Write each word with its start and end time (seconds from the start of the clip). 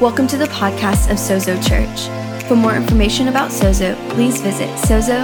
Welcome 0.00 0.26
to 0.28 0.38
the 0.38 0.46
podcast 0.46 1.10
of 1.10 1.18
Sozo 1.18 1.62
Church. 1.62 2.08
For 2.48 2.56
more 2.56 2.74
information 2.74 3.28
about 3.28 3.50
Sozo, 3.50 3.94
please 4.08 4.40
visit 4.40 4.70
sozosmtx.com. 4.78 5.20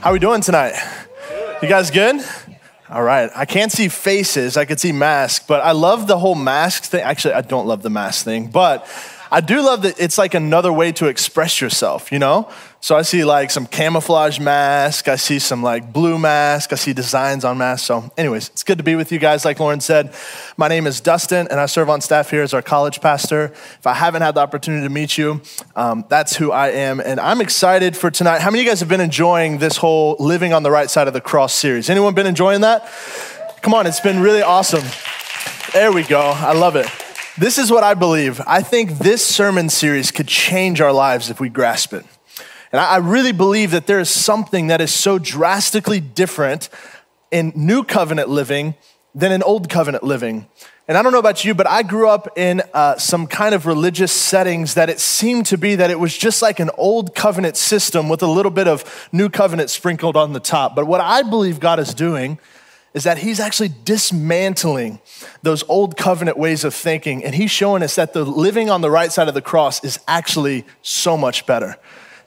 How 0.00 0.10
are 0.10 0.12
we 0.12 0.18
doing 0.18 0.40
tonight? 0.40 0.74
You 1.62 1.68
guys 1.68 1.92
good? 1.92 2.16
All 2.90 3.04
right. 3.04 3.30
I 3.32 3.44
can't 3.44 3.70
see 3.70 3.86
faces. 3.86 4.56
I 4.56 4.64
could 4.64 4.80
see 4.80 4.90
masks, 4.90 5.46
but 5.46 5.60
I 5.60 5.70
love 5.70 6.08
the 6.08 6.18
whole 6.18 6.34
mask 6.34 6.82
thing. 6.82 7.02
Actually, 7.02 7.34
I 7.34 7.42
don't 7.42 7.68
love 7.68 7.84
the 7.84 7.90
mask 7.90 8.24
thing, 8.24 8.48
but 8.48 8.88
I 9.30 9.40
do 9.40 9.62
love 9.62 9.82
that 9.82 10.00
it's 10.00 10.18
like 10.18 10.34
another 10.34 10.72
way 10.72 10.92
to 10.92 11.06
express 11.06 11.60
yourself, 11.60 12.12
you 12.12 12.18
know? 12.18 12.48
So 12.84 12.94
I 12.94 13.00
see 13.00 13.24
like 13.24 13.50
some 13.50 13.66
camouflage 13.66 14.38
mask, 14.38 15.08
I 15.08 15.16
see 15.16 15.38
some 15.38 15.62
like 15.62 15.90
blue 15.90 16.18
mask, 16.18 16.70
I 16.70 16.76
see 16.76 16.92
designs 16.92 17.42
on 17.42 17.56
masks. 17.56 17.86
So, 17.86 18.12
anyways, 18.18 18.50
it's 18.50 18.62
good 18.62 18.76
to 18.76 18.84
be 18.84 18.94
with 18.94 19.10
you 19.10 19.18
guys. 19.18 19.42
Like 19.42 19.58
Lauren 19.58 19.80
said, 19.80 20.14
my 20.58 20.68
name 20.68 20.86
is 20.86 21.00
Dustin, 21.00 21.48
and 21.50 21.58
I 21.58 21.64
serve 21.64 21.88
on 21.88 22.02
staff 22.02 22.28
here 22.28 22.42
as 22.42 22.52
our 22.52 22.60
college 22.60 23.00
pastor. 23.00 23.44
If 23.44 23.86
I 23.86 23.94
haven't 23.94 24.20
had 24.20 24.34
the 24.34 24.42
opportunity 24.42 24.86
to 24.86 24.92
meet 24.92 25.16
you, 25.16 25.40
um, 25.74 26.04
that's 26.10 26.36
who 26.36 26.52
I 26.52 26.72
am, 26.72 27.00
and 27.00 27.18
I'm 27.20 27.40
excited 27.40 27.96
for 27.96 28.10
tonight. 28.10 28.42
How 28.42 28.50
many 28.50 28.60
of 28.60 28.66
you 28.66 28.70
guys 28.70 28.80
have 28.80 28.90
been 28.90 29.00
enjoying 29.00 29.56
this 29.56 29.78
whole 29.78 30.16
living 30.18 30.52
on 30.52 30.62
the 30.62 30.70
right 30.70 30.90
side 30.90 31.08
of 31.08 31.14
the 31.14 31.22
cross 31.22 31.54
series? 31.54 31.88
Anyone 31.88 32.12
been 32.12 32.26
enjoying 32.26 32.60
that? 32.60 32.86
Come 33.62 33.72
on, 33.72 33.86
it's 33.86 34.00
been 34.00 34.20
really 34.20 34.42
awesome. 34.42 34.84
There 35.72 35.90
we 35.90 36.02
go. 36.02 36.20
I 36.20 36.52
love 36.52 36.76
it. 36.76 36.90
This 37.38 37.56
is 37.56 37.70
what 37.70 37.82
I 37.82 37.94
believe. 37.94 38.42
I 38.46 38.60
think 38.60 38.98
this 38.98 39.24
sermon 39.24 39.70
series 39.70 40.10
could 40.10 40.28
change 40.28 40.82
our 40.82 40.92
lives 40.92 41.30
if 41.30 41.40
we 41.40 41.48
grasp 41.48 41.94
it. 41.94 42.04
And 42.74 42.80
I 42.80 42.96
really 42.96 43.30
believe 43.30 43.70
that 43.70 43.86
there 43.86 44.00
is 44.00 44.10
something 44.10 44.66
that 44.66 44.80
is 44.80 44.92
so 44.92 45.16
drastically 45.16 46.00
different 46.00 46.68
in 47.30 47.52
new 47.54 47.84
covenant 47.84 48.30
living 48.30 48.74
than 49.14 49.30
in 49.30 49.44
old 49.44 49.68
covenant 49.68 50.02
living. 50.02 50.48
And 50.88 50.98
I 50.98 51.02
don't 51.04 51.12
know 51.12 51.20
about 51.20 51.44
you, 51.44 51.54
but 51.54 51.68
I 51.68 51.84
grew 51.84 52.08
up 52.08 52.36
in 52.36 52.62
uh, 52.74 52.96
some 52.96 53.28
kind 53.28 53.54
of 53.54 53.66
religious 53.66 54.10
settings 54.10 54.74
that 54.74 54.90
it 54.90 54.98
seemed 54.98 55.46
to 55.46 55.56
be 55.56 55.76
that 55.76 55.92
it 55.92 56.00
was 56.00 56.18
just 56.18 56.42
like 56.42 56.58
an 56.58 56.68
old 56.76 57.14
covenant 57.14 57.56
system 57.56 58.08
with 58.08 58.24
a 58.24 58.26
little 58.26 58.50
bit 58.50 58.66
of 58.66 59.08
new 59.12 59.28
covenant 59.28 59.70
sprinkled 59.70 60.16
on 60.16 60.32
the 60.32 60.40
top. 60.40 60.74
But 60.74 60.88
what 60.88 61.00
I 61.00 61.22
believe 61.22 61.60
God 61.60 61.78
is 61.78 61.94
doing 61.94 62.40
is 62.92 63.04
that 63.04 63.18
he's 63.18 63.38
actually 63.38 63.70
dismantling 63.84 64.98
those 65.42 65.62
old 65.68 65.96
covenant 65.96 66.38
ways 66.38 66.64
of 66.64 66.74
thinking. 66.74 67.24
And 67.24 67.36
he's 67.36 67.52
showing 67.52 67.84
us 67.84 67.94
that 67.94 68.14
the 68.14 68.24
living 68.24 68.68
on 68.68 68.80
the 68.80 68.90
right 68.90 69.12
side 69.12 69.28
of 69.28 69.34
the 69.34 69.40
cross 69.40 69.84
is 69.84 70.00
actually 70.08 70.64
so 70.82 71.16
much 71.16 71.46
better. 71.46 71.76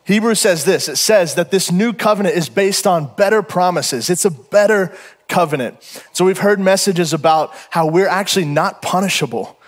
Hebrews 0.08 0.40
says 0.40 0.64
this 0.64 0.88
it 0.88 0.96
says 0.96 1.36
that 1.36 1.52
this 1.52 1.72
new 1.72 1.94
covenant 1.94 2.36
is 2.36 2.50
based 2.50 2.88
on 2.88 3.14
better 3.16 3.44
promises, 3.44 4.10
it's 4.10 4.26
a 4.26 4.32
better 4.32 4.96
covenant. 5.28 5.84
So 6.14 6.26
we've 6.26 6.40
heard 6.40 6.60
messages 6.60 7.14
about 7.14 7.54
how 7.70 7.88
we're 7.88 8.08
actually 8.08 8.46
not 8.46 8.82
punishable. 8.82 9.60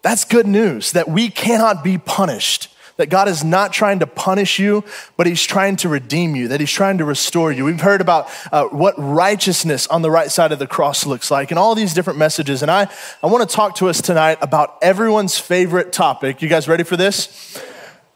That's 0.00 0.24
good 0.24 0.46
news 0.46 0.92
that 0.92 1.08
we 1.08 1.28
cannot 1.28 1.84
be 1.84 1.98
punished 1.98 2.68
that 2.96 3.08
God 3.08 3.26
is 3.26 3.42
not 3.42 3.72
trying 3.72 3.98
to 4.00 4.06
punish 4.06 4.58
you, 4.58 4.84
but 5.16 5.26
He's 5.26 5.42
trying 5.42 5.76
to 5.76 5.88
redeem 5.88 6.36
you, 6.36 6.48
that 6.48 6.60
He's 6.60 6.70
trying 6.70 6.98
to 6.98 7.04
restore 7.04 7.50
you. 7.50 7.64
We've 7.64 7.80
heard 7.80 8.00
about 8.00 8.30
uh, 8.52 8.64
what 8.66 8.94
righteousness 8.96 9.86
on 9.86 10.02
the 10.02 10.10
right 10.10 10.30
side 10.30 10.52
of 10.52 10.58
the 10.58 10.66
cross 10.66 11.06
looks 11.06 11.30
like 11.30 11.50
and 11.50 11.58
all 11.58 11.74
these 11.74 11.94
different 11.94 12.18
messages. 12.18 12.62
And 12.62 12.70
I, 12.70 12.88
I 13.22 13.26
want 13.26 13.48
to 13.48 13.54
talk 13.54 13.76
to 13.76 13.88
us 13.88 14.00
tonight 14.00 14.38
about 14.40 14.78
everyone's 14.82 15.38
favorite 15.38 15.92
topic. 15.92 16.42
You 16.42 16.48
guys 16.48 16.68
ready 16.68 16.84
for 16.84 16.96
this? 16.96 17.60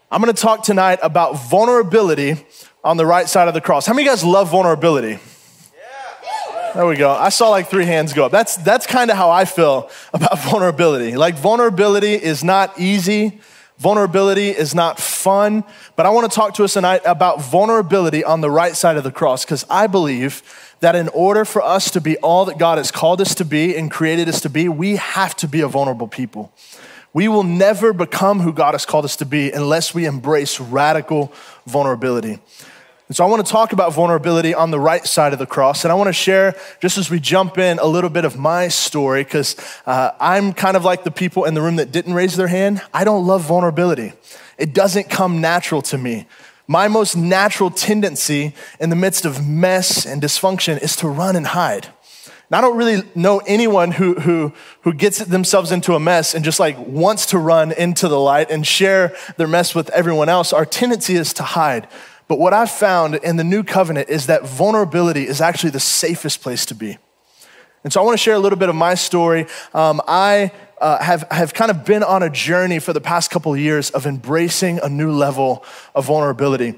I'm 0.09 0.23
going 0.23 0.33
to 0.33 0.41
talk 0.41 0.63
tonight 0.63 1.01
about 1.03 1.33
vulnerability 1.33 2.37
on 2.85 2.97
the 2.97 3.05
right 3.05 3.29
side 3.29 3.49
of 3.49 3.55
the 3.55 3.61
cross. 3.61 3.87
How 3.87 3.93
many 3.93 4.07
of 4.07 4.07
you 4.07 4.13
guys 4.13 4.25
love 4.25 4.51
vulnerability? 4.51 5.19
There 6.75 6.87
we 6.87 6.95
go. 6.95 7.11
I 7.11 7.31
saw 7.31 7.49
like 7.49 7.69
three 7.71 7.87
hands 7.87 8.13
go 8.13 8.27
up. 8.27 8.31
That's, 8.31 8.57
that's 8.59 8.87
kind 8.87 9.11
of 9.11 9.17
how 9.17 9.31
I 9.31 9.47
feel 9.47 9.91
about 10.15 10.39
vulnerability. 10.39 11.17
Like, 11.17 11.35
vulnerability 11.35 12.15
is 12.15 12.45
not 12.45 12.79
easy. 12.79 13.41
Vulnerability 13.79 14.51
is 14.51 14.77
not 14.77 15.01
fun, 15.01 15.65
but 15.97 16.07
I 16.07 16.11
want 16.11 16.31
to 16.31 16.35
talk 16.35 16.55
to 16.55 16.65
us 16.65 16.75
tonight 16.75 17.03
about 17.05 17.43
vulnerability 17.43 18.23
on 18.23 18.41
the 18.41 18.51
right 18.51 18.77
side 18.77 18.97
of 18.97 19.05
the 19.05 19.13
cross 19.13 19.45
because 19.45 19.67
I 19.69 19.87
believe 19.87 20.43
that 20.81 20.95
in 20.95 21.09
order 21.09 21.45
for 21.45 21.63
us 21.63 21.91
to 21.91 22.01
be 22.01 22.17
all 22.19 22.45
that 22.45 22.59
God 22.59 22.79
has 22.79 22.91
called 22.93 23.21
us 23.21 23.35
to 23.35 23.45
be 23.45 23.77
and 23.77 23.91
created 23.91 24.29
us 24.29 24.41
to 24.43 24.49
be, 24.49 24.69
we 24.69 24.97
have 24.97 25.35
to 25.37 25.49
be 25.49 25.63
a 25.63 25.69
vulnerable 25.69 26.09
people. 26.09 26.53
We 27.17 27.29
will 27.29 27.45
never 27.45 27.95
become 27.95 28.41
who 28.41 28.53
God 28.53 28.75
has 28.75 28.85
called 28.85 29.07
us 29.07 29.17
to 29.17 29.25
be 29.25 29.51
unless 29.51 29.95
we 29.95 30.05
embrace 30.05 30.61
radical 30.61 31.33
vulnerability. 31.67 32.33
And 33.09 33.17
so 33.17 33.25
I 33.25 33.27
want 33.27 33.47
to 33.47 33.51
talk 33.51 33.73
about 33.73 33.95
vulnerability 33.95 34.53
on 34.53 34.71
the 34.71 34.79
right 34.79 35.03
side 35.07 35.33
of 35.33 35.39
the 35.39 35.47
cross. 35.47 35.83
And 35.87 35.91
I 35.91 35.95
want 35.95 36.09
to 36.09 36.13
share, 36.13 36.55
just 36.79 36.99
as 36.99 37.09
we 37.09 37.19
jump 37.19 37.57
in, 37.57 37.79
a 37.79 37.87
little 37.87 38.11
bit 38.11 38.27
of 38.27 38.37
my 38.37 38.69
story, 38.69 39.25
because 39.25 39.57
uh, 39.87 40.11
I'm 40.21 40.53
kind 40.53 40.77
of 40.77 40.85
like 40.85 41.05
the 41.05 41.11
people 41.11 41.47
in 41.47 41.55
the 41.55 41.63
room 41.63 41.77
that 41.77 41.91
didn't 41.91 42.13
raise 42.13 42.37
their 42.37 42.49
hand. 42.49 42.83
I 42.93 43.03
don't 43.05 43.27
love 43.27 43.45
vulnerability, 43.45 44.13
it 44.59 44.75
doesn't 44.75 45.09
come 45.09 45.41
natural 45.41 45.81
to 45.81 45.97
me. 45.97 46.27
My 46.69 46.87
most 46.87 47.17
natural 47.17 47.71
tendency 47.71 48.55
in 48.79 48.91
the 48.91 48.97
midst 48.97 49.25
of 49.25 49.49
mess 49.49 50.05
and 50.05 50.21
dysfunction 50.21 50.83
is 50.83 50.97
to 50.97 51.09
run 51.09 51.35
and 51.35 51.47
hide. 51.47 51.89
And 52.49 52.57
I 52.57 52.61
don't 52.61 52.77
really 52.77 53.03
know 53.15 53.39
anyone 53.47 53.91
who, 53.91 54.15
who, 54.15 54.53
who 54.83 54.93
gets 54.93 55.19
themselves 55.19 55.73
into 55.73 55.95
a 55.95 56.01
mess 56.01 56.35
and 56.35 56.45
just 56.45 56.61
like 56.61 56.79
wants 56.79 57.27
to 57.27 57.39
run 57.39 57.73
into 57.73 58.07
the 58.07 58.21
light 58.21 58.51
and 58.51 58.65
share 58.65 59.17
their 59.37 59.49
mess 59.49 59.75
with 59.75 59.91
everyone 59.91 60.29
else. 60.29 60.53
Our 60.53 60.65
tendency 60.65 61.15
is 61.15 61.33
to 61.35 61.43
hide. 61.43 61.89
But 62.29 62.39
what 62.39 62.53
I've 62.53 62.71
found 62.71 63.17
in 63.17 63.37
the 63.37 63.45
new 63.45 63.65
covenant 63.65 64.09
is 64.09 64.27
that 64.27 64.47
vulnerability 64.47 65.27
is 65.27 65.41
actually 65.41 65.71
the 65.71 65.81
safest 65.81 66.41
place 66.41 66.67
to 66.67 66.75
be. 66.75 66.99
And 67.85 67.93
so 67.93 68.01
I 68.01 68.05
want 68.05 68.15
to 68.15 68.23
share 68.23 68.35
a 68.35 68.39
little 68.39 68.59
bit 68.59 68.69
of 68.69 68.75
my 68.75 68.95
story. 68.95 69.47
Um, 69.73 70.01
I 70.09 70.53
uh, 70.81 71.03
have, 71.03 71.27
have 71.31 71.55
kind 71.55 71.71
of 71.71 71.85
been 71.85 72.03
on 72.03 72.23
a 72.23 72.31
journey 72.31 72.79
for 72.79 72.93
the 72.93 73.01
past 73.01 73.31
couple 73.31 73.55
of 73.55 73.61
years 73.61 73.91
of 73.91 74.07
embracing 74.07 74.81
a 74.83 74.89
new 74.89 75.11
level 75.11 75.65
of 75.95 76.07
vulnerability. 76.07 76.75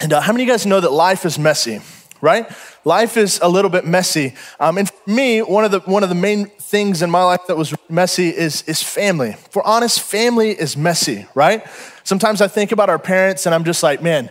And 0.00 0.12
uh, 0.12 0.20
how 0.20 0.32
many 0.32 0.44
of 0.44 0.48
you 0.48 0.52
guys 0.52 0.66
know 0.66 0.80
that 0.80 0.92
life 0.92 1.24
is 1.24 1.38
messy, 1.38 1.80
right? 2.20 2.50
Life 2.84 3.16
is 3.16 3.40
a 3.42 3.48
little 3.48 3.70
bit 3.70 3.86
messy. 3.86 4.34
Um, 4.58 4.78
and 4.78 4.88
for 4.88 5.10
me, 5.10 5.42
one 5.42 5.64
of, 5.64 5.70
the, 5.70 5.80
one 5.80 6.02
of 6.02 6.08
the 6.08 6.14
main 6.14 6.46
things 6.46 7.02
in 7.02 7.10
my 7.10 7.24
life 7.24 7.46
that 7.48 7.56
was 7.56 7.74
messy 7.88 8.28
is, 8.28 8.62
is 8.62 8.82
family. 8.82 9.34
For 9.50 9.66
honest, 9.66 10.00
family 10.00 10.50
is 10.50 10.76
messy, 10.76 11.26
right? 11.34 11.66
Sometimes 12.04 12.40
I 12.40 12.48
think 12.48 12.72
about 12.72 12.88
our 12.88 12.98
parents 12.98 13.46
and 13.46 13.54
I'm 13.54 13.64
just 13.64 13.82
like, 13.82 14.02
man, 14.02 14.30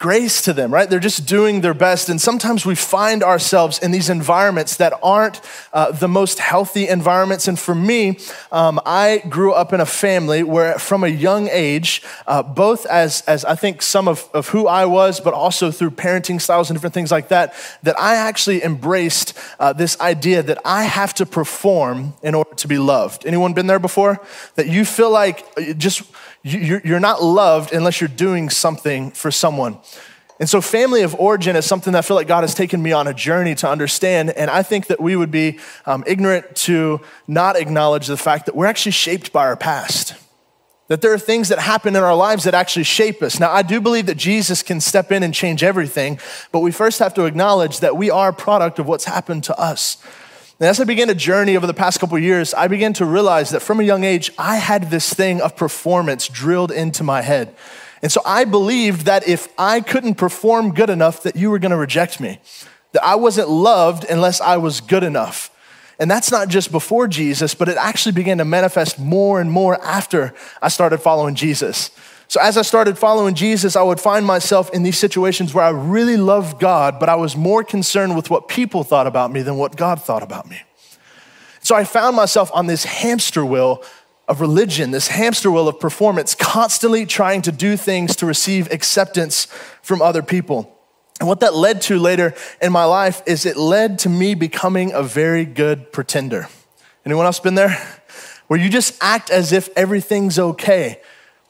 grace 0.00 0.40
to 0.40 0.54
them, 0.54 0.72
right? 0.72 0.88
They're 0.88 0.98
just 0.98 1.26
doing 1.26 1.60
their 1.60 1.74
best. 1.74 2.08
And 2.08 2.18
sometimes 2.18 2.64
we 2.64 2.74
find 2.74 3.22
ourselves 3.22 3.78
in 3.78 3.90
these 3.90 4.08
environments 4.08 4.78
that 4.78 4.94
aren't 5.02 5.42
uh, 5.74 5.92
the 5.92 6.08
most 6.08 6.38
healthy 6.38 6.88
environments. 6.88 7.46
And 7.46 7.58
for 7.58 7.74
me, 7.74 8.18
um, 8.50 8.80
I 8.86 9.22
grew 9.28 9.52
up 9.52 9.74
in 9.74 9.80
a 9.80 9.86
family 9.86 10.42
where 10.42 10.78
from 10.78 11.04
a 11.04 11.08
young 11.08 11.48
age, 11.48 12.02
uh, 12.26 12.42
both 12.42 12.86
as, 12.86 13.20
as 13.26 13.44
I 13.44 13.54
think 13.54 13.82
some 13.82 14.08
of, 14.08 14.26
of 14.32 14.48
who 14.48 14.66
I 14.66 14.86
was, 14.86 15.20
but 15.20 15.34
also 15.34 15.70
through 15.70 15.90
parenting 15.90 16.40
styles 16.40 16.70
and 16.70 16.76
different 16.78 16.94
things 16.94 17.10
like 17.10 17.28
that, 17.28 17.52
that 17.82 18.00
I 18.00 18.16
actually 18.16 18.64
embraced 18.64 19.36
uh, 19.58 19.74
this 19.74 20.00
idea 20.00 20.42
that 20.42 20.58
I 20.64 20.84
have 20.84 21.12
to 21.14 21.26
perform 21.26 22.14
in 22.22 22.34
order 22.34 22.54
to 22.54 22.68
be 22.68 22.78
loved. 22.78 23.26
Anyone 23.26 23.52
been 23.52 23.66
there 23.66 23.78
before? 23.78 24.18
That 24.54 24.66
you 24.66 24.86
feel 24.86 25.10
like 25.10 25.44
uh, 25.58 25.74
just 25.74 26.04
you're 26.42 27.00
not 27.00 27.22
loved 27.22 27.72
unless 27.72 28.00
you're 28.00 28.08
doing 28.08 28.50
something 28.50 29.10
for 29.10 29.30
someone. 29.30 29.78
And 30.40 30.48
so, 30.48 30.62
family 30.62 31.02
of 31.02 31.14
origin 31.16 31.54
is 31.54 31.66
something 31.66 31.92
that 31.92 31.98
I 31.98 32.02
feel 32.02 32.16
like 32.16 32.26
God 32.26 32.44
has 32.44 32.54
taken 32.54 32.82
me 32.82 32.92
on 32.92 33.06
a 33.06 33.12
journey 33.12 33.54
to 33.56 33.68
understand. 33.68 34.30
And 34.30 34.50
I 34.50 34.62
think 34.62 34.86
that 34.86 34.98
we 34.98 35.14
would 35.14 35.30
be 35.30 35.58
um, 35.84 36.02
ignorant 36.06 36.56
to 36.56 37.02
not 37.28 37.56
acknowledge 37.56 38.06
the 38.06 38.16
fact 38.16 38.46
that 38.46 38.56
we're 38.56 38.66
actually 38.66 38.92
shaped 38.92 39.34
by 39.34 39.44
our 39.44 39.56
past. 39.56 40.14
That 40.88 41.02
there 41.02 41.12
are 41.12 41.18
things 41.18 41.50
that 41.50 41.58
happen 41.58 41.94
in 41.94 42.02
our 42.02 42.16
lives 42.16 42.44
that 42.44 42.54
actually 42.54 42.84
shape 42.84 43.22
us. 43.22 43.38
Now, 43.38 43.52
I 43.52 43.60
do 43.60 43.82
believe 43.82 44.06
that 44.06 44.16
Jesus 44.16 44.62
can 44.62 44.80
step 44.80 45.12
in 45.12 45.22
and 45.22 45.34
change 45.34 45.62
everything, 45.62 46.18
but 46.52 46.60
we 46.60 46.72
first 46.72 46.98
have 47.00 47.12
to 47.14 47.26
acknowledge 47.26 47.80
that 47.80 47.96
we 47.96 48.10
are 48.10 48.30
a 48.30 48.32
product 48.32 48.78
of 48.78 48.88
what's 48.88 49.04
happened 49.04 49.44
to 49.44 49.60
us. 49.60 49.98
And 50.60 50.68
as 50.68 50.78
I 50.78 50.84
began 50.84 51.08
a 51.08 51.14
journey 51.14 51.56
over 51.56 51.66
the 51.66 51.72
past 51.72 52.00
couple 52.00 52.18
years, 52.18 52.52
I 52.52 52.68
began 52.68 52.92
to 52.94 53.06
realize 53.06 53.48
that 53.50 53.60
from 53.60 53.80
a 53.80 53.82
young 53.82 54.04
age, 54.04 54.30
I 54.36 54.56
had 54.56 54.90
this 54.90 55.10
thing 55.10 55.40
of 55.40 55.56
performance 55.56 56.28
drilled 56.28 56.70
into 56.70 57.02
my 57.02 57.22
head. 57.22 57.54
And 58.02 58.12
so 58.12 58.20
I 58.26 58.44
believed 58.44 59.06
that 59.06 59.26
if 59.26 59.48
I 59.56 59.80
couldn't 59.80 60.16
perform 60.16 60.74
good 60.74 60.90
enough, 60.90 61.22
that 61.22 61.34
you 61.34 61.50
were 61.50 61.58
gonna 61.58 61.78
reject 61.78 62.20
me, 62.20 62.40
that 62.92 63.02
I 63.02 63.14
wasn't 63.14 63.48
loved 63.48 64.04
unless 64.04 64.42
I 64.42 64.58
was 64.58 64.82
good 64.82 65.02
enough. 65.02 65.50
And 65.98 66.10
that's 66.10 66.30
not 66.30 66.48
just 66.48 66.70
before 66.70 67.08
Jesus, 67.08 67.54
but 67.54 67.70
it 67.70 67.78
actually 67.78 68.12
began 68.12 68.36
to 68.36 68.44
manifest 68.44 68.98
more 68.98 69.40
and 69.40 69.50
more 69.50 69.82
after 69.82 70.34
I 70.60 70.68
started 70.68 70.98
following 70.98 71.36
Jesus. 71.36 71.90
So 72.30 72.40
as 72.40 72.56
I 72.56 72.62
started 72.62 72.96
following 72.96 73.34
Jesus, 73.34 73.74
I 73.74 73.82
would 73.82 73.98
find 73.98 74.24
myself 74.24 74.70
in 74.70 74.84
these 74.84 74.96
situations 74.96 75.52
where 75.52 75.64
I 75.64 75.70
really 75.70 76.16
loved 76.16 76.60
God, 76.60 77.00
but 77.00 77.08
I 77.08 77.16
was 77.16 77.36
more 77.36 77.64
concerned 77.64 78.14
with 78.14 78.30
what 78.30 78.46
people 78.46 78.84
thought 78.84 79.08
about 79.08 79.32
me 79.32 79.42
than 79.42 79.56
what 79.56 79.74
God 79.74 80.00
thought 80.00 80.22
about 80.22 80.48
me. 80.48 80.62
So 81.60 81.74
I 81.74 81.82
found 81.82 82.14
myself 82.14 82.48
on 82.54 82.68
this 82.68 82.84
hamster 82.84 83.44
wheel 83.44 83.82
of 84.28 84.40
religion, 84.40 84.92
this 84.92 85.08
hamster 85.08 85.50
wheel 85.50 85.66
of 85.66 85.80
performance, 85.80 86.36
constantly 86.36 87.04
trying 87.04 87.42
to 87.42 87.50
do 87.50 87.76
things 87.76 88.14
to 88.14 88.26
receive 88.26 88.70
acceptance 88.70 89.46
from 89.82 90.00
other 90.00 90.22
people. 90.22 90.72
And 91.18 91.28
what 91.28 91.40
that 91.40 91.54
led 91.54 91.82
to 91.82 91.98
later 91.98 92.32
in 92.62 92.70
my 92.70 92.84
life 92.84 93.24
is 93.26 93.44
it 93.44 93.56
led 93.56 93.98
to 93.98 94.08
me 94.08 94.36
becoming 94.36 94.92
a 94.92 95.02
very 95.02 95.44
good 95.44 95.90
pretender. 95.90 96.46
Anyone 97.04 97.26
else 97.26 97.40
been 97.40 97.56
there? 97.56 97.76
Where 98.46 98.60
you 98.60 98.68
just 98.68 98.96
act 99.00 99.30
as 99.30 99.50
if 99.50 99.68
everything's 99.76 100.38
okay, 100.38 101.00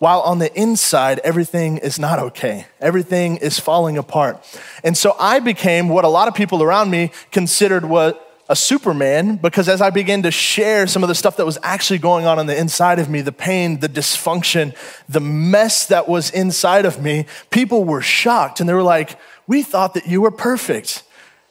while 0.01 0.21
on 0.23 0.39
the 0.39 0.53
inside, 0.59 1.19
everything 1.19 1.77
is 1.77 1.99
not 1.99 2.19
okay. 2.19 2.67
Everything 2.81 3.37
is 3.37 3.59
falling 3.59 3.99
apart. 3.99 4.43
And 4.83 4.97
so 4.97 5.15
I 5.21 5.41
became 5.41 5.91
what 5.91 6.07
a 6.07 6.09
lot 6.09 6.27
of 6.27 6.35
people 6.35 6.63
around 6.63 6.91
me 6.91 7.13
considered 7.31 7.85
what 7.85 8.27
a 8.49 8.57
Superman 8.57 9.37
because 9.37 9.69
as 9.69 9.83
I 9.83 9.91
began 9.91 10.23
to 10.23 10.31
share 10.31 10.87
some 10.87 11.05
of 11.05 11.11
the 11.11 11.15
stuff 11.15 11.37
that 11.37 11.45
was 11.45 11.59
actually 11.63 11.99
going 11.99 12.25
on 12.25 12.39
on 12.39 12.47
the 12.47 12.59
inside 12.59 12.99
of 12.99 13.11
me, 13.11 13.21
the 13.21 13.31
pain, 13.31 13.81
the 13.81 13.91
dysfunction, 13.91 14.75
the 15.07 15.21
mess 15.21 15.85
that 15.89 16.09
was 16.09 16.31
inside 16.31 16.87
of 16.87 17.03
me, 17.03 17.27
people 17.51 17.85
were 17.85 18.01
shocked 18.01 18.59
and 18.59 18.69
they 18.69 18.75
were 18.75 18.83
like, 18.83 19.19
We 19.47 19.63
thought 19.63 19.93
that 19.95 20.07
you 20.07 20.23
were 20.23 20.31
perfect. 20.31 21.03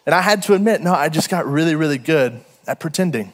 And 0.08 0.16
I 0.16 0.22
had 0.22 0.42
to 0.44 0.56
admit, 0.56 0.82
no, 0.82 0.92
I 0.92 1.10
just 1.10 1.30
got 1.30 1.46
really, 1.46 1.76
really 1.76 2.00
good 2.00 2.44
at 2.66 2.80
pretending. 2.80 3.32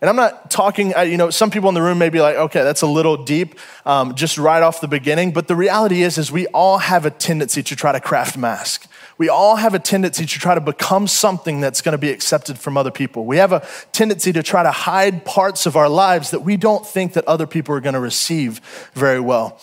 And 0.00 0.08
I'm 0.08 0.14
not 0.14 0.48
talking, 0.48 0.94
uh, 0.94 1.00
you 1.00 1.16
know, 1.16 1.28
some 1.28 1.50
people 1.50 1.68
in 1.68 1.74
the 1.74 1.82
room 1.82 1.98
may 1.98 2.08
be 2.08 2.20
like, 2.20 2.36
okay, 2.36 2.62
that's 2.62 2.82
a 2.82 2.86
little 2.86 3.24
deep, 3.24 3.58
um, 3.84 4.14
just 4.14 4.38
right 4.38 4.62
off 4.62 4.80
the 4.80 4.86
beginning. 4.86 5.32
But 5.32 5.48
the 5.48 5.56
reality 5.56 6.02
is, 6.02 6.18
is 6.18 6.30
we 6.30 6.46
all 6.48 6.78
have 6.78 7.04
a 7.04 7.10
tendency 7.10 7.64
to 7.64 7.74
try 7.74 7.90
to 7.90 7.98
craft 7.98 8.36
mask. 8.36 8.88
We 9.18 9.28
all 9.28 9.56
have 9.56 9.74
a 9.74 9.80
tendency 9.80 10.24
to 10.24 10.38
try 10.38 10.54
to 10.54 10.60
become 10.60 11.08
something 11.08 11.60
that's 11.60 11.82
going 11.82 11.94
to 11.94 11.98
be 11.98 12.10
accepted 12.10 12.60
from 12.60 12.76
other 12.76 12.92
people. 12.92 13.26
We 13.26 13.38
have 13.38 13.52
a 13.52 13.66
tendency 13.90 14.32
to 14.34 14.42
try 14.44 14.62
to 14.62 14.70
hide 14.70 15.24
parts 15.24 15.66
of 15.66 15.74
our 15.74 15.88
lives 15.88 16.30
that 16.30 16.42
we 16.42 16.56
don't 16.56 16.86
think 16.86 17.14
that 17.14 17.26
other 17.26 17.48
people 17.48 17.74
are 17.74 17.80
going 17.80 17.94
to 17.94 18.00
receive 18.00 18.60
very 18.94 19.18
well. 19.18 19.60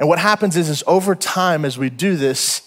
And 0.00 0.08
what 0.08 0.18
happens 0.18 0.56
is, 0.56 0.70
is 0.70 0.82
over 0.86 1.14
time, 1.14 1.66
as 1.66 1.76
we 1.76 1.90
do 1.90 2.16
this, 2.16 2.66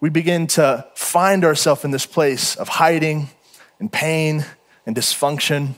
we 0.00 0.08
begin 0.08 0.46
to 0.46 0.86
find 0.94 1.44
ourselves 1.44 1.84
in 1.84 1.90
this 1.90 2.06
place 2.06 2.56
of 2.56 2.68
hiding 2.68 3.28
and 3.78 3.92
pain 3.92 4.46
and 4.86 4.96
dysfunction 4.96 5.74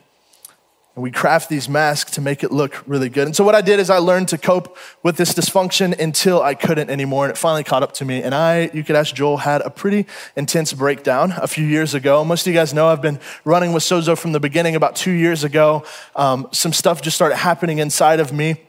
and 0.97 1.03
we 1.03 1.11
craft 1.11 1.51
these 1.51 1.69
masks 1.69 2.13
to 2.13 2.23
make 2.23 2.43
it 2.43 2.51
look 2.51 2.83
really 2.87 3.11
good. 3.11 3.27
And 3.27 3.37
so, 3.37 3.45
what 3.45 3.55
I 3.55 3.61
did 3.61 3.79
is 3.79 3.91
I 3.91 3.99
learned 3.99 4.29
to 4.29 4.39
cope 4.39 4.79
with 5.03 5.19
this 5.19 5.35
dysfunction 5.35 5.97
until 6.01 6.43
I 6.43 6.55
couldn't 6.55 6.89
anymore. 6.89 7.27
And 7.27 7.31
it 7.31 7.37
finally 7.37 7.65
caught 7.65 7.83
up 7.83 7.93
to 7.95 8.07
me. 8.07 8.23
And 8.23 8.35
I, 8.35 8.71
you 8.73 8.83
could 8.83 8.97
ask 8.97 9.15
Joel, 9.15 9.37
had 9.37 9.61
a 9.61 9.69
pretty 9.69 10.07
intense 10.37 10.73
breakdown 10.73 11.35
a 11.37 11.47
few 11.47 11.67
years 11.67 11.93
ago. 11.93 12.25
Most 12.25 12.47
of 12.47 12.53
you 12.53 12.59
guys 12.59 12.73
know 12.73 12.89
I've 12.89 13.03
been 13.03 13.21
running 13.45 13.75
with 13.75 13.83
Sozo 13.83 14.17
from 14.17 14.33
the 14.33 14.41
beginning 14.41 14.75
about 14.75 14.97
two 14.97 15.11
years 15.11 15.45
ago. 15.45 15.85
Um, 16.17 16.49
some 16.51 16.73
stuff 16.73 17.03
just 17.03 17.15
started 17.15 17.37
happening 17.37 17.79
inside 17.79 18.19
of 18.19 18.33
me. 18.33 18.63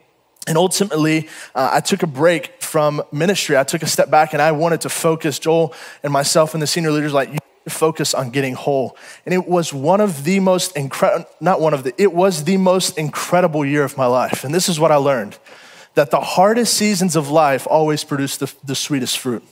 And 0.46 0.58
ultimately, 0.58 1.28
uh, 1.54 1.70
I 1.72 1.80
took 1.80 2.02
a 2.02 2.06
break 2.06 2.62
from 2.62 3.02
ministry. 3.10 3.56
I 3.56 3.64
took 3.64 3.82
a 3.82 3.86
step 3.86 4.10
back 4.10 4.34
and 4.34 4.42
I 4.42 4.52
wanted 4.52 4.82
to 4.82 4.90
focus, 4.90 5.38
Joel 5.38 5.74
and 6.02 6.12
myself 6.12 6.52
and 6.52 6.62
the 6.62 6.66
senior 6.66 6.90
leaders, 6.90 7.14
like, 7.14 7.38
focus 7.68 8.14
on 8.14 8.30
getting 8.30 8.54
whole. 8.54 8.96
And 9.24 9.34
it 9.34 9.46
was 9.46 9.72
one 9.72 10.00
of 10.00 10.24
the 10.24 10.40
most 10.40 10.76
incredible, 10.76 11.28
not 11.40 11.60
one 11.60 11.74
of 11.74 11.84
the, 11.84 11.94
it 12.00 12.12
was 12.12 12.44
the 12.44 12.56
most 12.56 12.98
incredible 12.98 13.64
year 13.64 13.84
of 13.84 13.96
my 13.96 14.06
life. 14.06 14.44
And 14.44 14.54
this 14.54 14.68
is 14.68 14.80
what 14.80 14.92
I 14.92 14.96
learned 14.96 15.38
that 15.94 16.12
the 16.12 16.20
hardest 16.20 16.74
seasons 16.74 17.16
of 17.16 17.28
life 17.28 17.66
always 17.68 18.04
produce 18.04 18.36
the, 18.36 18.52
the 18.64 18.76
sweetest 18.76 19.18
fruit. 19.18 19.42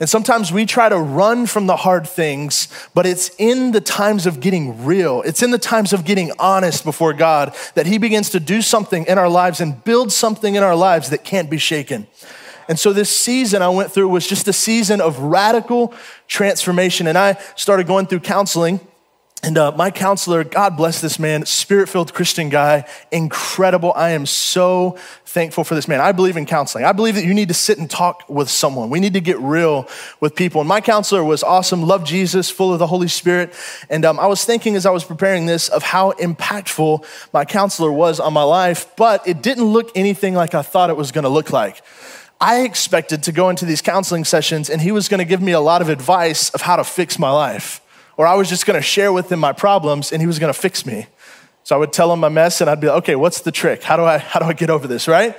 And 0.00 0.08
sometimes 0.08 0.50
we 0.50 0.66
try 0.66 0.88
to 0.88 0.98
run 0.98 1.46
from 1.46 1.66
the 1.66 1.76
hard 1.76 2.08
things, 2.08 2.68
but 2.94 3.06
it's 3.06 3.30
in 3.38 3.70
the 3.70 3.80
times 3.80 4.26
of 4.26 4.40
getting 4.40 4.84
real, 4.84 5.22
it's 5.22 5.42
in 5.42 5.50
the 5.52 5.58
times 5.58 5.92
of 5.92 6.04
getting 6.04 6.32
honest 6.38 6.84
before 6.84 7.12
God 7.12 7.54
that 7.74 7.86
He 7.86 7.98
begins 7.98 8.30
to 8.30 8.40
do 8.40 8.60
something 8.60 9.06
in 9.06 9.18
our 9.18 9.28
lives 9.28 9.60
and 9.60 9.84
build 9.84 10.10
something 10.10 10.56
in 10.56 10.62
our 10.62 10.74
lives 10.74 11.10
that 11.10 11.22
can't 11.22 11.48
be 11.48 11.58
shaken. 11.58 12.08
And 12.68 12.78
so 12.78 12.92
this 12.92 13.14
season 13.14 13.62
I 13.62 13.68
went 13.68 13.92
through 13.92 14.08
was 14.08 14.26
just 14.26 14.48
a 14.48 14.52
season 14.52 15.00
of 15.00 15.18
radical 15.18 15.94
transformation. 16.28 17.06
And 17.06 17.18
I 17.18 17.38
started 17.56 17.86
going 17.86 18.06
through 18.06 18.20
counseling. 18.20 18.80
And 19.44 19.58
uh, 19.58 19.72
my 19.72 19.90
counselor, 19.90 20.42
God 20.42 20.74
bless 20.74 21.02
this 21.02 21.18
man, 21.18 21.44
spirit 21.44 21.90
filled 21.90 22.14
Christian 22.14 22.48
guy, 22.48 22.88
incredible. 23.12 23.92
I 23.94 24.12
am 24.12 24.24
so 24.24 24.96
thankful 25.26 25.64
for 25.64 25.74
this 25.74 25.86
man. 25.86 26.00
I 26.00 26.12
believe 26.12 26.38
in 26.38 26.46
counseling. 26.46 26.86
I 26.86 26.92
believe 26.92 27.16
that 27.16 27.26
you 27.26 27.34
need 27.34 27.48
to 27.48 27.54
sit 27.54 27.76
and 27.76 27.90
talk 27.90 28.26
with 28.26 28.48
someone. 28.48 28.88
We 28.88 29.00
need 29.00 29.12
to 29.12 29.20
get 29.20 29.38
real 29.38 29.86
with 30.18 30.34
people. 30.34 30.62
And 30.62 30.68
my 30.68 30.80
counselor 30.80 31.22
was 31.22 31.42
awesome, 31.42 31.82
loved 31.82 32.06
Jesus, 32.06 32.48
full 32.48 32.72
of 32.72 32.78
the 32.78 32.86
Holy 32.86 33.08
Spirit. 33.08 33.52
And 33.90 34.06
um, 34.06 34.18
I 34.18 34.28
was 34.28 34.46
thinking 34.46 34.76
as 34.76 34.86
I 34.86 34.90
was 34.90 35.04
preparing 35.04 35.44
this 35.44 35.68
of 35.68 35.82
how 35.82 36.12
impactful 36.12 37.04
my 37.34 37.44
counselor 37.44 37.92
was 37.92 38.20
on 38.20 38.32
my 38.32 38.44
life, 38.44 38.96
but 38.96 39.28
it 39.28 39.42
didn't 39.42 39.64
look 39.64 39.92
anything 39.94 40.32
like 40.32 40.54
I 40.54 40.62
thought 40.62 40.88
it 40.88 40.96
was 40.96 41.12
going 41.12 41.24
to 41.24 41.28
look 41.28 41.52
like. 41.52 41.82
I 42.44 42.60
expected 42.60 43.22
to 43.22 43.32
go 43.32 43.48
into 43.48 43.64
these 43.64 43.80
counseling 43.80 44.26
sessions 44.26 44.68
and 44.68 44.78
he 44.78 44.92
was 44.92 45.08
going 45.08 45.16
to 45.16 45.24
give 45.24 45.40
me 45.40 45.52
a 45.52 45.60
lot 45.60 45.80
of 45.80 45.88
advice 45.88 46.50
of 46.50 46.60
how 46.60 46.76
to 46.76 46.84
fix 46.84 47.18
my 47.18 47.30
life. 47.30 47.80
Or 48.18 48.26
I 48.26 48.34
was 48.34 48.50
just 48.50 48.66
going 48.66 48.78
to 48.78 48.82
share 48.82 49.14
with 49.14 49.32
him 49.32 49.40
my 49.40 49.54
problems 49.54 50.12
and 50.12 50.20
he 50.20 50.26
was 50.26 50.38
going 50.38 50.52
to 50.52 50.60
fix 50.60 50.84
me. 50.84 51.06
So 51.62 51.74
I 51.74 51.78
would 51.78 51.90
tell 51.90 52.12
him 52.12 52.20
my 52.20 52.28
mess 52.28 52.60
and 52.60 52.68
I'd 52.68 52.82
be 52.82 52.88
like, 52.88 52.98
okay, 52.98 53.16
what's 53.16 53.40
the 53.40 53.50
trick? 53.50 53.82
How 53.82 53.96
do 53.96 54.04
I, 54.04 54.18
how 54.18 54.40
do 54.40 54.44
I 54.44 54.52
get 54.52 54.68
over 54.68 54.86
this, 54.86 55.08
right? 55.08 55.38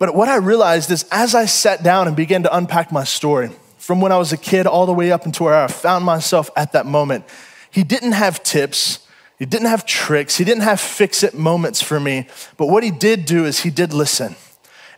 But 0.00 0.16
what 0.16 0.28
I 0.28 0.38
realized 0.38 0.90
is 0.90 1.06
as 1.12 1.36
I 1.36 1.44
sat 1.44 1.84
down 1.84 2.08
and 2.08 2.16
began 2.16 2.42
to 2.42 2.56
unpack 2.56 2.90
my 2.90 3.04
story, 3.04 3.50
from 3.78 4.00
when 4.00 4.10
I 4.10 4.18
was 4.18 4.32
a 4.32 4.36
kid 4.36 4.66
all 4.66 4.86
the 4.86 4.92
way 4.92 5.12
up 5.12 5.26
into 5.26 5.44
where 5.44 5.54
I 5.54 5.68
found 5.68 6.04
myself 6.04 6.50
at 6.56 6.72
that 6.72 6.84
moment, 6.84 7.26
he 7.70 7.84
didn't 7.84 8.10
have 8.10 8.42
tips. 8.42 9.06
He 9.38 9.46
didn't 9.46 9.68
have 9.68 9.86
tricks. 9.86 10.36
He 10.36 10.42
didn't 10.42 10.64
have 10.64 10.80
fix 10.80 11.22
it 11.22 11.34
moments 11.34 11.80
for 11.80 12.00
me. 12.00 12.26
But 12.56 12.66
what 12.66 12.82
he 12.82 12.90
did 12.90 13.24
do 13.24 13.44
is 13.44 13.60
he 13.60 13.70
did 13.70 13.92
listen. 13.92 14.34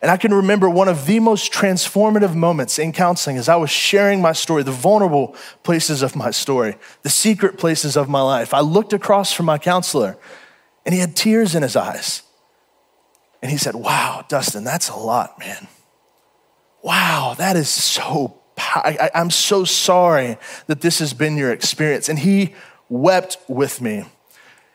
And 0.03 0.11
I 0.11 0.17
can 0.17 0.35
remember 0.35 0.69
one 0.69 0.89
of 0.89 1.07
the 1.07 1.21
most 1.21 1.53
transformative 1.53 2.35
moments 2.35 2.79
in 2.79 2.93
counseling 2.93 3.39
as 3.39 3.49
I 3.49 3.57
was 3.57 3.71
sharing 3.71 4.21
my 4.21 4.33
story, 4.33 4.63
the 4.63 4.71
vulnerable 4.71 5.35
places 5.63 6.03
of 6.03 6.15
my 6.15 6.31
story, 6.31 6.77
the 7.03 7.09
secret 7.09 7.59
places 7.59 7.97
of 7.97 8.09
my 8.09 8.21
life. 8.21 8.53
I 8.53 8.61
looked 8.61 8.93
across 8.93 9.33
from 9.33 9.47
my 9.47 9.59
counselor 9.59 10.19
and 10.85 10.95
he 10.95 11.01
had 11.01 11.17
tears 11.17 11.55
in 11.55 11.63
his 11.63 11.77
eyes. 11.77 12.23
And 13.43 13.51
he 13.51 13.59
said, 13.59 13.75
Wow, 13.75 14.25
Dustin, 14.29 14.65
that's 14.65 14.89
a 14.89 14.97
lot, 14.97 15.39
man. 15.39 15.67
Wow, 16.83 17.35
that 17.39 17.57
is 17.57 17.69
so, 17.69 18.41
I, 18.59 19.11
am 19.15 19.31
so 19.31 19.65
sorry 19.65 20.39
that 20.67 20.81
this 20.81 21.01
has 21.01 21.13
been 21.13 21.37
your 21.37 21.53
experience. 21.53 22.09
And 22.09 22.19
he 22.19 22.55
wept 22.89 23.39
with 23.49 23.81
me. 23.81 24.05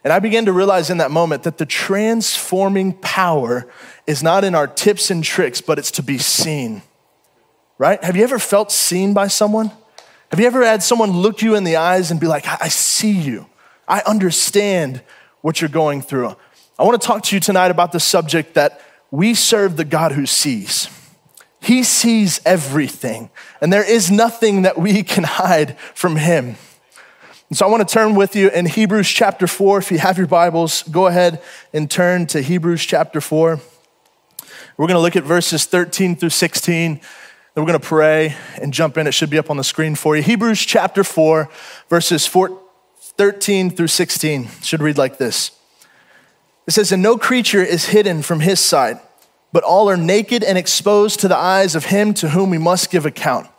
And 0.04 0.12
I 0.12 0.20
began 0.20 0.46
to 0.46 0.54
realize 0.54 0.90
in 0.90 0.98
that 0.98 1.12
moment 1.12 1.44
that 1.44 1.58
the 1.58 1.66
transforming 1.66 2.94
power 2.94 3.72
is 4.08 4.24
not 4.24 4.44
in 4.44 4.56
our 4.56 4.68
tips 4.68 5.12
and 5.12 5.24
tricks, 5.24 5.62
but 5.62 5.78
it's 5.78 5.92
to 5.92 6.04
be 6.04 6.18
seen. 6.18 6.82
Right? 7.78 8.04
Have 8.04 8.16
you 8.16 8.24
ever 8.24 8.40
felt 8.40 8.72
seen 8.72 9.14
by 9.14 9.28
someone? 9.28 9.72
Have 10.32 10.40
you 10.40 10.46
ever 10.46 10.64
had 10.64 10.82
someone 10.82 11.12
look 11.12 11.42
you 11.42 11.56
in 11.56 11.64
the 11.64 11.76
eyes 11.76 12.10
and 12.10 12.20
be 12.20 12.28
like, 12.28 12.46
I 12.48 12.70
see 12.70 13.12
you, 13.12 13.48
I 13.88 14.02
understand 14.02 15.02
what 15.42 15.62
you're 15.62 15.70
going 15.70 16.02
through? 16.02 16.36
I 16.80 16.84
want 16.84 17.00
to 17.00 17.06
talk 17.06 17.24
to 17.24 17.36
you 17.36 17.40
tonight 17.40 17.70
about 17.70 17.92
the 17.92 18.00
subject 18.00 18.54
that 18.56 18.82
we 19.12 19.34
serve 19.34 19.78
the 19.78 19.86
God 19.86 20.14
who 20.14 20.26
sees. 20.26 20.90
He 21.60 21.84
sees 21.84 22.42
everything, 22.44 23.30
and 23.60 23.72
there 23.72 23.88
is 23.88 24.10
nothing 24.10 24.64
that 24.64 24.80
we 24.80 25.04
can 25.04 25.24
hide 25.26 25.78
from 25.94 26.16
Him. 26.16 26.56
And 27.52 27.58
so 27.58 27.66
I 27.66 27.70
want 27.70 27.86
to 27.86 27.94
turn 27.94 28.16
with 28.16 28.34
you 28.34 28.50
in 28.50 28.66
Hebrews 28.66 29.10
chapter 29.10 29.46
4. 29.46 29.80
If 29.80 29.92
you 29.92 29.98
have 29.98 30.18
your 30.18 30.26
Bibles, 30.26 30.84
go 30.84 31.08
ahead 31.08 31.42
and 31.74 31.92
turn 31.92 32.26
to 32.28 32.42
Hebrews 32.42 32.86
chapter 32.86 33.20
4. 33.20 33.60
We're 34.78 34.88
going 34.88 34.96
to 34.96 35.02
look 35.02 35.18
at 35.18 35.26
verses 35.26 35.66
13 35.66 36.16
through 36.16 36.30
16. 36.30 36.94
Then 36.94 37.02
we're 37.54 37.66
going 37.66 37.78
to 37.78 37.86
pray 37.86 38.38
and 38.62 38.74
jump 38.74 38.98
in. 38.98 39.06
It 39.06 39.12
should 39.12 39.30
be 39.30 39.38
up 39.38 39.50
on 39.50 39.58
the 39.58 39.66
screen 39.66 39.96
for 39.96 40.16
you. 40.16 40.24
Hebrews 40.24 40.62
chapter 40.62 41.04
4, 41.04 41.50
verses 41.90 42.26
4, 42.26 42.58
13 43.18 43.70
through 43.70 43.88
16 43.88 44.48
should 44.62 44.82
read 44.82 44.98
like 44.98 45.18
this 45.18 45.52
It 46.68 46.72
says, 46.72 46.94
And 46.94 47.04
no 47.04 47.18
creature 47.18 47.62
is 47.62 47.88
hidden 47.88 48.22
from 48.22 48.40
his 48.40 48.62
sight, 48.62 48.96
but 49.52 49.66
all 49.66 49.90
are 49.90 49.98
naked 49.98 50.42
and 50.42 50.58
exposed 50.58 51.20
to 51.20 51.28
the 51.28 51.36
eyes 51.36 51.76
of 51.76 51.84
him 51.84 52.14
to 52.14 52.30
whom 52.30 52.50
we 52.50 52.58
must 52.58 52.90
give 52.90 53.06
account. 53.06 53.50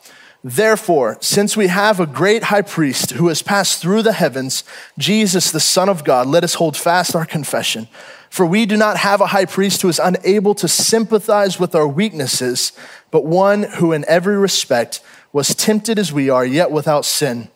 Therefore, 0.44 1.18
since 1.20 1.56
we 1.56 1.68
have 1.68 2.00
a 2.00 2.06
great 2.06 2.44
high 2.44 2.62
priest 2.62 3.12
who 3.12 3.28
has 3.28 3.42
passed 3.42 3.80
through 3.80 4.02
the 4.02 4.12
heavens, 4.12 4.64
Jesus, 4.98 5.52
the 5.52 5.60
Son 5.60 5.88
of 5.88 6.02
God, 6.02 6.26
let 6.26 6.42
us 6.42 6.54
hold 6.54 6.76
fast 6.76 7.14
our 7.14 7.24
confession. 7.24 7.86
For 8.28 8.44
we 8.44 8.66
do 8.66 8.76
not 8.76 8.96
have 8.96 9.20
a 9.20 9.26
high 9.26 9.44
priest 9.44 9.82
who 9.82 9.88
is 9.88 10.00
unable 10.00 10.54
to 10.56 10.66
sympathize 10.66 11.60
with 11.60 11.74
our 11.74 11.86
weaknesses, 11.86 12.72
but 13.10 13.24
one 13.24 13.64
who 13.64 13.92
in 13.92 14.04
every 14.08 14.36
respect 14.36 15.00
was 15.32 15.54
tempted 15.54 15.98
as 15.98 16.12
we 16.12 16.28
are, 16.28 16.44
yet 16.44 16.72
without 16.72 17.04
sin. 17.04 17.48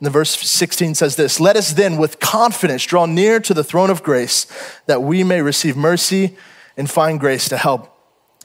And 0.00 0.06
the 0.06 0.10
verse 0.10 0.30
16 0.30 0.96
says 0.96 1.16
this 1.16 1.40
Let 1.40 1.56
us 1.56 1.72
then 1.72 1.96
with 1.96 2.20
confidence 2.20 2.84
draw 2.84 3.06
near 3.06 3.40
to 3.40 3.54
the 3.54 3.64
throne 3.64 3.90
of 3.90 4.02
grace 4.02 4.46
that 4.84 5.02
we 5.02 5.24
may 5.24 5.40
receive 5.40 5.76
mercy 5.76 6.36
and 6.76 6.90
find 6.90 7.18
grace 7.18 7.48
to 7.48 7.56
help 7.56 7.96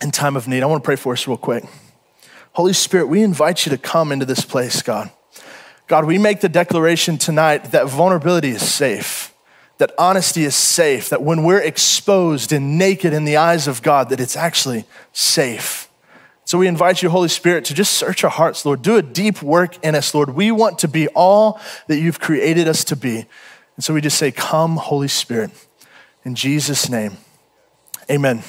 in 0.01 0.11
time 0.11 0.37
of 0.37 0.47
need. 0.47 0.63
I 0.63 0.67
want 0.67 0.83
to 0.83 0.85
pray 0.85 0.95
for 0.95 1.13
us 1.13 1.27
real 1.27 1.37
quick. 1.37 1.65
Holy 2.59 2.73
Spirit, 2.73 3.07
we 3.07 3.23
invite 3.23 3.65
you 3.65 3.69
to 3.69 3.77
come 3.77 4.11
into 4.11 4.25
this 4.25 4.43
place, 4.43 4.81
God. 4.81 5.09
God, 5.87 6.03
we 6.03 6.17
make 6.17 6.41
the 6.41 6.49
declaration 6.49 7.17
tonight 7.17 7.71
that 7.71 7.87
vulnerability 7.87 8.49
is 8.49 8.69
safe, 8.69 9.33
that 9.77 9.93
honesty 9.97 10.43
is 10.43 10.57
safe, 10.57 11.07
that 11.07 11.21
when 11.21 11.45
we're 11.45 11.61
exposed 11.61 12.51
and 12.51 12.77
naked 12.77 13.13
in 13.13 13.23
the 13.23 13.37
eyes 13.37 13.65
of 13.65 13.81
God, 13.81 14.09
that 14.09 14.19
it's 14.19 14.35
actually 14.35 14.83
safe. 15.13 15.87
So 16.43 16.57
we 16.57 16.67
invite 16.67 17.01
you, 17.01 17.09
Holy 17.09 17.29
Spirit, 17.29 17.63
to 17.63 17.73
just 17.73 17.93
search 17.93 18.25
our 18.25 18.29
hearts, 18.29 18.65
Lord. 18.65 18.81
Do 18.81 18.97
a 18.97 19.01
deep 19.01 19.41
work 19.41 19.81
in 19.81 19.95
us, 19.95 20.13
Lord. 20.13 20.31
We 20.31 20.51
want 20.51 20.79
to 20.79 20.89
be 20.89 21.07
all 21.15 21.61
that 21.87 22.01
you've 22.01 22.19
created 22.19 22.67
us 22.67 22.83
to 22.83 22.97
be. 22.97 23.25
And 23.77 23.85
so 23.85 23.93
we 23.93 24.01
just 24.01 24.17
say, 24.17 24.33
Come, 24.33 24.75
Holy 24.75 25.07
Spirit. 25.07 25.51
In 26.25 26.35
Jesus' 26.35 26.89
name, 26.89 27.15
amen. 28.11 28.43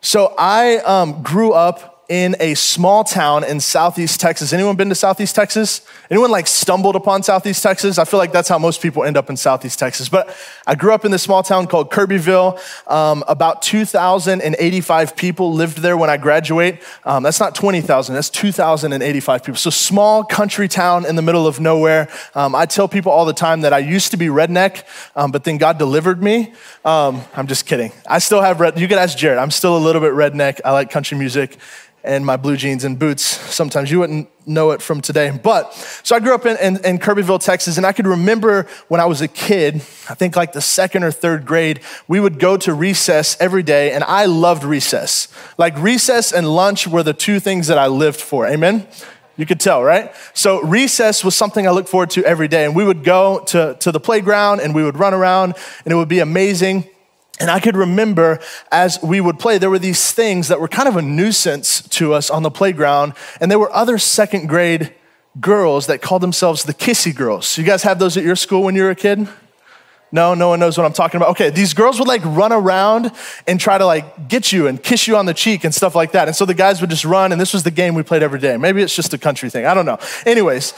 So 0.00 0.34
I 0.38 0.78
um, 0.78 1.22
grew 1.22 1.52
up 1.52 1.92
in 2.08 2.36
a 2.38 2.54
small 2.54 3.02
town 3.02 3.42
in 3.42 3.58
Southeast 3.58 4.20
Texas. 4.20 4.52
Anyone 4.52 4.76
been 4.76 4.88
to 4.90 4.94
Southeast 4.94 5.34
Texas? 5.34 5.80
Anyone 6.08 6.30
like 6.30 6.46
stumbled 6.46 6.94
upon 6.94 7.22
Southeast 7.22 7.62
Texas? 7.62 7.98
I 7.98 8.04
feel 8.04 8.18
like 8.18 8.32
that's 8.32 8.48
how 8.48 8.58
most 8.58 8.80
people 8.80 9.02
end 9.02 9.16
up 9.16 9.28
in 9.28 9.36
Southeast 9.36 9.78
Texas. 9.78 10.08
But 10.08 10.34
I 10.66 10.76
grew 10.76 10.92
up 10.92 11.04
in 11.04 11.10
this 11.10 11.22
small 11.22 11.42
town 11.42 11.66
called 11.66 11.90
Kirbyville. 11.90 12.60
Um, 12.86 13.24
about 13.26 13.62
2,085 13.62 15.16
people 15.16 15.52
lived 15.52 15.78
there 15.78 15.96
when 15.96 16.08
I 16.08 16.16
graduate. 16.16 16.80
Um, 17.04 17.24
that's 17.24 17.40
not 17.40 17.54
20,000, 17.54 18.14
that's 18.14 18.30
2,085 18.30 19.42
people. 19.42 19.56
So 19.56 19.70
small 19.70 20.22
country 20.22 20.68
town 20.68 21.06
in 21.06 21.16
the 21.16 21.22
middle 21.22 21.46
of 21.46 21.58
nowhere. 21.58 22.08
Um, 22.34 22.54
I 22.54 22.66
tell 22.66 22.86
people 22.86 23.10
all 23.10 23.24
the 23.24 23.32
time 23.32 23.62
that 23.62 23.72
I 23.72 23.78
used 23.78 24.12
to 24.12 24.16
be 24.16 24.26
redneck, 24.26 24.84
um, 25.16 25.32
but 25.32 25.42
then 25.44 25.58
God 25.58 25.78
delivered 25.78 26.22
me. 26.22 26.52
Um, 26.84 27.22
I'm 27.34 27.48
just 27.48 27.66
kidding. 27.66 27.90
I 28.08 28.20
still 28.20 28.42
have 28.42 28.60
red, 28.60 28.78
you 28.78 28.86
can 28.86 28.98
ask 28.98 29.18
Jared, 29.18 29.38
I'm 29.38 29.50
still 29.50 29.76
a 29.76 29.80
little 29.80 30.00
bit 30.00 30.12
redneck. 30.12 30.60
I 30.64 30.72
like 30.72 30.90
country 30.90 31.18
music 31.18 31.58
and 32.06 32.24
my 32.24 32.36
blue 32.36 32.56
jeans 32.56 32.84
and 32.84 32.98
boots. 32.98 33.22
Sometimes 33.22 33.90
you 33.90 33.98
wouldn't 34.00 34.28
know 34.46 34.70
it 34.70 34.80
from 34.80 35.00
today. 35.00 35.30
But 35.30 35.74
so 35.74 36.14
I 36.14 36.20
grew 36.20 36.34
up 36.34 36.46
in, 36.46 36.56
in, 36.58 36.84
in, 36.84 36.98
Kirbyville, 36.98 37.40
Texas, 37.40 37.76
and 37.76 37.84
I 37.84 37.92
could 37.92 38.06
remember 38.06 38.66
when 38.88 39.00
I 39.00 39.06
was 39.06 39.20
a 39.20 39.28
kid, 39.28 39.76
I 40.08 40.14
think 40.14 40.36
like 40.36 40.52
the 40.52 40.60
second 40.60 41.02
or 41.02 41.10
third 41.10 41.44
grade, 41.44 41.80
we 42.06 42.20
would 42.20 42.38
go 42.38 42.56
to 42.58 42.72
recess 42.72 43.36
every 43.40 43.62
day, 43.62 43.92
and 43.92 44.04
I 44.04 44.26
loved 44.26 44.62
recess. 44.62 45.28
Like 45.58 45.76
recess 45.78 46.32
and 46.32 46.48
lunch 46.48 46.86
were 46.86 47.02
the 47.02 47.12
two 47.12 47.40
things 47.40 47.66
that 47.66 47.78
I 47.78 47.88
lived 47.88 48.20
for. 48.20 48.46
Amen? 48.46 48.86
You 49.36 49.44
could 49.44 49.60
tell, 49.60 49.82
right? 49.82 50.14
So 50.32 50.62
recess 50.62 51.22
was 51.22 51.34
something 51.34 51.66
I 51.66 51.70
looked 51.70 51.90
forward 51.90 52.10
to 52.10 52.24
every 52.24 52.48
day. 52.48 52.64
And 52.64 52.74
we 52.74 52.84
would 52.84 53.04
go 53.04 53.40
to, 53.48 53.76
to 53.80 53.92
the 53.92 54.00
playground 54.00 54.60
and 54.60 54.74
we 54.74 54.82
would 54.82 54.96
run 54.96 55.12
around, 55.12 55.54
and 55.84 55.92
it 55.92 55.96
would 55.96 56.08
be 56.08 56.20
amazing. 56.20 56.88
And 57.38 57.50
I 57.50 57.60
could 57.60 57.76
remember 57.76 58.40
as 58.72 59.02
we 59.02 59.20
would 59.20 59.38
play, 59.38 59.58
there 59.58 59.70
were 59.70 59.78
these 59.78 60.12
things 60.12 60.48
that 60.48 60.60
were 60.60 60.68
kind 60.68 60.88
of 60.88 60.96
a 60.96 61.02
nuisance 61.02 61.86
to 61.88 62.14
us 62.14 62.30
on 62.30 62.42
the 62.42 62.50
playground. 62.50 63.12
And 63.40 63.50
there 63.50 63.58
were 63.58 63.72
other 63.74 63.98
second 63.98 64.48
grade 64.48 64.94
girls 65.38 65.86
that 65.86 66.00
called 66.00 66.22
themselves 66.22 66.64
the 66.64 66.72
kissy 66.72 67.14
girls. 67.14 67.58
You 67.58 67.64
guys 67.64 67.82
have 67.82 67.98
those 67.98 68.16
at 68.16 68.24
your 68.24 68.36
school 68.36 68.62
when 68.62 68.74
you 68.74 68.84
were 68.84 68.90
a 68.90 68.96
kid? 68.96 69.28
No, 70.12 70.34
no 70.34 70.48
one 70.48 70.60
knows 70.60 70.78
what 70.78 70.84
I'm 70.84 70.92
talking 70.92 71.18
about. 71.18 71.30
Okay, 71.30 71.50
these 71.50 71.74
girls 71.74 71.98
would 71.98 72.08
like 72.08 72.22
run 72.24 72.52
around 72.52 73.10
and 73.46 73.58
try 73.58 73.76
to 73.76 73.84
like 73.84 74.28
get 74.28 74.52
you 74.52 74.66
and 74.68 74.82
kiss 74.82 75.06
you 75.08 75.16
on 75.16 75.26
the 75.26 75.34
cheek 75.34 75.64
and 75.64 75.74
stuff 75.74 75.94
like 75.94 76.12
that. 76.12 76.28
And 76.28 76.36
so 76.36 76.46
the 76.46 76.54
guys 76.54 76.80
would 76.80 76.90
just 76.90 77.04
run, 77.04 77.32
and 77.32 77.40
this 77.40 77.52
was 77.52 77.64
the 77.64 77.70
game 77.72 77.94
we 77.94 78.02
played 78.02 78.22
every 78.22 78.38
day. 78.38 78.56
Maybe 78.56 78.82
it's 78.82 78.94
just 78.94 79.12
a 79.12 79.18
country 79.18 79.50
thing. 79.50 79.66
I 79.66 79.74
don't 79.74 79.84
know. 79.84 79.98
Anyways, 80.24 80.72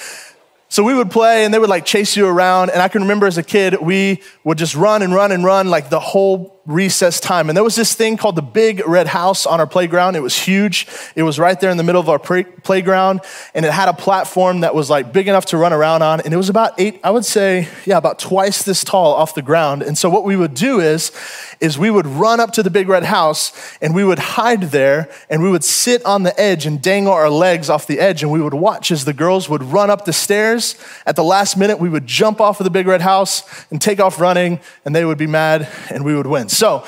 so 0.68 0.82
we 0.82 0.94
would 0.94 1.10
play 1.10 1.44
and 1.44 1.52
they 1.52 1.58
would 1.58 1.70
like 1.70 1.84
chase 1.84 2.16
you 2.16 2.26
around. 2.26 2.70
And 2.70 2.82
I 2.82 2.88
can 2.88 3.02
remember 3.02 3.26
as 3.26 3.38
a 3.38 3.42
kid, 3.42 3.80
we 3.80 4.22
would 4.44 4.58
just 4.58 4.74
run 4.74 5.02
and 5.02 5.14
run 5.14 5.32
and 5.32 5.44
run 5.44 5.68
like 5.68 5.88
the 5.88 6.00
whole 6.00 6.57
recess 6.68 7.18
time. 7.18 7.48
And 7.48 7.56
there 7.56 7.64
was 7.64 7.74
this 7.74 7.94
thing 7.94 8.18
called 8.18 8.36
the 8.36 8.42
Big 8.42 8.86
Red 8.86 9.06
House 9.06 9.46
on 9.46 9.58
our 9.58 9.66
playground. 9.66 10.16
It 10.16 10.20
was 10.20 10.38
huge. 10.38 10.86
It 11.16 11.22
was 11.22 11.38
right 11.38 11.58
there 11.58 11.70
in 11.70 11.78
the 11.78 11.82
middle 11.82 12.00
of 12.00 12.10
our 12.10 12.18
pre- 12.18 12.44
playground. 12.44 13.22
And 13.54 13.64
it 13.64 13.72
had 13.72 13.88
a 13.88 13.94
platform 13.94 14.60
that 14.60 14.74
was 14.74 14.90
like 14.90 15.10
big 15.10 15.28
enough 15.28 15.46
to 15.46 15.56
run 15.56 15.72
around 15.72 16.02
on. 16.02 16.20
And 16.20 16.34
it 16.34 16.36
was 16.36 16.50
about 16.50 16.78
eight, 16.78 17.00
I 17.02 17.10
would 17.10 17.24
say, 17.24 17.68
yeah, 17.86 17.96
about 17.96 18.18
twice 18.18 18.62
this 18.62 18.84
tall 18.84 19.14
off 19.14 19.34
the 19.34 19.40
ground. 19.40 19.82
And 19.82 19.96
so 19.96 20.10
what 20.10 20.24
we 20.24 20.36
would 20.36 20.52
do 20.52 20.78
is, 20.78 21.10
is 21.58 21.78
we 21.78 21.90
would 21.90 22.06
run 22.06 22.38
up 22.38 22.52
to 22.52 22.62
the 22.62 22.70
Big 22.70 22.86
Red 22.88 23.04
House 23.04 23.52
and 23.80 23.94
we 23.94 24.04
would 24.04 24.18
hide 24.18 24.64
there 24.64 25.10
and 25.30 25.42
we 25.42 25.50
would 25.50 25.64
sit 25.64 26.04
on 26.04 26.22
the 26.22 26.38
edge 26.38 26.66
and 26.66 26.82
dangle 26.82 27.14
our 27.14 27.30
legs 27.30 27.70
off 27.70 27.86
the 27.86 27.98
edge. 27.98 28.22
And 28.22 28.30
we 28.30 28.42
would 28.42 28.54
watch 28.54 28.90
as 28.90 29.06
the 29.06 29.14
girls 29.14 29.48
would 29.48 29.62
run 29.62 29.88
up 29.88 30.04
the 30.04 30.12
stairs. 30.12 30.76
At 31.06 31.16
the 31.16 31.24
last 31.24 31.56
minute, 31.56 31.80
we 31.80 31.88
would 31.88 32.06
jump 32.06 32.42
off 32.42 32.60
of 32.60 32.64
the 32.64 32.70
Big 32.70 32.86
Red 32.86 33.00
House 33.00 33.42
and 33.70 33.80
take 33.80 34.00
off 34.00 34.20
running 34.20 34.60
and 34.84 34.94
they 34.94 35.06
would 35.06 35.18
be 35.18 35.26
mad 35.26 35.66
and 35.88 36.04
we 36.04 36.14
would 36.14 36.26
win. 36.26 36.50
So 36.58 36.84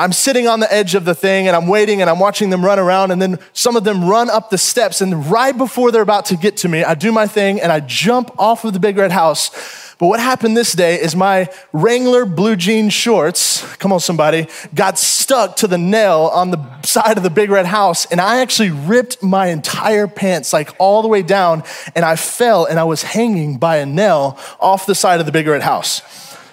I'm 0.00 0.12
sitting 0.12 0.48
on 0.48 0.58
the 0.58 0.74
edge 0.74 0.96
of 0.96 1.04
the 1.04 1.14
thing 1.14 1.46
and 1.46 1.54
I'm 1.54 1.68
waiting 1.68 2.00
and 2.00 2.10
I'm 2.10 2.18
watching 2.18 2.50
them 2.50 2.64
run 2.64 2.80
around 2.80 3.12
and 3.12 3.22
then 3.22 3.38
some 3.52 3.76
of 3.76 3.84
them 3.84 4.08
run 4.08 4.28
up 4.28 4.50
the 4.50 4.58
steps 4.58 5.00
and 5.00 5.30
right 5.30 5.56
before 5.56 5.92
they're 5.92 6.02
about 6.02 6.24
to 6.26 6.36
get 6.36 6.56
to 6.56 6.68
me, 6.68 6.82
I 6.82 6.94
do 6.94 7.12
my 7.12 7.28
thing 7.28 7.60
and 7.60 7.70
I 7.70 7.78
jump 7.78 8.32
off 8.36 8.64
of 8.64 8.72
the 8.72 8.80
big 8.80 8.96
red 8.96 9.12
house. 9.12 9.94
But 9.98 10.08
what 10.08 10.18
happened 10.18 10.56
this 10.56 10.72
day 10.72 11.00
is 11.00 11.14
my 11.14 11.50
Wrangler 11.72 12.26
blue 12.26 12.56
jean 12.56 12.90
shorts, 12.90 13.62
come 13.76 13.92
on 13.92 14.00
somebody, 14.00 14.48
got 14.74 14.98
stuck 14.98 15.54
to 15.58 15.68
the 15.68 15.78
nail 15.78 16.32
on 16.34 16.50
the 16.50 16.82
side 16.82 17.16
of 17.16 17.22
the 17.22 17.30
big 17.30 17.48
red 17.48 17.66
house 17.66 18.06
and 18.06 18.20
I 18.20 18.40
actually 18.40 18.70
ripped 18.70 19.22
my 19.22 19.50
entire 19.50 20.08
pants 20.08 20.52
like 20.52 20.74
all 20.80 21.02
the 21.02 21.08
way 21.08 21.22
down 21.22 21.62
and 21.94 22.04
I 22.04 22.16
fell 22.16 22.64
and 22.64 22.80
I 22.80 22.84
was 22.84 23.04
hanging 23.04 23.58
by 23.58 23.76
a 23.76 23.86
nail 23.86 24.36
off 24.58 24.84
the 24.84 24.96
side 24.96 25.20
of 25.20 25.26
the 25.26 25.32
big 25.32 25.46
red 25.46 25.62
house. 25.62 26.02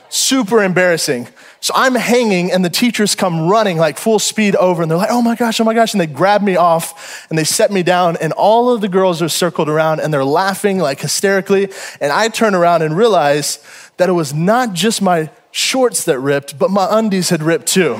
Super 0.10 0.64
embarrassing. 0.64 1.30
So 1.60 1.74
I'm 1.76 1.96
hanging, 1.96 2.52
and 2.52 2.64
the 2.64 2.70
teachers 2.70 3.16
come 3.16 3.48
running 3.50 3.78
like 3.78 3.98
full 3.98 4.20
speed 4.20 4.56
over, 4.56 4.82
and 4.82 4.92
they're 4.92 4.98
like, 4.98 5.12
oh 5.12 5.22
my 5.22 5.36
gosh, 5.36 5.60
oh 5.60 5.64
my 5.64 5.74
gosh. 5.74 5.94
And 5.94 6.02
they 6.02 6.08
grab 6.08 6.42
me 6.42 6.56
off 6.56 7.28
and 7.30 7.38
they 7.38 7.44
set 7.44 7.72
me 7.72 7.84
down, 7.84 8.16
and 8.18 8.32
all 8.34 8.70
of 8.70 8.82
the 8.82 8.90
girls 8.90 9.22
are 9.22 9.30
circled 9.30 9.70
around 9.70 10.00
and 10.00 10.14
they're 10.14 10.24
laughing 10.24 10.78
like 10.80 11.02
hysterically. 11.02 11.70
And 12.00 12.12
I 12.12 12.30
turn 12.30 12.56
around 12.56 12.82
and 12.82 12.96
realize 12.96 13.64
that 13.98 14.10
it 14.10 14.14
was 14.14 14.34
not 14.34 14.74
just 14.74 15.02
my 15.02 15.30
shorts 15.52 16.04
that 16.06 16.20
ripped, 16.20 16.60
but 16.60 16.70
my 16.70 16.88
undies 16.90 17.30
had 17.30 17.42
ripped 17.42 17.68
too. 17.68 18.00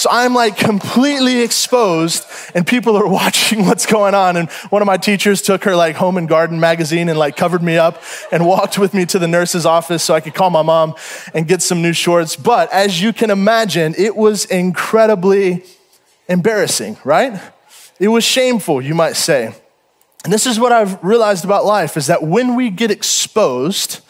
So 0.00 0.08
I'm 0.10 0.32
like 0.32 0.56
completely 0.56 1.42
exposed, 1.42 2.24
and 2.54 2.66
people 2.66 2.96
are 2.96 3.06
watching 3.20 3.66
what's 3.66 3.84
going 3.84 4.14
on. 4.14 4.38
And 4.38 4.50
one 4.70 4.80
of 4.80 4.86
my 4.86 4.96
teachers 4.96 5.42
took 5.42 5.64
her 5.64 5.76
like 5.76 5.94
home 5.94 6.16
and 6.16 6.26
garden 6.26 6.58
magazine 6.58 7.10
and 7.10 7.18
like 7.18 7.36
covered 7.36 7.62
me 7.62 7.76
up 7.76 8.02
and 8.32 8.46
walked 8.46 8.78
with 8.78 8.94
me 8.94 9.04
to 9.04 9.18
the 9.18 9.28
nurse's 9.28 9.66
office 9.66 10.02
so 10.02 10.14
I 10.14 10.20
could 10.20 10.32
call 10.32 10.48
my 10.48 10.62
mom 10.62 10.94
and 11.34 11.46
get 11.46 11.60
some 11.60 11.82
new 11.82 11.92
shorts. 11.92 12.34
But 12.34 12.72
as 12.72 13.02
you 13.02 13.12
can 13.12 13.28
imagine, 13.28 13.94
it 13.98 14.16
was 14.16 14.46
incredibly 14.46 15.64
embarrassing, 16.28 16.96
right? 17.04 17.38
It 17.98 18.08
was 18.08 18.24
shameful, 18.24 18.80
you 18.80 18.94
might 18.94 19.16
say. 19.16 19.54
And 20.24 20.32
this 20.32 20.46
is 20.46 20.58
what 20.58 20.72
I've 20.72 21.04
realized 21.04 21.44
about 21.44 21.66
life 21.66 21.98
is 21.98 22.06
that 22.06 22.22
when 22.22 22.54
we 22.54 22.70
get 22.70 22.90
exposed, 22.90 24.00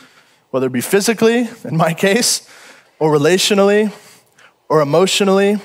whether 0.51 0.69
it 0.69 0.73
be 0.73 0.83
physically, 0.83 1.49
in 1.65 1.77
my 1.77 1.95
case, 2.07 2.49
or 3.01 3.13
relationally, 3.13 3.93
or 4.69 4.83
emotionally, 4.83 5.59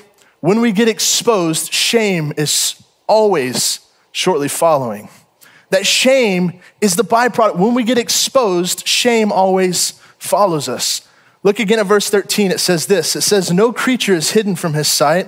when 0.46 0.60
we 0.60 0.70
get 0.70 0.86
exposed, 0.86 1.72
shame 1.72 2.32
is 2.36 2.80
always 3.08 3.80
shortly 4.12 4.46
following. 4.46 5.08
That 5.70 5.84
shame 5.84 6.60
is 6.80 6.94
the 6.94 7.02
byproduct. 7.02 7.56
When 7.56 7.74
we 7.74 7.82
get 7.82 7.98
exposed, 7.98 8.86
shame 8.86 9.32
always 9.32 10.00
follows 10.18 10.68
us. 10.68 11.00
Look 11.42 11.58
again 11.58 11.80
at 11.80 11.86
verse 11.86 12.08
13. 12.10 12.52
It 12.52 12.60
says 12.60 12.86
this 12.86 13.16
It 13.16 13.22
says, 13.22 13.52
No 13.52 13.72
creature 13.72 14.14
is 14.14 14.30
hidden 14.30 14.54
from 14.54 14.74
his 14.74 14.86
sight, 14.86 15.26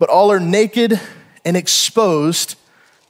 but 0.00 0.10
all 0.10 0.32
are 0.32 0.40
naked 0.40 1.00
and 1.44 1.56
exposed 1.56 2.56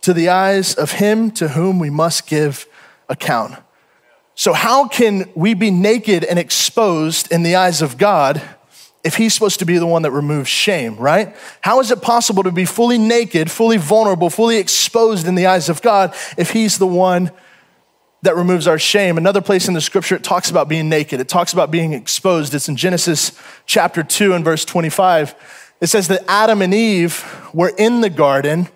to 0.03 0.13
the 0.13 0.29
eyes 0.29 0.75
of 0.75 0.93
him 0.93 1.31
to 1.31 1.49
whom 1.49 1.79
we 1.79 1.89
must 1.89 2.27
give 2.27 2.67
account. 3.09 3.55
So, 4.35 4.53
how 4.53 4.89
can 4.89 5.31
we 5.35 5.55
be 5.55 5.71
naked 5.71 6.23
and 6.23 6.39
exposed 6.39 7.33
in 7.33 7.45
the 7.45 7.57
eyes 7.57 7.81
of 7.81 7.97
God 7.97 8.43
if 9.03 9.17
he's 9.17 9.33
supposed 9.33 9.59
to 9.61 9.65
be 9.65 9.79
the 9.79 9.87
one 9.87 10.03
that 10.03 10.11
removes 10.11 10.49
shame, 10.49 10.97
right? 10.97 11.35
How 11.63 11.81
is 11.81 11.91
it 11.91 12.03
possible 12.03 12.43
to 12.43 12.53
be 12.53 12.65
fully 12.65 12.99
naked, 12.99 13.51
fully 13.51 13.79
vulnerable, 13.79 14.29
fully 14.29 14.59
exposed 14.59 15.27
in 15.27 15.35
the 15.35 15.47
eyes 15.47 15.69
of 15.69 15.81
God 15.81 16.15
if 16.37 16.51
he's 16.51 16.79
the 16.79 16.87
one 16.87 17.31
that 18.23 18.37
removes 18.37 18.67
our 18.67 18.79
shame? 18.79 19.17
Another 19.17 19.41
place 19.41 19.69
in 19.69 19.75
the 19.75 19.81
scripture, 19.81 20.17
it 20.17 20.25
talks 20.25 20.51
about 20.51 20.69
being 20.69 20.89
naked, 20.91 21.19
it 21.19 21.29
talks 21.29 21.53
about 21.53 21.71
being 21.71 21.95
exposed. 21.95 22.55
It's 22.55 22.69
in 22.69 22.77
Genesis 22.77 23.33
chapter 23.65 24.03
2 24.03 24.35
and 24.35 24.45
verse 24.45 24.67
25. 24.67 25.35
It 25.81 25.87
says 25.87 26.09
that 26.09 26.23
Adam 26.29 26.61
and 26.61 26.75
Eve 26.75 27.25
were 27.55 27.73
in 27.79 28.03
the 28.03 28.11
garden 28.11 28.69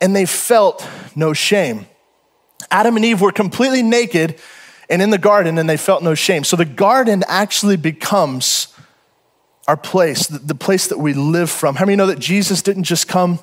and 0.00 0.14
they 0.14 0.26
felt 0.26 0.86
no 1.14 1.32
shame. 1.32 1.86
Adam 2.70 2.96
and 2.96 3.04
Eve 3.04 3.20
were 3.20 3.32
completely 3.32 3.82
naked 3.82 4.40
and 4.90 5.00
in 5.00 5.10
the 5.10 5.18
garden 5.18 5.56
and 5.56 5.68
they 5.68 5.76
felt 5.76 6.02
no 6.02 6.14
shame. 6.14 6.42
So 6.42 6.56
the 6.56 6.64
garden 6.64 7.22
actually 7.28 7.76
becomes 7.76 8.74
our 9.68 9.76
place, 9.76 10.26
the 10.26 10.54
place 10.54 10.88
that 10.88 10.98
we 10.98 11.12
live 11.12 11.50
from. 11.50 11.76
How 11.76 11.84
many 11.84 11.94
know 11.94 12.06
that 12.06 12.18
Jesus 12.18 12.62
didn't 12.62 12.84
just 12.84 13.06
come 13.06 13.38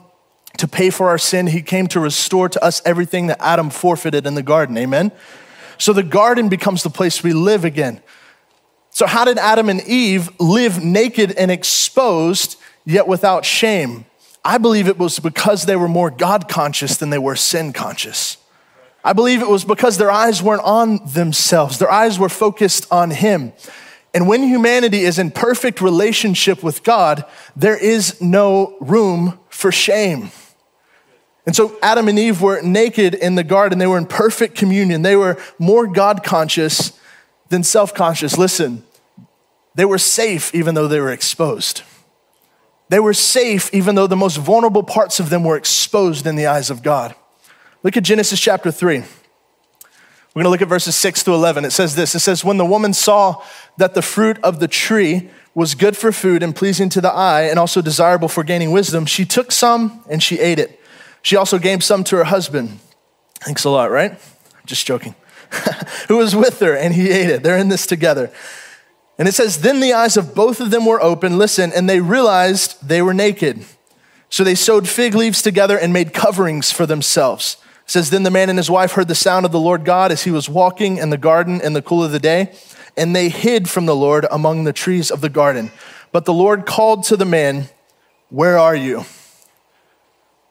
to 0.58 0.68
pay 0.68 0.90
for 0.90 1.10
our 1.10 1.20
sin, 1.20 1.48
He 1.48 1.62
came 1.62 1.86
to 1.88 2.00
restore 2.00 2.50
to 2.50 2.64
us 2.64 2.82
everything 2.84 3.28
that 3.28 3.38
Adam 3.40 3.70
forfeited 3.70 4.26
in 4.26 4.34
the 4.34 4.42
garden? 4.42 4.76
Amen? 4.78 5.12
So 5.78 5.94
the 5.94 6.04
garden 6.04 6.50
becomes 6.50 6.82
the 6.82 6.90
place 6.90 7.22
we 7.24 7.32
live 7.32 7.64
again. 7.64 8.02
So, 8.90 9.06
how 9.06 9.26
did 9.26 9.38
Adam 9.38 9.70
and 9.70 9.82
Eve 9.82 10.30
live 10.40 10.84
naked 10.84 11.34
and 11.34 11.52
exposed, 11.52 12.58
yet 12.86 13.08
without 13.08 13.46
shame? 13.46 14.06
I 14.44 14.58
believe 14.58 14.88
it 14.88 14.98
was 14.98 15.20
because 15.20 15.66
they 15.66 15.76
were 15.76 15.88
more 15.90 16.10
God 16.10 16.48
conscious 16.48 16.96
than 16.98 17.10
they 17.10 17.18
were 17.18 17.36
sin 17.36 17.74
conscious. 17.74 18.38
I 19.04 19.14
believe 19.14 19.42
it 19.42 19.50
was 19.50 19.66
because 19.66 19.98
their 19.98 20.10
eyes 20.10 20.42
weren't 20.42 20.64
on 20.64 21.02
themselves, 21.06 21.78
their 21.78 21.92
eyes 21.92 22.18
were 22.18 22.30
focused 22.30 22.88
on 22.92 23.12
Him. 23.12 23.54
And 24.16 24.30
when 24.30 24.44
humanity 24.44 25.02
is 25.02 25.20
in 25.20 25.30
perfect 25.30 25.82
relationship 25.82 26.64
with 26.64 26.84
God, 26.84 27.26
there 27.54 27.78
is 27.78 28.22
no 28.22 28.78
room 28.80 29.38
for 29.50 29.74
shame. 29.74 30.32
And 31.46 31.54
so 31.54 31.78
Adam 31.82 32.08
and 32.08 32.18
Eve 32.18 32.42
were 32.42 32.62
naked 32.62 33.14
in 33.14 33.36
the 33.36 33.44
garden. 33.44 33.78
They 33.78 33.88
were 33.88 33.98
in 33.98 34.06
perfect 34.06 34.56
communion. 34.56 35.02
They 35.02 35.18
were 35.18 35.38
more 35.60 35.86
God 35.86 36.24
conscious 36.24 36.98
than 37.50 37.62
self 37.62 37.94
conscious. 37.94 38.38
Listen, 38.38 38.86
they 39.76 39.86
were 39.86 39.98
safe 39.98 40.56
even 40.56 40.76
though 40.76 40.88
they 40.88 41.02
were 41.02 41.12
exposed. 41.12 41.82
They 42.88 43.00
were 43.00 43.14
safe 43.14 43.70
even 43.74 43.96
though 43.96 44.08
the 44.08 44.16
most 44.16 44.38
vulnerable 44.38 44.84
parts 44.84 45.20
of 45.20 45.30
them 45.30 45.44
were 45.44 45.58
exposed 45.58 46.26
in 46.26 46.38
the 46.38 46.48
eyes 46.48 46.70
of 46.70 46.84
God. 46.84 47.16
Look 47.84 47.98
at 47.98 48.04
Genesis 48.04 48.40
chapter 48.40 48.72
3. 48.72 49.04
We're 50.36 50.42
going 50.42 50.48
to 50.48 50.52
look 50.52 50.62
at 50.62 50.68
verses 50.68 50.98
6 50.98 51.24
to 51.24 51.34
11. 51.34 51.64
It 51.64 51.72
says 51.72 51.96
this 51.96 52.14
It 52.14 52.20
says, 52.20 52.44
When 52.44 52.58
the 52.58 52.66
woman 52.66 52.94
saw 52.94 53.42
that 53.78 53.94
the 53.94 54.02
fruit 54.02 54.38
of 54.44 54.60
the 54.60 54.68
tree 54.68 55.30
was 55.54 55.76
good 55.76 55.96
for 55.96 56.12
food 56.12 56.44
and 56.44 56.54
pleasing 56.54 56.90
to 56.90 57.00
the 57.00 57.12
eye 57.12 57.44
and 57.44 57.58
also 57.58 57.82
desirable 57.82 58.28
for 58.28 58.44
gaining 58.44 58.72
wisdom, 58.72 59.06
she 59.06 59.24
took 59.24 59.54
some 59.54 60.04
and 60.10 60.22
she 60.22 60.40
ate 60.40 60.60
it. 60.60 60.78
She 61.22 61.38
also 61.38 61.58
gave 61.58 61.86
some 61.86 62.04
to 62.06 62.18
her 62.18 62.26
husband. 62.26 62.80
Thanks 63.36 63.64
a 63.64 63.70
lot, 63.70 63.90
right? 63.92 64.20
Just 64.66 64.86
joking. 64.86 65.16
Who 66.10 66.18
was 66.18 66.36
with 66.36 66.60
her 66.60 66.76
and 66.76 66.94
he 66.94 67.12
ate 67.12 67.30
it. 67.30 67.42
They're 67.42 67.58
in 67.58 67.70
this 67.70 67.88
together. 67.88 68.30
And 69.18 69.30
it 69.30 69.34
says, 69.34 69.62
Then 69.62 69.80
the 69.80 69.94
eyes 69.94 70.18
of 70.18 70.36
both 70.36 70.60
of 70.60 70.70
them 70.70 70.86
were 70.86 71.02
open, 71.02 71.38
listen, 71.38 71.72
and 71.74 71.90
they 71.90 72.02
realized 72.02 72.86
they 72.86 73.02
were 73.02 73.14
naked. 73.14 73.64
So 74.30 74.44
they 74.44 74.56
sewed 74.56 74.90
fig 74.90 75.16
leaves 75.16 75.42
together 75.42 75.78
and 75.78 75.94
made 75.94 76.14
coverings 76.14 76.72
for 76.72 76.86
themselves. 76.86 77.56
It 77.86 77.92
says, 77.92 78.10
Then 78.10 78.24
the 78.24 78.32
man 78.32 78.50
and 78.50 78.58
his 78.58 78.70
wife 78.70 78.94
heard 78.94 79.08
the 79.08 79.16
sound 79.16 79.46
of 79.46 79.52
the 79.52 79.60
Lord 79.60 79.86
God 79.86 80.12
as 80.12 80.24
he 80.24 80.32
was 80.32 80.50
walking 80.50 80.98
in 80.98 81.10
the 81.10 81.18
garden 81.18 81.62
in 81.62 81.74
the 81.74 81.82
cool 81.82 82.04
of 82.04 82.12
the 82.12 82.20
day, 82.20 82.54
and 82.98 83.16
they 83.16 83.30
hid 83.30 83.70
from 83.70 83.86
the 83.86 83.96
Lord 83.96 84.26
among 84.32 84.64
the 84.64 84.74
trees 84.74 85.12
of 85.12 85.22
the 85.22 85.30
garden. 85.30 85.72
But 86.12 86.26
the 86.26 86.34
Lord 86.34 86.66
called 86.66 87.04
to 87.06 87.18
the 87.18 87.26
man, 87.26 87.70
Where 88.30 88.58
are 88.58 88.76
you? 88.76 89.06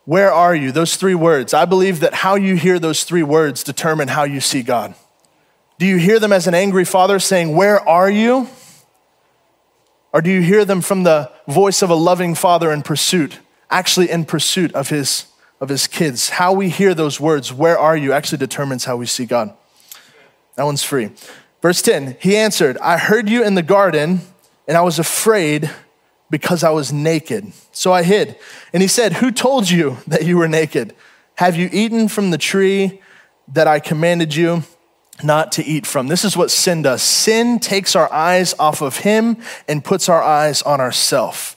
Where 0.04 0.32
are 0.32 0.54
you? 0.54 0.70
Those 0.70 0.96
three 0.96 1.14
words. 1.14 1.54
I 1.54 1.64
believe 1.64 2.00
that 2.00 2.14
how 2.14 2.34
you 2.34 2.56
hear 2.56 2.78
those 2.78 3.04
three 3.04 3.22
words 3.22 3.64
determine 3.64 4.08
how 4.08 4.24
you 4.24 4.40
see 4.40 4.62
God. 4.62 4.94
Do 5.78 5.86
you 5.86 5.96
hear 5.96 6.20
them 6.20 6.32
as 6.32 6.46
an 6.46 6.54
angry 6.54 6.84
father 6.84 7.18
saying, 7.18 7.56
Where 7.56 7.80
are 7.80 8.10
you? 8.10 8.48
Or 10.12 10.22
do 10.22 10.30
you 10.30 10.42
hear 10.42 10.64
them 10.64 10.80
from 10.80 11.02
the 11.02 11.32
voice 11.48 11.82
of 11.82 11.90
a 11.90 11.94
loving 11.96 12.36
father 12.36 12.70
in 12.70 12.82
pursuit, 12.82 13.40
actually 13.68 14.10
in 14.10 14.24
pursuit 14.24 14.72
of 14.72 14.88
his, 14.88 15.26
of 15.64 15.70
his 15.70 15.88
kids? 15.88 16.28
How 16.28 16.52
we 16.52 16.68
hear 16.68 16.94
those 16.94 17.18
words, 17.18 17.52
Where 17.52 17.78
are 17.78 17.96
you, 17.96 18.12
actually 18.12 18.38
determines 18.38 18.84
how 18.84 18.96
we 18.96 19.06
see 19.06 19.24
God. 19.24 19.52
That 20.54 20.64
one's 20.64 20.84
free. 20.84 21.10
Verse 21.60 21.82
10 21.82 22.18
He 22.20 22.36
answered, 22.36 22.78
I 22.78 22.98
heard 22.98 23.28
you 23.28 23.42
in 23.42 23.56
the 23.56 23.62
garden, 23.62 24.20
and 24.68 24.76
I 24.76 24.82
was 24.82 25.00
afraid 25.00 25.70
because 26.30 26.62
I 26.62 26.70
was 26.70 26.92
naked. 26.92 27.52
So 27.72 27.92
I 27.92 28.02
hid. 28.02 28.36
And 28.72 28.82
he 28.82 28.88
said, 28.88 29.14
Who 29.14 29.32
told 29.32 29.70
you 29.70 29.96
that 30.06 30.24
you 30.24 30.36
were 30.36 30.48
naked? 30.48 30.94
Have 31.36 31.56
you 31.56 31.68
eaten 31.72 32.06
from 32.08 32.30
the 32.30 32.38
tree 32.38 33.00
that 33.48 33.66
I 33.66 33.80
commanded 33.80 34.36
you? 34.36 34.62
not 35.22 35.52
to 35.52 35.64
eat 35.64 35.86
from. 35.86 36.08
This 36.08 36.24
is 36.24 36.36
what 36.36 36.50
sin 36.50 36.82
does. 36.82 37.00
Sin 37.00 37.60
takes 37.60 37.94
our 37.94 38.12
eyes 38.12 38.52
off 38.58 38.82
of 38.82 38.98
Him 38.98 39.36
and 39.68 39.84
puts 39.84 40.08
our 40.08 40.20
eyes 40.20 40.60
on 40.62 40.80
ourself. 40.80 41.53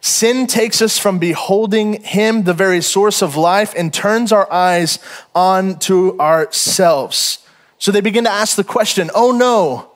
Sin 0.00 0.46
takes 0.46 0.80
us 0.80 0.98
from 0.98 1.18
beholding 1.18 2.02
Him, 2.02 2.44
the 2.44 2.54
very 2.54 2.80
source 2.80 3.22
of 3.22 3.36
life, 3.36 3.74
and 3.76 3.92
turns 3.92 4.32
our 4.32 4.50
eyes 4.52 4.98
on 5.34 5.78
to 5.80 6.18
ourselves. 6.20 7.44
So 7.78 7.90
they 7.92 8.00
begin 8.00 8.24
to 8.24 8.30
ask 8.30 8.56
the 8.56 8.64
question 8.64 9.10
oh 9.14 9.32
no, 9.32 9.90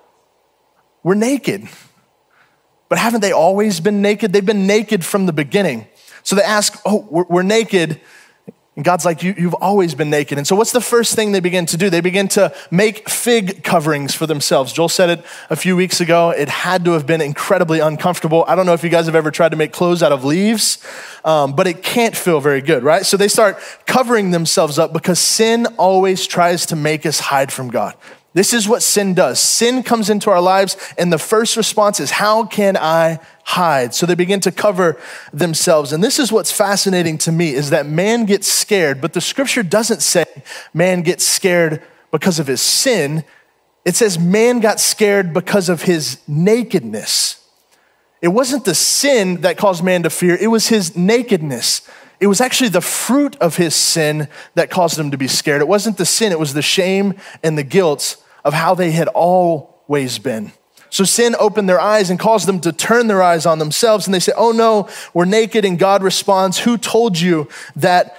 we're 1.03 1.15
naked. 1.15 1.69
But 2.89 2.99
haven't 2.99 3.23
they 3.23 3.33
always 3.33 3.81
been 3.81 4.03
naked? 4.03 4.33
They've 4.33 4.45
been 4.45 4.67
naked 4.67 5.05
from 5.05 5.27
the 5.27 5.33
beginning. 5.33 5.87
So 6.25 6.37
they 6.37 6.43
ask, 6.43 6.79
oh, 6.85 7.07
we're, 7.11 7.25
we're 7.25 7.43
naked 7.43 8.01
and 8.75 8.87
God's 8.87 9.05
like, 9.05 9.23
you, 9.23 9.35
You've 9.37 9.55
always 9.55 9.95
been 9.95 10.09
naked. 10.09 10.38
And 10.38 10.47
so, 10.47 10.57
what's 10.57 10.73
the 10.73 10.81
first 10.81 11.14
thing 11.14 11.33
they 11.33 11.41
begin 11.41 11.67
to 11.67 11.76
do? 11.76 11.91
They 11.91 12.00
begin 12.00 12.29
to 12.29 12.55
make 12.71 13.09
fig 13.09 13.62
coverings 13.62 14.14
for 14.14 14.26
themselves. 14.26 14.73
Joel 14.73 14.88
said 14.88 15.11
it 15.11 15.25
a 15.51 15.57
few 15.57 15.77
weeks 15.77 16.01
ago. 16.01 16.31
It 16.31 16.49
had 16.49 16.85
to 16.87 16.92
have 16.92 17.07
been 17.07 17.20
incredibly 17.20 17.81
uncomfortable. 17.81 18.44
I 18.49 18.55
don't 18.55 18.64
know 18.64 18.73
if 18.73 18.83
you 18.83 18.88
guys 18.88 19.07
have 19.07 19.14
ever 19.14 19.31
tried 19.31 19.51
to 19.51 19.57
make 19.57 19.73
clothes 19.73 20.03
out 20.03 20.12
of 20.12 20.25
leaves, 20.25 20.79
um, 21.23 21.55
but 21.55 21.66
it 21.66 21.83
can't 21.83 22.16
feel 22.16 22.40
very 22.40 22.62
good, 22.62 22.83
right? 22.83 23.05
So, 23.05 23.18
they 23.18 23.29
start 23.29 23.59
covering 23.87 24.31
themselves 24.31 24.79
up 24.79 24.94
because 24.94 25.18
sin 25.18 25.66
always 25.77 26.27
tries 26.27 26.64
to 26.66 26.77
make 26.77 27.05
us 27.05 27.20
hide 27.20 27.53
from 27.53 27.68
God. 27.68 27.94
This 28.35 28.55
is 28.55 28.66
what 28.66 28.83
sin 28.83 29.12
does. 29.12 29.38
Sin 29.38 29.83
comes 29.83 30.09
into 30.09 30.31
our 30.31 30.40
lives, 30.40 30.77
and 30.97 31.12
the 31.12 31.18
first 31.18 31.57
response 31.57 32.01
is, 32.01 32.12
How 32.12 32.45
can 32.45 32.79
I 32.79 33.21
hide? 33.45 33.95
So 33.95 34.07
they 34.07 34.14
begin 34.14 34.40
to 34.40 34.53
cover 34.53 34.99
themselves. 35.33 35.92
And 35.92 36.03
this 36.03 36.18
is 36.18 36.33
what's 36.33 36.51
fascinating 36.51 37.18
to 37.18 37.33
me 37.33 37.53
is 37.53 37.71
that 37.71 37.87
man 37.87 38.25
gets 38.25 38.49
scared, 38.49 39.01
but 39.01 39.12
the 39.12 39.21
scripture 39.21 39.62
doesn't 39.62 40.01
say 40.01 40.25
man 40.73 41.03
gets 41.03 41.25
scared 41.25 41.83
because 42.11 42.38
of 42.38 42.47
his 42.47 42.62
sin. 42.62 43.25
It 43.85 43.97
says 43.97 44.18
man 44.18 44.61
got 44.61 44.81
scared 44.81 45.35
because 45.35 45.68
of 45.68 45.83
his 45.83 46.18
nakedness. 46.27 47.38
It 48.23 48.29
wasn't 48.29 48.64
the 48.64 48.75
sin 48.75 49.40
that 49.42 49.59
caused 49.59 49.85
man 49.85 50.05
to 50.05 50.11
fear, 50.11 50.37
it 50.40 50.47
was 50.47 50.68
his 50.68 50.97
nakedness. 50.97 51.87
It 52.18 52.29
was 52.29 52.40
actually 52.40 52.68
the 52.68 52.81
fruit 52.81 53.35
of 53.40 53.57
his 53.57 53.75
sin 53.75 54.29
that 54.55 54.71
caused 54.71 54.97
him 54.97 55.11
to 55.11 55.16
be 55.16 55.27
scared. 55.27 55.61
It 55.61 55.66
wasn't 55.66 55.99
the 55.99 56.07
sin, 56.07 56.31
it 56.31 56.38
was 56.38 56.55
the 56.55 56.62
shame 56.62 57.14
and 57.42 57.59
the 57.59 57.64
guilt 57.64 58.22
of 58.44 58.55
how 58.55 58.74
they 58.74 58.90
had 58.90 59.09
always 59.09 60.18
been. 60.18 60.52
So 60.90 61.05
sin 61.05 61.35
opened 61.38 61.70
their 61.70 61.81
eyes 61.81 62.11
and 62.11 62.18
caused 62.18 62.46
them 62.46 62.61
to 62.61 62.70
turn 62.70 63.07
their 63.07 63.22
eyes 63.22 63.46
on 63.46 63.59
themselves. 63.59 64.07
And 64.07 64.12
they 64.12 64.20
say, 64.20 64.33
Oh 64.37 64.52
no, 64.52 64.90
we're 65.14 65.24
naked. 65.24 65.64
And 65.64 65.78
God 65.78 66.02
responds, 66.02 66.59
Who 66.59 66.76
told 66.76 67.18
you 67.18 67.48
that 67.76 68.16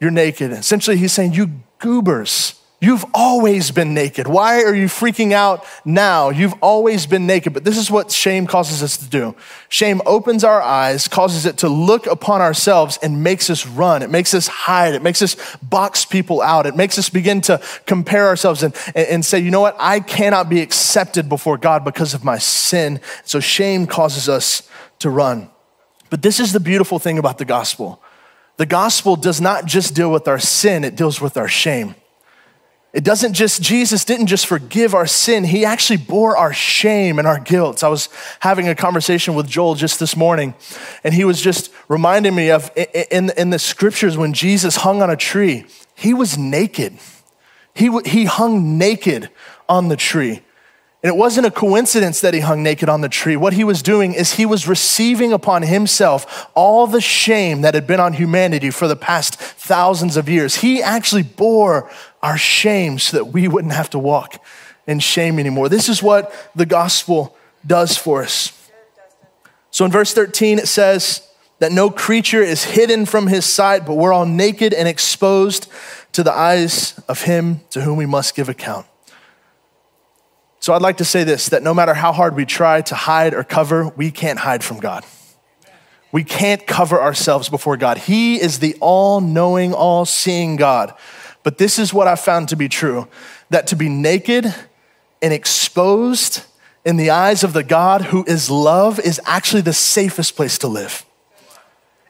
you're 0.00 0.10
naked? 0.10 0.50
Essentially, 0.50 0.96
he's 0.96 1.12
saying, 1.12 1.34
You 1.34 1.62
goobers. 1.78 2.55
You've 2.78 3.06
always 3.14 3.70
been 3.70 3.94
naked. 3.94 4.28
Why 4.28 4.62
are 4.62 4.74
you 4.74 4.86
freaking 4.86 5.32
out 5.32 5.64
now? 5.86 6.28
You've 6.28 6.52
always 6.60 7.06
been 7.06 7.26
naked. 7.26 7.54
But 7.54 7.64
this 7.64 7.78
is 7.78 7.90
what 7.90 8.12
shame 8.12 8.46
causes 8.46 8.82
us 8.82 8.98
to 8.98 9.08
do. 9.08 9.34
Shame 9.70 10.02
opens 10.04 10.44
our 10.44 10.60
eyes, 10.60 11.08
causes 11.08 11.46
it 11.46 11.56
to 11.58 11.70
look 11.70 12.06
upon 12.06 12.42
ourselves, 12.42 12.98
and 13.02 13.22
makes 13.22 13.48
us 13.48 13.66
run. 13.66 14.02
It 14.02 14.10
makes 14.10 14.34
us 14.34 14.46
hide. 14.46 14.94
It 14.94 15.02
makes 15.02 15.22
us 15.22 15.36
box 15.62 16.04
people 16.04 16.42
out. 16.42 16.66
It 16.66 16.76
makes 16.76 16.98
us 16.98 17.08
begin 17.08 17.40
to 17.42 17.62
compare 17.86 18.26
ourselves 18.26 18.62
and, 18.62 18.74
and 18.94 19.24
say, 19.24 19.38
you 19.38 19.50
know 19.50 19.62
what? 19.62 19.76
I 19.78 20.00
cannot 20.00 20.50
be 20.50 20.60
accepted 20.60 21.30
before 21.30 21.56
God 21.56 21.82
because 21.82 22.12
of 22.12 22.24
my 22.24 22.36
sin. 22.36 23.00
So 23.24 23.40
shame 23.40 23.86
causes 23.86 24.28
us 24.28 24.68
to 24.98 25.08
run. 25.08 25.48
But 26.10 26.20
this 26.20 26.40
is 26.40 26.52
the 26.52 26.60
beautiful 26.60 26.98
thing 26.98 27.18
about 27.18 27.38
the 27.38 27.44
gospel 27.46 28.02
the 28.58 28.66
gospel 28.66 29.16
does 29.16 29.38
not 29.38 29.66
just 29.66 29.94
deal 29.94 30.10
with 30.10 30.26
our 30.28 30.38
sin, 30.38 30.82
it 30.82 30.96
deals 30.96 31.20
with 31.20 31.36
our 31.36 31.48
shame. 31.48 31.94
It 32.96 33.04
doesn't 33.04 33.34
just, 33.34 33.60
Jesus 33.60 34.06
didn't 34.06 34.28
just 34.28 34.46
forgive 34.46 34.94
our 34.94 35.06
sin, 35.06 35.44
He 35.44 35.66
actually 35.66 35.98
bore 35.98 36.34
our 36.34 36.54
shame 36.54 37.18
and 37.18 37.28
our 37.28 37.38
guilt. 37.38 37.84
I 37.84 37.88
was 37.88 38.08
having 38.40 38.70
a 38.70 38.74
conversation 38.74 39.34
with 39.34 39.46
Joel 39.46 39.74
just 39.74 40.00
this 40.00 40.16
morning, 40.16 40.54
and 41.04 41.12
he 41.12 41.22
was 41.22 41.42
just 41.42 41.70
reminding 41.88 42.34
me 42.34 42.50
of 42.50 42.70
in, 42.74 43.32
in 43.36 43.50
the 43.50 43.58
scriptures 43.58 44.16
when 44.16 44.32
Jesus 44.32 44.76
hung 44.76 45.02
on 45.02 45.10
a 45.10 45.16
tree, 45.16 45.66
He 45.94 46.14
was 46.14 46.38
naked. 46.38 46.94
He, 47.74 47.90
he 48.06 48.24
hung 48.24 48.78
naked 48.78 49.28
on 49.68 49.88
the 49.88 49.96
tree. 49.96 50.40
And 51.02 51.14
it 51.14 51.18
wasn't 51.18 51.46
a 51.46 51.50
coincidence 51.50 52.22
that 52.22 52.34
he 52.34 52.40
hung 52.40 52.62
naked 52.62 52.88
on 52.88 53.02
the 53.02 53.08
tree. 53.08 53.36
What 53.36 53.52
he 53.52 53.62
was 53.62 53.82
doing 53.82 54.14
is 54.14 54.32
he 54.32 54.46
was 54.46 54.66
receiving 54.66 55.32
upon 55.32 55.62
himself 55.62 56.50
all 56.54 56.86
the 56.86 57.02
shame 57.02 57.60
that 57.60 57.74
had 57.74 57.86
been 57.86 58.00
on 58.00 58.14
humanity 58.14 58.70
for 58.70 58.88
the 58.88 58.96
past 58.96 59.36
thousands 59.36 60.16
of 60.16 60.28
years. 60.28 60.56
He 60.56 60.82
actually 60.82 61.22
bore 61.22 61.88
our 62.26 62.36
shame 62.36 62.98
so 62.98 63.16
that 63.16 63.26
we 63.26 63.46
wouldn't 63.46 63.72
have 63.72 63.88
to 63.90 64.00
walk 64.00 64.44
in 64.88 64.98
shame 64.98 65.38
anymore. 65.38 65.68
This 65.68 65.88
is 65.88 66.02
what 66.02 66.32
the 66.56 66.66
gospel 66.66 67.36
does 67.64 67.96
for 67.96 68.24
us. 68.24 68.68
So 69.70 69.84
in 69.84 69.92
verse 69.92 70.12
13, 70.12 70.58
it 70.58 70.66
says 70.66 71.26
that 71.60 71.70
no 71.70 71.88
creature 71.88 72.42
is 72.42 72.64
hidden 72.64 73.06
from 73.06 73.28
his 73.28 73.46
sight, 73.46 73.86
but 73.86 73.94
we're 73.94 74.12
all 74.12 74.26
naked 74.26 74.74
and 74.74 74.88
exposed 74.88 75.68
to 76.12 76.24
the 76.24 76.32
eyes 76.32 76.98
of 77.08 77.22
him 77.22 77.60
to 77.70 77.82
whom 77.82 77.96
we 77.96 78.06
must 78.06 78.34
give 78.34 78.48
account. 78.48 78.86
So 80.58 80.72
I'd 80.72 80.82
like 80.82 80.96
to 80.96 81.04
say 81.04 81.22
this 81.22 81.50
that 81.50 81.62
no 81.62 81.74
matter 81.74 81.94
how 81.94 82.12
hard 82.12 82.34
we 82.34 82.44
try 82.44 82.82
to 82.82 82.96
hide 82.96 83.34
or 83.34 83.44
cover, 83.44 83.88
we 83.90 84.10
can't 84.10 84.40
hide 84.40 84.64
from 84.64 84.80
God. 84.80 85.04
We 86.10 86.24
can't 86.24 86.66
cover 86.66 87.00
ourselves 87.00 87.48
before 87.48 87.76
God. 87.76 87.98
He 87.98 88.40
is 88.40 88.58
the 88.58 88.76
all 88.80 89.20
knowing, 89.20 89.72
all 89.72 90.04
seeing 90.04 90.56
God. 90.56 90.92
But 91.46 91.58
this 91.58 91.78
is 91.78 91.94
what 91.94 92.08
I 92.08 92.16
found 92.16 92.48
to 92.48 92.56
be 92.56 92.68
true 92.68 93.06
that 93.50 93.68
to 93.68 93.76
be 93.76 93.88
naked 93.88 94.52
and 95.22 95.32
exposed 95.32 96.44
in 96.84 96.96
the 96.96 97.10
eyes 97.10 97.44
of 97.44 97.52
the 97.52 97.62
God 97.62 98.06
who 98.06 98.24
is 98.24 98.50
love 98.50 98.98
is 98.98 99.20
actually 99.24 99.62
the 99.62 99.72
safest 99.72 100.34
place 100.34 100.58
to 100.58 100.66
live. 100.66 101.06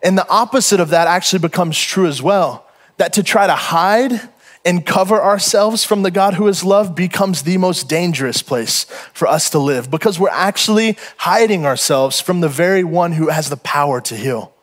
And 0.02 0.16
the 0.16 0.26
opposite 0.30 0.80
of 0.80 0.88
that 0.88 1.06
actually 1.06 1.40
becomes 1.40 1.78
true 1.78 2.06
as 2.06 2.22
well. 2.22 2.66
That 2.96 3.12
to 3.12 3.22
try 3.22 3.46
to 3.46 3.54
hide 3.54 4.26
and 4.64 4.86
cover 4.86 5.22
ourselves 5.22 5.84
from 5.84 6.00
the 6.00 6.10
God 6.10 6.32
who 6.32 6.48
is 6.48 6.64
love 6.64 6.94
becomes 6.94 7.42
the 7.42 7.58
most 7.58 7.90
dangerous 7.90 8.40
place 8.40 8.84
for 9.12 9.28
us 9.28 9.50
to 9.50 9.58
live 9.58 9.90
because 9.90 10.18
we're 10.18 10.30
actually 10.30 10.96
hiding 11.18 11.66
ourselves 11.66 12.22
from 12.22 12.40
the 12.40 12.48
very 12.48 12.84
one 12.84 13.12
who 13.12 13.28
has 13.28 13.50
the 13.50 13.58
power 13.58 14.00
to 14.00 14.16
heal. 14.16 14.55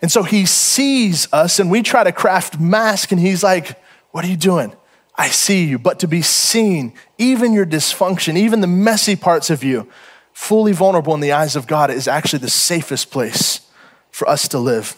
And 0.00 0.12
so 0.12 0.22
he 0.22 0.46
sees 0.46 1.32
us, 1.32 1.58
and 1.58 1.70
we 1.70 1.82
try 1.82 2.04
to 2.04 2.12
craft 2.12 2.60
mask, 2.60 3.10
and 3.12 3.20
he's 3.20 3.42
like, 3.42 3.80
What 4.12 4.24
are 4.24 4.28
you 4.28 4.36
doing? 4.36 4.72
I 5.16 5.28
see 5.28 5.64
you. 5.64 5.78
But 5.78 5.98
to 6.00 6.08
be 6.08 6.22
seen, 6.22 6.92
even 7.18 7.52
your 7.52 7.66
dysfunction, 7.66 8.36
even 8.36 8.60
the 8.60 8.68
messy 8.68 9.16
parts 9.16 9.50
of 9.50 9.64
you, 9.64 9.88
fully 10.32 10.72
vulnerable 10.72 11.14
in 11.14 11.20
the 11.20 11.32
eyes 11.32 11.56
of 11.56 11.66
God, 11.66 11.90
is 11.90 12.06
actually 12.06 12.38
the 12.38 12.50
safest 12.50 13.10
place 13.10 13.68
for 14.12 14.28
us 14.28 14.46
to 14.48 14.58
live. 14.58 14.96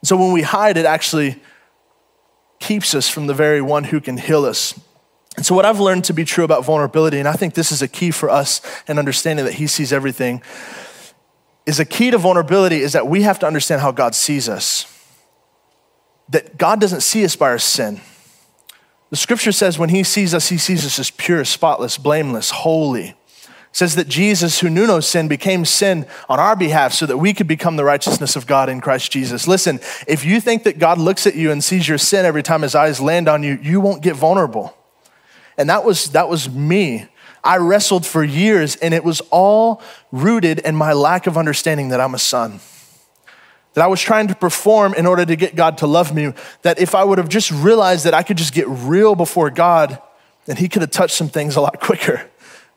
And 0.00 0.08
So 0.08 0.16
when 0.16 0.32
we 0.32 0.42
hide, 0.42 0.76
it 0.76 0.86
actually 0.86 1.40
keeps 2.58 2.94
us 2.94 3.08
from 3.08 3.28
the 3.28 3.34
very 3.34 3.62
one 3.62 3.84
who 3.84 4.00
can 4.00 4.16
heal 4.16 4.44
us. 4.44 4.78
And 5.36 5.46
so, 5.46 5.54
what 5.54 5.64
I've 5.64 5.78
learned 5.78 6.04
to 6.06 6.12
be 6.12 6.24
true 6.24 6.42
about 6.42 6.64
vulnerability, 6.64 7.20
and 7.20 7.28
I 7.28 7.34
think 7.34 7.54
this 7.54 7.70
is 7.70 7.80
a 7.80 7.86
key 7.86 8.10
for 8.10 8.28
us 8.28 8.60
in 8.88 8.98
understanding 8.98 9.44
that 9.44 9.54
He 9.54 9.68
sees 9.68 9.92
everything, 9.92 10.42
is 11.68 11.78
a 11.78 11.84
key 11.84 12.10
to 12.10 12.16
vulnerability 12.16 12.80
is 12.80 12.94
that 12.94 13.06
we 13.06 13.22
have 13.22 13.38
to 13.40 13.46
understand 13.46 13.82
how 13.82 13.92
God 13.92 14.14
sees 14.14 14.48
us. 14.48 14.86
That 16.30 16.56
God 16.56 16.80
doesn't 16.80 17.02
see 17.02 17.26
us 17.26 17.36
by 17.36 17.50
our 17.50 17.58
sin. 17.58 18.00
The 19.10 19.16
scripture 19.16 19.52
says 19.52 19.78
when 19.78 19.90
He 19.90 20.02
sees 20.02 20.32
us, 20.32 20.48
He 20.48 20.56
sees 20.56 20.86
us 20.86 20.98
as 20.98 21.10
pure, 21.10 21.44
spotless, 21.44 21.98
blameless, 21.98 22.50
holy. 22.50 23.08
It 23.08 23.16
says 23.72 23.96
that 23.96 24.08
Jesus, 24.08 24.60
who 24.60 24.70
knew 24.70 24.86
no 24.86 25.00
sin, 25.00 25.28
became 25.28 25.66
sin 25.66 26.06
on 26.26 26.40
our 26.40 26.56
behalf 26.56 26.94
so 26.94 27.04
that 27.04 27.18
we 27.18 27.34
could 27.34 27.46
become 27.46 27.76
the 27.76 27.84
righteousness 27.84 28.34
of 28.34 28.46
God 28.46 28.70
in 28.70 28.80
Christ 28.80 29.12
Jesus. 29.12 29.46
Listen, 29.46 29.78
if 30.06 30.24
you 30.24 30.40
think 30.40 30.62
that 30.62 30.78
God 30.78 30.96
looks 30.96 31.26
at 31.26 31.34
you 31.34 31.50
and 31.50 31.62
sees 31.62 31.86
your 31.86 31.98
sin 31.98 32.24
every 32.24 32.42
time 32.42 32.62
his 32.62 32.74
eyes 32.74 32.98
land 32.98 33.28
on 33.28 33.42
you, 33.42 33.58
you 33.60 33.82
won't 33.82 34.02
get 34.02 34.16
vulnerable. 34.16 34.74
And 35.58 35.68
that 35.68 35.84
was, 35.84 36.12
that 36.12 36.30
was 36.30 36.48
me. 36.48 37.08
I 37.48 37.56
wrestled 37.56 38.04
for 38.04 38.22
years, 38.22 38.76
and 38.76 38.92
it 38.92 39.02
was 39.02 39.22
all 39.30 39.80
rooted 40.12 40.58
in 40.58 40.76
my 40.76 40.92
lack 40.92 41.26
of 41.26 41.38
understanding 41.38 41.88
that 41.88 41.98
I'm 41.98 42.14
a 42.14 42.18
son. 42.18 42.60
That 43.72 43.82
I 43.82 43.86
was 43.86 44.02
trying 44.02 44.28
to 44.28 44.34
perform 44.34 44.92
in 44.92 45.06
order 45.06 45.24
to 45.24 45.34
get 45.34 45.56
God 45.56 45.78
to 45.78 45.86
love 45.86 46.14
me. 46.14 46.34
That 46.60 46.78
if 46.78 46.94
I 46.94 47.04
would 47.04 47.16
have 47.16 47.30
just 47.30 47.50
realized 47.50 48.04
that 48.04 48.12
I 48.12 48.22
could 48.22 48.36
just 48.36 48.52
get 48.52 48.68
real 48.68 49.14
before 49.14 49.48
God, 49.48 49.98
then 50.44 50.56
He 50.56 50.68
could 50.68 50.82
have 50.82 50.90
touched 50.90 51.14
some 51.14 51.30
things 51.30 51.56
a 51.56 51.62
lot 51.62 51.80
quicker. 51.80 52.28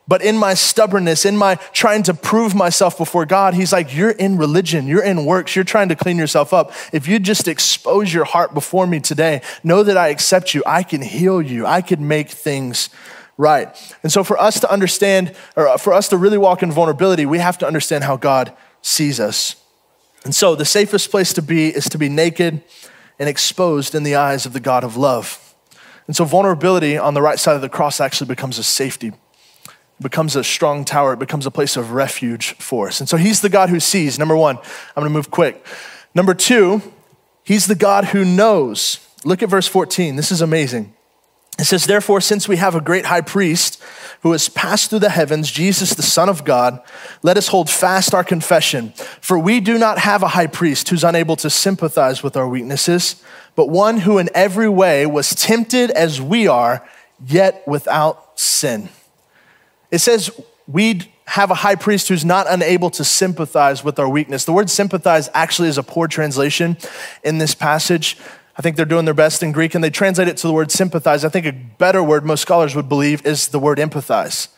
But 0.08 0.22
in 0.22 0.38
my 0.38 0.54
stubbornness, 0.54 1.26
in 1.26 1.36
my 1.36 1.56
trying 1.74 2.02
to 2.04 2.14
prove 2.14 2.54
myself 2.54 2.96
before 2.96 3.26
God, 3.26 3.52
He's 3.52 3.74
like, 3.74 3.94
You're 3.94 4.12
in 4.12 4.38
religion, 4.38 4.86
you're 4.86 5.04
in 5.04 5.26
works, 5.26 5.54
you're 5.54 5.66
trying 5.66 5.90
to 5.90 5.96
clean 5.96 6.16
yourself 6.16 6.54
up. 6.54 6.72
If 6.94 7.06
you 7.06 7.18
just 7.18 7.46
expose 7.46 8.14
your 8.14 8.24
heart 8.24 8.54
before 8.54 8.86
me 8.86 9.00
today, 9.00 9.42
know 9.62 9.82
that 9.82 9.98
I 9.98 10.08
accept 10.08 10.54
you, 10.54 10.62
I 10.64 10.82
can 10.82 11.02
heal 11.02 11.42
you, 11.42 11.66
I 11.66 11.82
can 11.82 12.08
make 12.08 12.30
things 12.30 12.88
right. 13.42 13.96
And 14.02 14.10
so, 14.10 14.24
for 14.24 14.40
us 14.40 14.60
to 14.60 14.70
understand, 14.70 15.34
or 15.56 15.76
for 15.76 15.92
us 15.92 16.08
to 16.08 16.16
really 16.16 16.38
walk 16.38 16.62
in 16.62 16.72
vulnerability, 16.72 17.26
we 17.26 17.38
have 17.38 17.58
to 17.58 17.66
understand 17.66 18.04
how 18.04 18.16
God 18.16 18.52
sees 18.80 19.20
us. 19.20 19.56
And 20.24 20.34
so, 20.34 20.54
the 20.54 20.64
safest 20.64 21.10
place 21.10 21.32
to 21.34 21.42
be 21.42 21.68
is 21.68 21.88
to 21.90 21.98
be 21.98 22.08
naked 22.08 22.62
and 23.18 23.28
exposed 23.28 23.94
in 23.94 24.04
the 24.04 24.14
eyes 24.14 24.46
of 24.46 24.52
the 24.54 24.60
God 24.60 24.84
of 24.84 24.96
love. 24.96 25.54
And 26.06 26.16
so, 26.16 26.24
vulnerability 26.24 26.96
on 26.96 27.14
the 27.14 27.22
right 27.22 27.38
side 27.38 27.56
of 27.56 27.60
the 27.60 27.68
cross 27.68 28.00
actually 28.00 28.28
becomes 28.28 28.58
a 28.58 28.62
safety 28.62 29.12
it 29.98 30.10
becomes 30.10 30.34
a 30.34 30.42
strong 30.42 30.84
tower, 30.84 31.12
it 31.12 31.20
becomes 31.20 31.46
a 31.46 31.50
place 31.50 31.76
of 31.76 31.92
refuge 31.92 32.54
for 32.54 32.88
us. 32.88 32.98
And 32.98 33.08
so 33.08 33.16
he's 33.16 33.40
the 33.40 33.48
God 33.48 33.68
who 33.68 33.78
sees. 33.78 34.18
Number 34.18 34.36
one, 34.36 34.56
I'm 34.56 35.02
gonna 35.02 35.10
move 35.10 35.30
quick. 35.30 35.64
Number 36.12 36.34
two, 36.34 36.82
he's 37.44 37.66
the 37.66 37.76
God 37.76 38.06
who 38.06 38.24
knows. 38.24 38.98
Look 39.24 39.44
at 39.44 39.48
verse 39.48 39.68
14. 39.68 40.16
This 40.16 40.32
is 40.32 40.40
amazing. 40.40 40.92
It 41.58 41.64
says, 41.64 41.86
Therefore, 41.86 42.20
since 42.20 42.48
we 42.48 42.56
have 42.56 42.74
a 42.74 42.80
great 42.80 43.06
high 43.06 43.20
priest 43.20 43.82
who 44.22 44.32
has 44.32 44.48
passed 44.48 44.90
through 44.90 45.00
the 45.00 45.10
heavens, 45.10 45.50
Jesus, 45.50 45.94
the 45.94 46.02
Son 46.02 46.28
of 46.28 46.44
God, 46.44 46.80
let 47.22 47.36
us 47.36 47.48
hold 47.48 47.68
fast 47.68 48.14
our 48.14 48.24
confession. 48.24 48.92
For 49.20 49.38
we 49.38 49.60
do 49.60 49.78
not 49.78 49.98
have 49.98 50.22
a 50.22 50.28
high 50.28 50.46
priest 50.46 50.88
who's 50.88 51.04
unable 51.04 51.36
to 51.36 51.50
sympathize 51.50 52.22
with 52.22 52.36
our 52.36 52.48
weaknesses, 52.48 53.22
but 53.54 53.68
one 53.68 53.98
who 53.98 54.18
in 54.18 54.30
every 54.34 54.68
way 54.68 55.04
was 55.06 55.34
tempted 55.34 55.90
as 55.90 56.20
we 56.20 56.48
are, 56.48 56.88
yet 57.26 57.62
without 57.66 58.38
sin. 58.40 58.88
It 59.90 59.98
says 59.98 60.30
we 60.66 61.12
have 61.26 61.50
a 61.50 61.54
high 61.54 61.76
priest 61.76 62.08
who's 62.08 62.24
not 62.24 62.46
unable 62.48 62.90
to 62.90 63.04
sympathize 63.04 63.84
with 63.84 63.98
our 63.98 64.08
weakness. 64.08 64.44
The 64.44 64.52
word 64.52 64.70
sympathize 64.70 65.28
actually 65.34 65.68
is 65.68 65.78
a 65.78 65.82
poor 65.82 66.08
translation 66.08 66.76
in 67.22 67.38
this 67.38 67.54
passage. 67.54 68.16
I 68.56 68.62
think 68.62 68.76
they're 68.76 68.84
doing 68.84 69.04
their 69.04 69.14
best 69.14 69.42
in 69.42 69.52
Greek 69.52 69.74
and 69.74 69.82
they 69.82 69.90
translate 69.90 70.28
it 70.28 70.36
to 70.38 70.46
the 70.46 70.52
word 70.52 70.70
sympathize. 70.70 71.24
I 71.24 71.28
think 71.28 71.46
a 71.46 71.52
better 71.52 72.02
word 72.02 72.24
most 72.24 72.42
scholars 72.42 72.74
would 72.74 72.88
believe 72.88 73.24
is 73.24 73.48
the 73.48 73.58
word 73.58 73.78
empathize. 73.78 74.48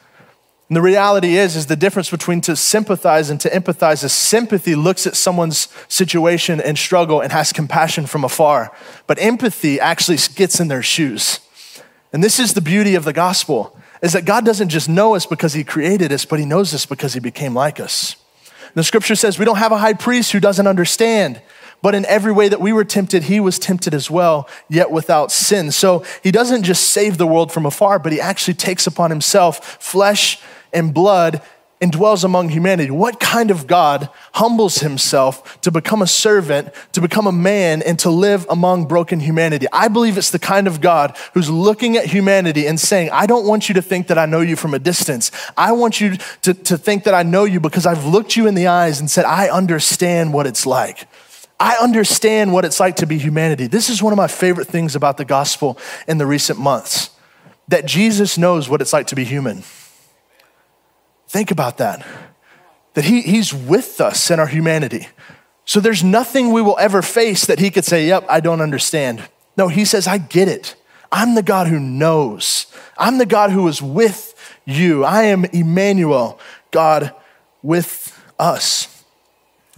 And 0.68 0.76
the 0.76 0.82
reality 0.82 1.36
is, 1.36 1.56
is 1.56 1.66
the 1.66 1.76
difference 1.76 2.10
between 2.10 2.40
to 2.42 2.56
sympathize 2.56 3.30
and 3.30 3.40
to 3.42 3.50
empathize 3.50 4.02
is 4.02 4.12
sympathy 4.12 4.74
looks 4.74 5.06
at 5.06 5.14
someone's 5.14 5.68
situation 5.88 6.60
and 6.60 6.78
struggle 6.78 7.20
and 7.20 7.30
has 7.32 7.52
compassion 7.52 8.06
from 8.06 8.24
afar. 8.24 8.74
But 9.06 9.18
empathy 9.20 9.78
actually 9.78 10.18
gets 10.34 10.60
in 10.60 10.68
their 10.68 10.82
shoes. 10.82 11.40
And 12.12 12.24
this 12.24 12.40
is 12.40 12.54
the 12.54 12.60
beauty 12.60 12.94
of 12.94 13.04
the 13.04 13.12
gospel 13.12 13.78
is 14.00 14.12
that 14.12 14.24
God 14.24 14.44
doesn't 14.44 14.68
just 14.68 14.88
know 14.88 15.14
us 15.14 15.26
because 15.26 15.54
he 15.54 15.64
created 15.64 16.12
us, 16.12 16.24
but 16.24 16.38
he 16.38 16.44
knows 16.44 16.74
us 16.74 16.84
because 16.84 17.14
he 17.14 17.20
became 17.20 17.54
like 17.54 17.80
us. 17.80 18.16
The 18.74 18.84
scripture 18.84 19.14
says 19.14 19.38
we 19.38 19.44
don't 19.44 19.56
have 19.56 19.72
a 19.72 19.78
high 19.78 19.94
priest 19.94 20.32
who 20.32 20.40
doesn't 20.40 20.66
understand, 20.66 21.40
but 21.84 21.94
in 21.94 22.06
every 22.06 22.32
way 22.32 22.48
that 22.48 22.62
we 22.62 22.72
were 22.72 22.82
tempted, 22.82 23.24
he 23.24 23.38
was 23.38 23.58
tempted 23.58 23.92
as 23.92 24.10
well, 24.10 24.48
yet 24.70 24.90
without 24.90 25.30
sin. 25.30 25.70
So 25.70 26.02
he 26.22 26.30
doesn't 26.30 26.62
just 26.62 26.88
save 26.88 27.18
the 27.18 27.26
world 27.26 27.52
from 27.52 27.66
afar, 27.66 27.98
but 27.98 28.10
he 28.10 28.22
actually 28.22 28.54
takes 28.54 28.86
upon 28.86 29.10
himself 29.10 29.76
flesh 29.82 30.40
and 30.72 30.94
blood 30.94 31.42
and 31.82 31.92
dwells 31.92 32.24
among 32.24 32.48
humanity. 32.48 32.90
What 32.90 33.20
kind 33.20 33.50
of 33.50 33.66
God 33.66 34.08
humbles 34.32 34.76
himself 34.76 35.60
to 35.60 35.70
become 35.70 36.00
a 36.00 36.06
servant, 36.06 36.70
to 36.92 37.02
become 37.02 37.26
a 37.26 37.32
man, 37.32 37.82
and 37.82 37.98
to 37.98 38.08
live 38.08 38.46
among 38.48 38.86
broken 38.86 39.20
humanity? 39.20 39.66
I 39.70 39.88
believe 39.88 40.16
it's 40.16 40.30
the 40.30 40.38
kind 40.38 40.66
of 40.66 40.80
God 40.80 41.14
who's 41.34 41.50
looking 41.50 41.98
at 41.98 42.06
humanity 42.06 42.66
and 42.66 42.80
saying, 42.80 43.10
I 43.12 43.26
don't 43.26 43.46
want 43.46 43.68
you 43.68 43.74
to 43.74 43.82
think 43.82 44.06
that 44.06 44.16
I 44.16 44.24
know 44.24 44.40
you 44.40 44.56
from 44.56 44.72
a 44.72 44.78
distance. 44.78 45.30
I 45.54 45.72
want 45.72 46.00
you 46.00 46.16
to, 46.40 46.54
to 46.54 46.78
think 46.78 47.04
that 47.04 47.12
I 47.12 47.24
know 47.24 47.44
you 47.44 47.60
because 47.60 47.84
I've 47.84 48.06
looked 48.06 48.36
you 48.36 48.46
in 48.46 48.54
the 48.54 48.68
eyes 48.68 49.00
and 49.00 49.10
said, 49.10 49.26
I 49.26 49.50
understand 49.50 50.32
what 50.32 50.46
it's 50.46 50.64
like. 50.64 51.06
I 51.64 51.76
understand 51.76 52.52
what 52.52 52.66
it's 52.66 52.78
like 52.78 52.96
to 52.96 53.06
be 53.06 53.16
humanity. 53.16 53.68
This 53.68 53.88
is 53.88 54.02
one 54.02 54.12
of 54.12 54.18
my 54.18 54.26
favorite 54.26 54.68
things 54.68 54.94
about 54.94 55.16
the 55.16 55.24
gospel 55.24 55.78
in 56.06 56.18
the 56.18 56.26
recent 56.26 56.58
months 56.58 57.08
that 57.68 57.86
Jesus 57.86 58.36
knows 58.36 58.68
what 58.68 58.82
it's 58.82 58.92
like 58.92 59.06
to 59.06 59.14
be 59.14 59.24
human. 59.24 59.64
Think 61.26 61.50
about 61.50 61.78
that. 61.78 62.06
That 62.92 63.06
he, 63.06 63.22
He's 63.22 63.54
with 63.54 63.98
us 64.02 64.30
in 64.30 64.38
our 64.38 64.46
humanity. 64.46 65.08
So 65.64 65.80
there's 65.80 66.04
nothing 66.04 66.52
we 66.52 66.60
will 66.60 66.76
ever 66.78 67.00
face 67.00 67.46
that 67.46 67.60
He 67.60 67.70
could 67.70 67.86
say, 67.86 68.08
Yep, 68.08 68.26
I 68.28 68.40
don't 68.40 68.60
understand. 68.60 69.26
No, 69.56 69.68
He 69.68 69.86
says, 69.86 70.06
I 70.06 70.18
get 70.18 70.48
it. 70.48 70.76
I'm 71.10 71.34
the 71.34 71.42
God 71.42 71.68
who 71.68 71.80
knows. 71.80 72.66
I'm 72.98 73.16
the 73.16 73.24
God 73.24 73.52
who 73.52 73.66
is 73.68 73.80
with 73.80 74.34
you. 74.66 75.02
I 75.02 75.22
am 75.22 75.46
Emmanuel, 75.46 76.38
God 76.70 77.14
with 77.62 78.22
us. 78.38 78.93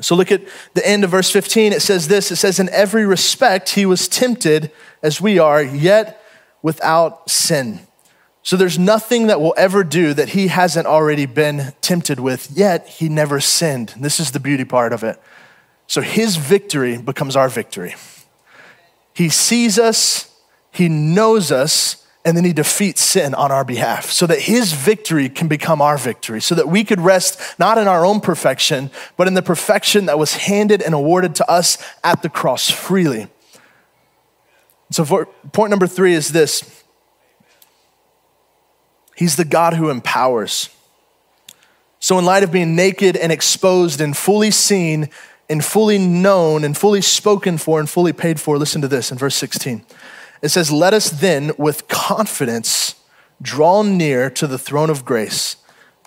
So 0.01 0.15
look 0.15 0.31
at 0.31 0.43
the 0.75 0.87
end 0.87 1.05
of 1.05 1.11
verse 1.11 1.31
15. 1.31 1.73
It 1.73 1.81
says 1.81 2.09
this 2.09 2.31
it 2.31 2.37
says, 2.37 2.61
In 2.61 2.69
every 2.71 3.07
respect, 3.07 3.71
he 3.71 3.87
was 3.87 4.09
tempted 4.09 4.71
as 5.03 5.21
we 5.21 5.39
are, 5.39 5.63
yet 5.63 6.23
without 6.63 7.31
sin. 7.31 7.81
So 8.43 8.57
there's 8.57 8.79
nothing 8.79 9.27
that 9.27 9.41
will 9.41 9.55
ever 9.57 9.83
do 9.83 10.15
that 10.15 10.31
he 10.31 10.49
hasn't 10.49 10.87
already 10.87 11.27
been 11.27 11.73
tempted 11.81 12.21
with, 12.21 12.51
yet 12.53 12.87
he 12.87 13.09
never 13.09 13.41
sinned. 13.41 13.95
This 13.99 14.21
is 14.21 14.31
the 14.31 14.39
beauty 14.39 14.65
part 14.65 14.93
of 14.93 15.03
it. 15.03 15.21
So 15.89 16.01
his 16.01 16.37
victory 16.37 16.99
becomes 16.99 17.35
our 17.35 17.49
victory. 17.49 17.97
He 19.15 19.31
sees 19.31 19.79
us, 19.79 20.33
he 20.71 20.89
knows 20.89 21.51
us, 21.51 22.06
and 22.27 22.37
then 22.37 22.45
he 22.45 22.53
defeats 22.53 23.03
sin 23.03 23.35
on 23.35 23.53
our 23.53 23.65
behalf 23.65 24.11
so 24.11 24.27
that 24.27 24.41
his 24.41 24.73
victory 24.73 25.29
can 25.29 25.47
become 25.47 25.81
our 25.81 25.97
victory, 25.97 26.41
so 26.41 26.57
that 26.57 26.69
we 26.69 26.83
could 26.83 27.01
rest 27.01 27.41
not 27.57 27.79
in 27.79 27.87
our 27.87 28.05
own 28.05 28.21
perfection, 28.21 28.91
but 29.17 29.29
in 29.29 29.35
the 29.35 29.43
perfection 29.43 30.07
that 30.07 30.19
was 30.19 30.35
handed 30.35 30.83
and 30.83 30.93
awarded 30.93 31.37
to 31.37 31.49
us 31.49 31.79
at 32.03 32.23
the 32.23 32.29
cross 32.29 32.69
freely. 32.69 33.29
So, 34.91 35.27
point 35.53 35.71
number 35.71 35.87
three 35.87 36.15
is 36.15 36.31
this 36.31 36.83
He's 39.15 39.37
the 39.37 39.45
God 39.45 39.75
who 39.75 39.89
empowers. 39.89 40.69
So, 42.01 42.19
in 42.19 42.25
light 42.25 42.43
of 42.43 42.51
being 42.51 42.75
naked 42.75 43.17
and 43.17 43.31
exposed 43.31 44.01
and 44.01 44.17
fully 44.17 44.51
seen 44.51 45.11
and 45.49 45.65
fully 45.65 45.99
known 45.99 46.65
and 46.65 46.77
fully 46.77 47.03
spoken 47.03 47.57
for 47.57 47.79
and 47.79 47.89
fully 47.89 48.13
paid 48.13 48.41
for, 48.41 48.59
listen 48.59 48.83
to 48.83 48.89
this 48.89 49.13
in 49.13 49.19
verse 49.19 49.37
16. 49.37 49.85
It 50.43 50.49
says, 50.49 50.71
Let 50.71 50.95
us 50.95 51.11
then 51.11 51.53
with 51.59 51.89
confidence 51.89 52.95
draw 53.41 53.83
near 53.83 54.31
to 54.31 54.47
the 54.47 54.59
throne 54.59 54.91
of 54.91 55.05
grace 55.05 55.57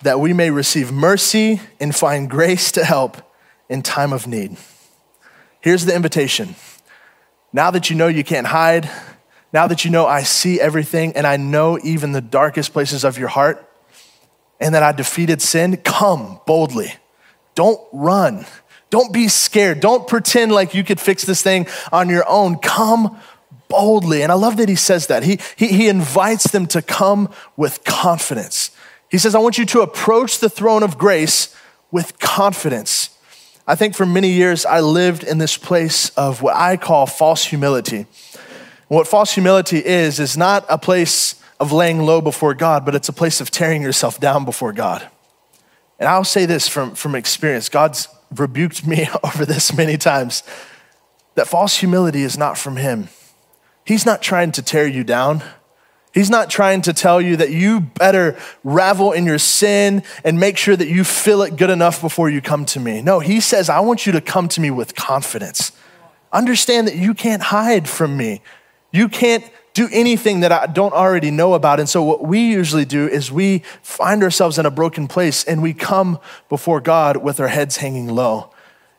that 0.02 0.18
we 0.18 0.32
may 0.32 0.50
receive 0.50 0.90
mercy 0.90 1.60
and 1.78 1.94
find 1.94 2.28
grace 2.28 2.72
to 2.72 2.84
help 2.84 3.18
in 3.68 3.82
time 3.82 4.12
of 4.12 4.26
need. 4.26 4.56
Here's 5.60 5.84
the 5.84 5.94
invitation. 5.94 6.56
Now 7.52 7.70
that 7.70 7.90
you 7.90 7.96
know 7.96 8.08
you 8.08 8.24
can't 8.24 8.46
hide, 8.46 8.90
now 9.52 9.66
that 9.66 9.84
you 9.84 9.90
know 9.90 10.06
I 10.06 10.22
see 10.22 10.60
everything 10.60 11.16
and 11.16 11.26
I 11.26 11.36
know 11.36 11.78
even 11.82 12.12
the 12.12 12.20
darkest 12.20 12.72
places 12.72 13.04
of 13.04 13.18
your 13.18 13.28
heart, 13.28 13.66
and 14.60 14.74
that 14.74 14.82
I 14.82 14.92
defeated 14.92 15.40
sin, 15.40 15.78
come 15.78 16.40
boldly. 16.46 16.92
Don't 17.54 17.80
run. 17.92 18.44
Don't 18.90 19.12
be 19.12 19.28
scared. 19.28 19.80
Don't 19.80 20.06
pretend 20.06 20.52
like 20.52 20.74
you 20.74 20.84
could 20.84 21.00
fix 21.00 21.24
this 21.24 21.42
thing 21.42 21.66
on 21.90 22.08
your 22.08 22.28
own. 22.28 22.58
Come 22.58 23.18
boldly. 23.70 24.22
And 24.22 24.30
I 24.30 24.34
love 24.34 24.58
that 24.58 24.68
he 24.68 24.74
says 24.74 25.06
that. 25.06 25.22
He, 25.22 25.38
he, 25.56 25.68
he 25.68 25.88
invites 25.88 26.50
them 26.50 26.66
to 26.66 26.82
come 26.82 27.32
with 27.56 27.84
confidence. 27.84 28.70
He 29.10 29.16
says, 29.16 29.34
I 29.34 29.38
want 29.38 29.56
you 29.56 29.64
to 29.66 29.80
approach 29.80 30.38
the 30.38 30.50
throne 30.50 30.82
of 30.82 30.98
grace 30.98 31.56
with 31.90 32.18
confidence. 32.18 33.10
I 33.66 33.74
think 33.74 33.94
for 33.94 34.04
many 34.04 34.30
years 34.30 34.66
I 34.66 34.80
lived 34.80 35.24
in 35.24 35.38
this 35.38 35.56
place 35.56 36.10
of 36.10 36.42
what 36.42 36.56
I 36.56 36.76
call 36.76 37.06
false 37.06 37.44
humility. 37.44 38.06
What 38.88 39.06
false 39.06 39.32
humility 39.32 39.78
is, 39.78 40.18
is 40.18 40.36
not 40.36 40.66
a 40.68 40.76
place 40.76 41.36
of 41.60 41.72
laying 41.72 42.00
low 42.00 42.20
before 42.20 42.54
God, 42.54 42.84
but 42.84 42.94
it's 42.94 43.08
a 43.08 43.12
place 43.12 43.40
of 43.40 43.50
tearing 43.50 43.82
yourself 43.82 44.18
down 44.18 44.44
before 44.44 44.72
God. 44.72 45.08
And 45.98 46.08
I'll 46.08 46.24
say 46.24 46.46
this 46.46 46.66
from, 46.66 46.94
from 46.94 47.14
experience 47.14 47.68
God's 47.68 48.08
rebuked 48.34 48.86
me 48.86 49.08
over 49.24 49.44
this 49.44 49.72
many 49.72 49.96
times 49.96 50.42
that 51.34 51.46
false 51.46 51.76
humility 51.76 52.22
is 52.22 52.36
not 52.36 52.58
from 52.58 52.76
Him. 52.76 53.08
He's 53.84 54.06
not 54.06 54.22
trying 54.22 54.52
to 54.52 54.62
tear 54.62 54.86
you 54.86 55.04
down. 55.04 55.42
He's 56.12 56.30
not 56.30 56.50
trying 56.50 56.82
to 56.82 56.92
tell 56.92 57.20
you 57.20 57.36
that 57.36 57.50
you 57.50 57.80
better 57.80 58.36
ravel 58.64 59.12
in 59.12 59.26
your 59.26 59.38
sin 59.38 60.02
and 60.24 60.40
make 60.40 60.56
sure 60.56 60.74
that 60.74 60.88
you 60.88 61.04
feel 61.04 61.42
it 61.42 61.56
good 61.56 61.70
enough 61.70 62.00
before 62.00 62.28
you 62.28 62.40
come 62.40 62.64
to 62.66 62.80
me. 62.80 63.00
No, 63.00 63.20
he 63.20 63.38
says, 63.40 63.68
I 63.68 63.80
want 63.80 64.06
you 64.06 64.12
to 64.12 64.20
come 64.20 64.48
to 64.48 64.60
me 64.60 64.70
with 64.72 64.96
confidence. 64.96 65.70
Understand 66.32 66.88
that 66.88 66.96
you 66.96 67.14
can't 67.14 67.42
hide 67.42 67.88
from 67.88 68.16
me. 68.16 68.42
You 68.92 69.08
can't 69.08 69.48
do 69.72 69.88
anything 69.92 70.40
that 70.40 70.50
I 70.50 70.66
don't 70.66 70.92
already 70.92 71.30
know 71.30 71.54
about. 71.54 71.78
And 71.78 71.88
so, 71.88 72.02
what 72.02 72.24
we 72.24 72.40
usually 72.40 72.84
do 72.84 73.08
is 73.08 73.30
we 73.30 73.62
find 73.82 74.22
ourselves 74.24 74.58
in 74.58 74.66
a 74.66 74.70
broken 74.70 75.06
place 75.06 75.44
and 75.44 75.62
we 75.62 75.74
come 75.74 76.18
before 76.48 76.80
God 76.80 77.18
with 77.18 77.38
our 77.38 77.48
heads 77.48 77.76
hanging 77.76 78.08
low. 78.08 78.50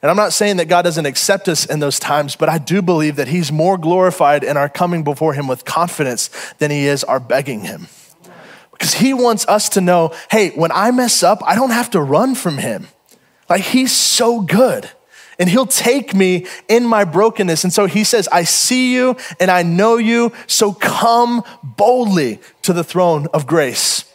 And 0.02 0.10
I'm 0.10 0.18
not 0.18 0.34
saying 0.34 0.58
that 0.58 0.68
God 0.68 0.82
doesn't 0.82 1.06
accept 1.06 1.48
us 1.48 1.66
in 1.66 1.80
those 1.80 2.00
times, 2.00 2.36
but 2.36 2.50
I 2.50 2.58
do 2.58 2.82
believe 2.82 3.18
that 3.18 3.28
He's 3.28 3.52
more 3.52 3.78
glorified 3.78 4.44
in 4.44 4.58
our 4.58 4.70
coming 4.70 5.04
before 5.04 5.34
Him 5.34 5.48
with 5.48 5.64
confidence 5.64 6.30
than 6.58 6.72
He 6.72 6.88
is 6.88 7.04
our 7.04 7.20
begging 7.20 7.62
Him. 7.62 7.88
Because 8.72 8.96
He 8.96 9.14
wants 9.14 9.48
us 9.48 9.70
to 9.70 9.82
know 9.82 10.14
hey, 10.32 10.50
when 10.52 10.72
I 10.72 10.90
mess 10.92 11.22
up, 11.22 11.40
I 11.46 11.56
don't 11.56 11.70
have 11.70 11.92
to 11.92 12.02
run 12.02 12.34
from 12.34 12.58
Him. 12.58 12.88
Like 13.48 13.62
He's 13.62 13.92
so 13.92 14.42
good. 14.42 14.90
And 15.40 15.50
he'll 15.50 15.66
take 15.66 16.14
me 16.14 16.46
in 16.68 16.86
my 16.86 17.04
brokenness. 17.04 17.64
And 17.64 17.74
so 17.74 17.88
he 17.88 18.04
says, 18.04 18.28
I 18.32 18.44
see 18.44 18.94
you 18.94 19.18
and 19.40 19.50
I 19.50 19.64
know 19.64 19.98
you, 19.98 20.34
so 20.46 20.72
come 20.72 21.42
boldly 21.64 22.40
to 22.62 22.74
the 22.74 22.84
throne 22.84 23.26
of 23.34 23.48
grace. 23.48 24.06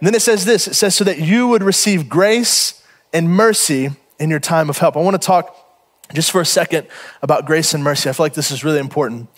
And 0.00 0.06
then 0.06 0.14
it 0.14 0.22
says 0.22 0.46
this 0.46 0.66
it 0.66 0.72
says, 0.72 0.94
so 0.94 1.04
that 1.04 1.18
you 1.18 1.48
would 1.48 1.62
receive 1.62 2.08
grace 2.08 2.82
and 3.12 3.28
mercy 3.28 3.90
in 4.18 4.30
your 4.30 4.40
time 4.40 4.68
of 4.70 4.78
help. 4.78 4.96
I 4.96 5.00
want 5.00 5.20
to 5.20 5.24
talk 5.24 5.56
just 6.14 6.30
for 6.30 6.40
a 6.40 6.46
second 6.46 6.86
about 7.22 7.46
grace 7.46 7.74
and 7.74 7.84
mercy. 7.84 8.08
I 8.08 8.12
feel 8.12 8.24
like 8.24 8.34
this 8.34 8.50
is 8.50 8.64
really 8.64 8.78
important 8.78 9.28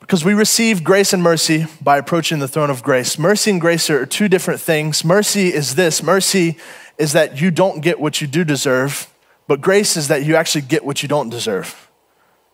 because 0.00 0.24
we 0.24 0.34
receive 0.34 0.82
grace 0.82 1.12
and 1.12 1.22
mercy 1.22 1.66
by 1.80 1.96
approaching 1.96 2.38
the 2.40 2.48
throne 2.48 2.70
of 2.70 2.82
grace. 2.82 3.18
Mercy 3.18 3.52
and 3.52 3.60
grace 3.60 3.88
are 3.88 4.04
two 4.04 4.28
different 4.28 4.60
things. 4.60 5.04
Mercy 5.04 5.48
is 5.48 5.76
this 5.76 6.02
mercy 6.02 6.58
is 6.98 7.12
that 7.12 7.40
you 7.40 7.50
don't 7.50 7.80
get 7.80 7.98
what 7.98 8.20
you 8.20 8.26
do 8.26 8.44
deserve, 8.44 9.12
but 9.46 9.60
grace 9.60 9.96
is 9.96 10.08
that 10.08 10.24
you 10.24 10.36
actually 10.36 10.62
get 10.62 10.84
what 10.84 11.02
you 11.02 11.08
don't 11.08 11.30
deserve. 11.30 11.88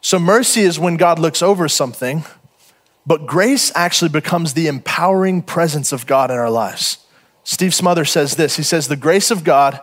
So, 0.01 0.19
mercy 0.19 0.61
is 0.61 0.79
when 0.79 0.97
God 0.97 1.19
looks 1.19 1.43
over 1.43 1.67
something, 1.67 2.25
but 3.07 3.27
grace 3.27 3.73
actually 3.75 4.11
becomes 4.11 4.55
the 4.55 4.69
empowering 4.69 5.43
presence 5.43 5.93
of 5.93 6.07
God 6.07 6.31
in 6.31 6.37
our 6.37 6.51
lives. 6.51 6.99
Steve 7.43 7.75
Smother 7.75 8.05
says 8.05 8.37
this 8.37 8.57
He 8.57 8.63
says, 8.63 8.87
The 8.87 8.97
grace 8.97 9.31
of 9.31 9.45
God 9.45 9.81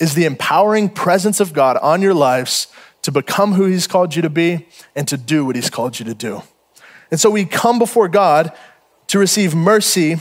is 0.00 0.14
the 0.14 0.24
empowering 0.24 0.88
presence 0.88 1.38
of 1.38 1.52
God 1.52 1.76
on 1.76 2.02
your 2.02 2.14
lives 2.14 2.66
to 3.02 3.12
become 3.12 3.52
who 3.52 3.66
He's 3.66 3.86
called 3.86 4.16
you 4.16 4.22
to 4.22 4.30
be 4.30 4.66
and 4.96 5.06
to 5.06 5.16
do 5.16 5.44
what 5.44 5.54
He's 5.54 5.70
called 5.70 5.98
you 6.00 6.06
to 6.06 6.14
do. 6.14 6.42
And 7.10 7.20
so 7.20 7.30
we 7.30 7.44
come 7.44 7.78
before 7.78 8.08
God 8.08 8.52
to 9.08 9.18
receive 9.18 9.54
mercy 9.54 10.16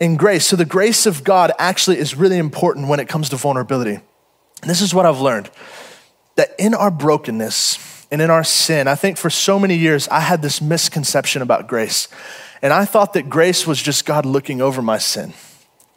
and 0.00 0.18
grace. 0.18 0.46
So 0.46 0.56
the 0.56 0.64
grace 0.64 1.06
of 1.06 1.24
God 1.24 1.52
actually 1.58 1.98
is 1.98 2.14
really 2.14 2.38
important 2.38 2.88
when 2.88 3.00
it 3.00 3.08
comes 3.08 3.28
to 3.30 3.36
vulnerability. 3.36 4.00
And 4.62 4.70
this 4.70 4.80
is 4.80 4.94
what 4.94 5.06
I've 5.06 5.20
learned 5.20 5.50
that 6.36 6.54
in 6.56 6.72
our 6.72 6.90
brokenness 6.90 8.06
and 8.12 8.22
in 8.22 8.30
our 8.30 8.44
sin, 8.44 8.86
I 8.86 8.94
think 8.94 9.18
for 9.18 9.28
so 9.28 9.58
many 9.58 9.74
years 9.74 10.06
I 10.08 10.20
had 10.20 10.40
this 10.40 10.62
misconception 10.62 11.42
about 11.42 11.66
grace. 11.66 12.06
And 12.62 12.72
I 12.72 12.84
thought 12.84 13.12
that 13.14 13.28
grace 13.28 13.66
was 13.66 13.82
just 13.82 14.06
God 14.06 14.24
looking 14.24 14.62
over 14.62 14.80
my 14.80 14.98
sin. 14.98 15.34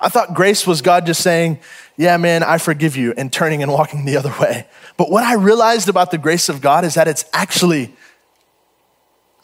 I 0.02 0.10
thought 0.10 0.34
grace 0.34 0.66
was 0.66 0.82
God 0.82 1.06
just 1.06 1.22
saying, 1.22 1.60
Yeah, 1.96 2.18
man, 2.18 2.44
I 2.44 2.58
forgive 2.58 2.98
you, 2.98 3.14
and 3.16 3.32
turning 3.32 3.62
and 3.62 3.72
walking 3.72 4.04
the 4.06 4.18
other 4.18 4.34
way. 4.40 4.68
But 4.98 5.12
what 5.12 5.24
I 5.24 5.36
realized 5.36 5.88
about 5.88 6.12
the 6.12 6.18
grace 6.18 6.50
of 6.50 6.60
God 6.60 6.84
is 6.84 6.96
that 6.96 7.08
it's 7.08 7.24
actually, 7.32 7.94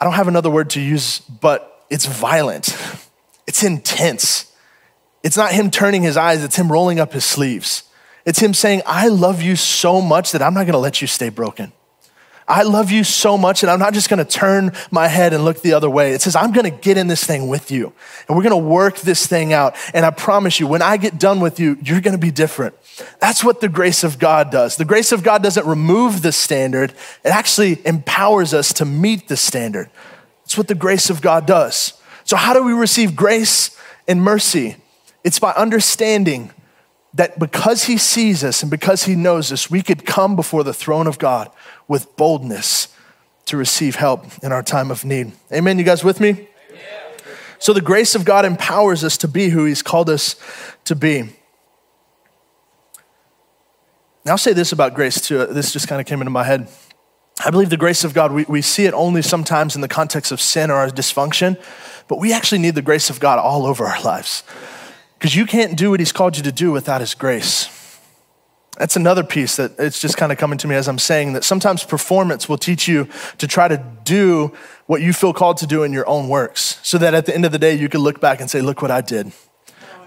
I 0.00 0.04
don't 0.04 0.14
have 0.14 0.28
another 0.28 0.50
word 0.50 0.70
to 0.70 0.80
use, 0.80 1.20
but 1.20 1.86
it's 1.88 2.06
violent, 2.06 2.76
it's 3.46 3.62
intense. 3.62 4.44
It's 5.22 5.36
not 5.36 5.52
Him 5.52 5.70
turning 5.70 6.02
His 6.02 6.16
eyes, 6.16 6.42
it's 6.42 6.56
Him 6.56 6.70
rolling 6.70 7.00
up 7.00 7.12
His 7.12 7.24
sleeves. 7.24 7.84
It's 8.24 8.40
Him 8.40 8.52
saying, 8.52 8.82
I 8.84 9.08
love 9.08 9.40
you 9.40 9.56
so 9.56 10.00
much 10.00 10.32
that 10.32 10.42
I'm 10.42 10.54
not 10.54 10.66
gonna 10.66 10.78
let 10.78 11.00
you 11.00 11.06
stay 11.06 11.28
broken. 11.28 11.72
I 12.48 12.62
love 12.62 12.90
you 12.90 13.04
so 13.04 13.36
much, 13.36 13.62
and 13.62 13.70
I'm 13.70 13.78
not 13.78 13.92
just 13.92 14.08
gonna 14.08 14.24
turn 14.24 14.72
my 14.90 15.06
head 15.06 15.34
and 15.34 15.44
look 15.44 15.60
the 15.60 15.74
other 15.74 15.90
way. 15.90 16.12
It 16.12 16.22
says, 16.22 16.34
I'm 16.34 16.50
gonna 16.50 16.70
get 16.70 16.96
in 16.96 17.06
this 17.06 17.22
thing 17.22 17.46
with 17.48 17.70
you, 17.70 17.92
and 18.26 18.36
we're 18.36 18.42
gonna 18.42 18.56
work 18.56 18.96
this 19.00 19.26
thing 19.26 19.52
out. 19.52 19.76
And 19.92 20.06
I 20.06 20.10
promise 20.10 20.58
you, 20.58 20.66
when 20.66 20.80
I 20.80 20.96
get 20.96 21.18
done 21.18 21.40
with 21.40 21.60
you, 21.60 21.76
you're 21.84 22.00
gonna 22.00 22.16
be 22.16 22.30
different. 22.30 22.74
That's 23.20 23.44
what 23.44 23.60
the 23.60 23.68
grace 23.68 24.02
of 24.02 24.18
God 24.18 24.50
does. 24.50 24.76
The 24.76 24.86
grace 24.86 25.12
of 25.12 25.22
God 25.22 25.42
doesn't 25.42 25.66
remove 25.66 26.22
the 26.22 26.32
standard, 26.32 26.94
it 27.22 27.28
actually 27.28 27.86
empowers 27.86 28.54
us 28.54 28.72
to 28.74 28.86
meet 28.86 29.28
the 29.28 29.36
standard. 29.36 29.90
That's 30.44 30.56
what 30.56 30.68
the 30.68 30.74
grace 30.74 31.10
of 31.10 31.20
God 31.20 31.46
does. 31.46 31.92
So, 32.24 32.36
how 32.36 32.54
do 32.54 32.62
we 32.64 32.72
receive 32.72 33.14
grace 33.14 33.76
and 34.06 34.22
mercy? 34.22 34.76
It's 35.22 35.38
by 35.38 35.52
understanding 35.52 36.50
that 37.14 37.38
because 37.38 37.84
He 37.84 37.96
sees 37.96 38.44
us 38.44 38.62
and 38.62 38.70
because 38.70 39.04
He 39.04 39.14
knows 39.14 39.52
us, 39.52 39.70
we 39.70 39.82
could 39.82 40.04
come 40.04 40.36
before 40.36 40.64
the 40.64 40.74
throne 40.74 41.06
of 41.06 41.18
God 41.18 41.50
with 41.86 42.16
boldness 42.16 42.88
to 43.46 43.56
receive 43.56 43.96
help 43.96 44.24
in 44.42 44.52
our 44.52 44.62
time 44.62 44.90
of 44.90 45.04
need. 45.04 45.32
Amen. 45.52 45.78
You 45.78 45.84
guys 45.84 46.04
with 46.04 46.20
me? 46.20 46.48
So 47.58 47.72
the 47.72 47.80
grace 47.80 48.14
of 48.14 48.24
God 48.24 48.44
empowers 48.44 49.02
us 49.02 49.16
to 49.18 49.28
be 49.28 49.48
who 49.48 49.64
He's 49.64 49.82
called 49.82 50.08
us 50.08 50.36
to 50.84 50.94
be. 50.94 51.22
Now, 54.24 54.32
I'll 54.32 54.38
say 54.38 54.52
this 54.52 54.72
about 54.72 54.94
grace 54.94 55.20
too. 55.20 55.46
This 55.46 55.72
just 55.72 55.88
kind 55.88 56.00
of 56.00 56.06
came 56.06 56.20
into 56.20 56.30
my 56.30 56.44
head. 56.44 56.68
I 57.44 57.50
believe 57.50 57.70
the 57.70 57.76
grace 57.76 58.04
of 58.04 58.14
God, 58.14 58.32
we, 58.32 58.44
we 58.48 58.62
see 58.62 58.84
it 58.84 58.94
only 58.94 59.22
sometimes 59.22 59.74
in 59.74 59.80
the 59.80 59.88
context 59.88 60.32
of 60.32 60.40
sin 60.40 60.70
or 60.70 60.74
our 60.74 60.88
dysfunction, 60.88 61.60
but 62.08 62.18
we 62.18 62.32
actually 62.32 62.58
need 62.58 62.74
the 62.74 62.82
grace 62.82 63.10
of 63.10 63.20
God 63.20 63.38
all 63.38 63.64
over 63.64 63.86
our 63.86 64.00
lives. 64.02 64.42
Because 65.18 65.34
you 65.34 65.46
can't 65.46 65.76
do 65.76 65.90
what 65.90 66.00
He's 66.00 66.12
called 66.12 66.36
you 66.36 66.42
to 66.44 66.52
do 66.52 66.70
without 66.70 67.00
His 67.00 67.14
grace. 67.14 67.68
That's 68.78 68.94
another 68.94 69.24
piece 69.24 69.56
that 69.56 69.72
it's 69.76 70.00
just 70.00 70.16
kind 70.16 70.30
of 70.30 70.38
coming 70.38 70.56
to 70.58 70.68
me 70.68 70.76
as 70.76 70.86
I'm 70.86 71.00
saying 71.00 71.32
that 71.32 71.42
sometimes 71.42 71.82
performance 71.82 72.48
will 72.48 72.58
teach 72.58 72.86
you 72.86 73.08
to 73.38 73.48
try 73.48 73.66
to 73.66 73.84
do 74.04 74.52
what 74.86 75.02
you 75.02 75.12
feel 75.12 75.32
called 75.32 75.56
to 75.58 75.66
do 75.66 75.82
in 75.82 75.92
your 75.92 76.08
own 76.08 76.28
works, 76.28 76.78
so 76.84 76.96
that 76.98 77.12
at 77.12 77.26
the 77.26 77.34
end 77.34 77.44
of 77.44 77.50
the 77.50 77.58
day, 77.58 77.74
you 77.74 77.88
can 77.88 78.00
look 78.00 78.20
back 78.20 78.40
and 78.40 78.48
say, 78.48 78.60
Look 78.60 78.80
what 78.80 78.92
I 78.92 79.00
did. 79.00 79.32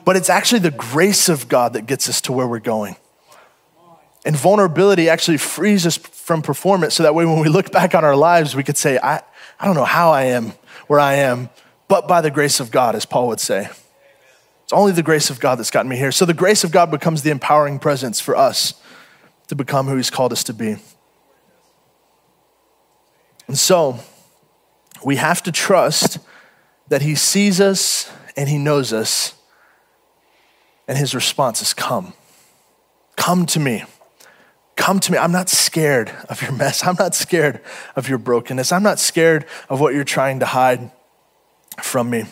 But 0.06 0.16
it's 0.16 0.30
actually 0.30 0.60
the 0.60 0.72
grace 0.72 1.28
of 1.30 1.50
God 1.50 1.74
that 1.74 1.86
gets 1.86 2.08
us 2.10 2.22
to 2.22 2.32
where 2.32 2.48
we're 2.48 2.60
going. 2.60 2.96
And 4.26 4.36
vulnerability 4.36 5.10
actually 5.10 5.38
frees 5.38 5.86
us 5.86 5.98
from 5.98 6.42
performance, 6.42 6.94
so 6.96 7.04
that 7.04 7.14
way 7.14 7.26
when 7.26 7.40
we 7.40 7.50
look 7.50 7.72
back 7.72 7.94
on 7.94 8.06
our 8.06 8.16
lives, 8.16 8.56
we 8.56 8.64
could 8.64 8.78
say, 8.78 8.98
I, 8.98 9.22
I 9.60 9.66
don't 9.66 9.76
know 9.76 9.84
how 9.84 10.12
I 10.12 10.24
am 10.24 10.54
where 10.88 11.00
I 11.00 11.16
am, 11.16 11.50
but 11.88 12.08
by 12.08 12.22
the 12.22 12.32
grace 12.32 12.60
of 12.60 12.72
God, 12.72 12.96
as 12.96 13.06
Paul 13.06 13.28
would 13.28 13.40
say. 13.42 13.70
It's 14.72 14.78
only 14.78 14.94
the 14.94 15.04
grace 15.04 15.30
of 15.30 15.42
God 15.42 15.60
that's 15.60 15.70
gotten 15.70 15.90
me 15.90 15.98
here. 15.98 16.14
So 16.14 16.24
the 16.24 16.34
grace 16.34 16.64
of 16.64 16.72
God 16.72 16.92
becomes 16.92 17.24
the 17.24 17.30
empowering 17.30 17.78
presence 17.78 18.22
for 18.22 18.38
us 18.38 18.74
to 19.48 19.54
become 19.54 19.88
who 19.88 19.98
He's 19.98 20.10
called 20.10 20.32
us 20.32 20.46
to 20.46 20.54
be. 20.54 20.78
And 23.48 23.58
so 23.58 24.00
we 25.04 25.18
have 25.18 25.44
to 25.44 25.52
trust 25.52 26.20
that 26.88 27.02
He 27.02 27.16
sees 27.16 27.60
us 27.60 28.10
and 28.38 28.48
He 28.48 28.58
knows 28.58 28.94
us, 28.94 29.34
and 30.88 30.98
His 30.98 31.14
response 31.14 31.62
is 31.62 31.74
come. 31.74 32.14
Come 33.18 33.46
to 33.48 33.60
me. 33.60 33.84
Come 34.78 35.02
to 35.02 35.12
me. 35.12 35.18
I'm 35.18 35.34
not 35.34 35.50
scared 35.50 36.14
of 36.30 36.42
your 36.42 36.54
mess. 36.54 36.88
I'm 36.88 36.96
not 36.98 37.14
scared 37.14 37.60
of 37.98 38.08
your 38.08 38.20
brokenness. 38.20 38.72
I'm 38.72 38.84
not 38.84 39.00
scared 39.00 39.46
of 39.68 39.82
what 39.82 39.94
you're 39.94 40.06
trying 40.06 40.40
to 40.40 40.46
hide 40.46 40.92
from 41.82 42.10
me. 42.10 42.24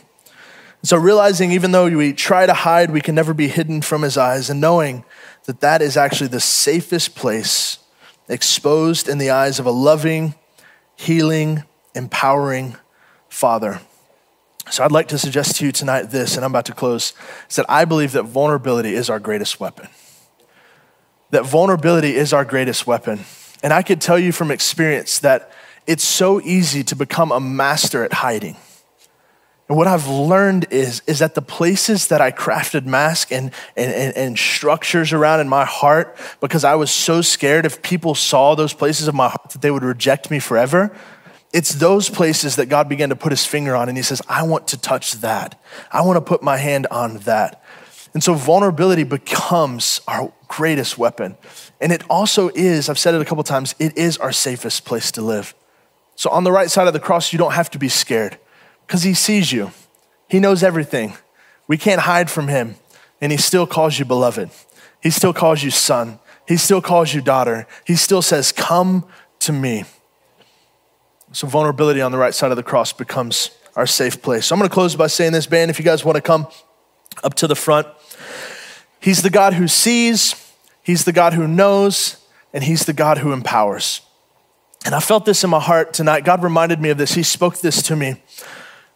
So, 0.82 0.96
realizing 0.96 1.52
even 1.52 1.72
though 1.72 1.90
we 1.90 2.14
try 2.14 2.46
to 2.46 2.54
hide, 2.54 2.90
we 2.92 3.02
can 3.02 3.14
never 3.14 3.34
be 3.34 3.50
hidden 3.50 3.82
from 3.82 4.02
his 4.02 4.18
eyes, 4.18 4.50
and 4.50 4.62
knowing 4.62 5.04
that 5.46 5.60
that 5.60 5.82
is 5.82 5.98
actually 5.98 6.30
the 6.30 6.40
safest 6.40 7.16
place 7.16 7.80
exposed 8.30 9.10
in 9.10 9.18
the 9.18 9.30
eyes 9.30 9.60
of 9.60 9.66
a 9.66 9.72
loving, 9.72 10.36
healing, 10.96 11.64
empowering 11.96 12.78
Father. 13.28 13.82
So, 14.70 14.86
I'd 14.86 14.92
like 14.92 15.10
to 15.10 15.18
suggest 15.18 15.58
to 15.58 15.66
you 15.66 15.74
tonight 15.74 16.12
this, 16.12 16.38
and 16.38 16.46
I'm 16.46 16.52
about 16.52 16.66
to 16.66 16.74
close, 16.74 17.14
is 17.50 17.58
that 17.58 17.66
I 17.68 17.84
believe 17.84 18.14
that 18.14 18.24
vulnerability 18.24 18.94
is 18.94 19.10
our 19.10 19.20
greatest 19.20 19.60
weapon. 19.60 19.90
that 21.32 21.46
vulnerability 21.46 22.16
is 22.16 22.34
our 22.34 22.46
greatest 22.46 22.88
weapon. 22.88 23.20
And 23.62 23.74
I 23.74 23.84
could 23.84 24.02
tell 24.02 24.18
you 24.18 24.32
from 24.32 24.50
experience 24.50 25.20
that 25.20 25.52
it's 25.86 26.04
so 26.04 26.42
easy 26.42 26.84
to 26.86 26.96
become 26.96 27.32
a 27.32 27.40
master 27.40 28.04
at 28.04 28.14
hiding. 28.14 28.56
And 29.70 29.78
what 29.78 29.86
I've 29.86 30.08
learned 30.08 30.66
is, 30.72 31.04
is 31.06 31.20
that 31.20 31.36
the 31.36 31.44
places 31.44 32.08
that 32.08 32.22
I 32.22 32.32
crafted 32.32 32.88
masks 32.88 33.32
and, 33.32 33.52
and, 33.78 33.94
and, 33.94 34.18
and, 34.18 34.38
structures 34.38 35.14
around 35.14 35.42
in 35.42 35.48
my 35.48 35.64
heart, 35.64 36.18
because 36.42 36.64
I 36.64 36.74
was 36.74 36.90
so 36.90 37.22
scared 37.22 37.68
if 37.68 37.84
people 37.84 38.16
saw 38.16 38.56
those 38.56 38.74
places 38.74 39.08
of 39.08 39.14
my 39.14 39.28
heart 39.28 39.52
that 39.52 39.62
they 39.62 39.70
would 39.70 39.84
reject 39.84 40.32
me 40.32 40.40
forever, 40.40 40.92
it's 41.54 41.76
those 41.76 42.10
places 42.10 42.56
that 42.56 42.66
God 42.66 42.90
began 42.90 43.10
to 43.10 43.16
put 43.16 43.32
his 43.32 43.46
finger 43.46 43.76
on. 43.76 43.90
And 43.90 43.98
he 43.98 44.04
says, 44.04 44.24
I 44.28 44.42
want 44.42 44.68
to 44.70 44.78
touch 44.78 45.14
that. 45.22 45.62
I 45.92 46.02
want 46.02 46.18
to 46.18 46.22
put 46.22 46.42
my 46.42 46.58
hand 46.58 46.88
on 46.90 47.18
that. 47.20 47.64
And 48.16 48.24
so 48.24 48.34
vulnerability 48.34 49.04
becomes 49.04 50.02
our 50.08 50.34
greatest 50.48 50.98
weapon. 50.98 51.38
And 51.80 51.92
it 51.92 52.02
also 52.10 52.50
is, 52.56 52.90
I've 52.90 52.98
said 52.98 53.14
it 53.14 53.22
a 53.22 53.26
couple 53.26 53.44
times, 53.44 53.76
it 53.78 53.96
is 53.96 54.18
our 54.18 54.32
safest 54.32 54.84
place 54.84 55.12
to 55.12 55.22
live. 55.22 55.54
So 56.16 56.32
on 56.32 56.44
the 56.44 56.52
right 56.52 56.72
side 56.72 56.88
of 56.88 56.94
the 56.94 57.00
cross, 57.00 57.32
you 57.32 57.38
don't 57.38 57.54
have 57.54 57.70
to 57.72 57.78
be 57.78 57.88
scared 57.88 58.40
because 58.90 59.04
he 59.04 59.14
sees 59.14 59.52
you. 59.52 59.70
He 60.28 60.40
knows 60.40 60.64
everything. 60.64 61.14
We 61.68 61.78
can't 61.78 62.02
hide 62.02 62.28
from 62.28 62.48
him. 62.48 62.74
And 63.22 63.32
he 63.32 63.38
still 63.38 63.68
calls 63.68 64.00
you 64.00 64.04
beloved. 64.04 64.50
He 65.00 65.12
still 65.12 65.32
calls 65.32 65.62
you 65.62 65.70
son. 65.70 66.18
He 66.48 66.58
still 66.58 66.82
calls 66.82 67.14
you 67.14 67.22
daughter. 67.22 67.68
He 67.86 67.96
still 67.96 68.24
says, 68.24 68.52
Come 68.52 69.06
to 69.42 69.54
me. 69.54 69.84
So, 71.34 71.46
vulnerability 71.46 72.02
on 72.02 72.12
the 72.12 72.18
right 72.18 72.34
side 72.34 72.50
of 72.50 72.58
the 72.58 72.64
cross 72.64 72.92
becomes 72.92 73.52
our 73.76 73.86
safe 73.86 74.24
place. 74.24 74.48
So, 74.48 74.56
I'm 74.56 74.60
going 74.60 74.68
to 74.68 74.74
close 74.74 74.96
by 74.96 75.06
saying 75.06 75.34
this, 75.34 75.46
band. 75.46 75.70
If 75.70 75.78
you 75.78 75.86
guys 75.86 76.04
want 76.04 76.16
to 76.16 76.22
come 76.22 76.48
up 77.24 77.36
to 77.36 77.48
the 77.48 77.56
front, 77.56 77.86
He's 79.00 79.22
the 79.22 79.30
God 79.30 79.54
who 79.54 79.68
sees, 79.68 80.52
He's 80.82 81.06
the 81.06 81.14
God 81.14 81.34
who 81.34 81.48
knows, 81.48 82.26
and 82.54 82.64
He's 82.64 82.88
the 82.88 82.94
God 82.94 83.20
who 83.20 83.34
empowers. 83.34 84.02
And 84.84 84.96
I 84.96 85.00
felt 85.00 85.26
this 85.26 85.44
in 85.44 85.52
my 85.52 85.60
heart 85.60 85.94
tonight. 85.94 86.26
God 86.26 86.42
reminded 86.42 86.82
me 86.82 86.90
of 86.90 86.98
this. 86.98 87.14
He 87.14 87.22
spoke 87.22 87.60
this 87.60 87.84
to 87.84 87.96
me 87.96 88.24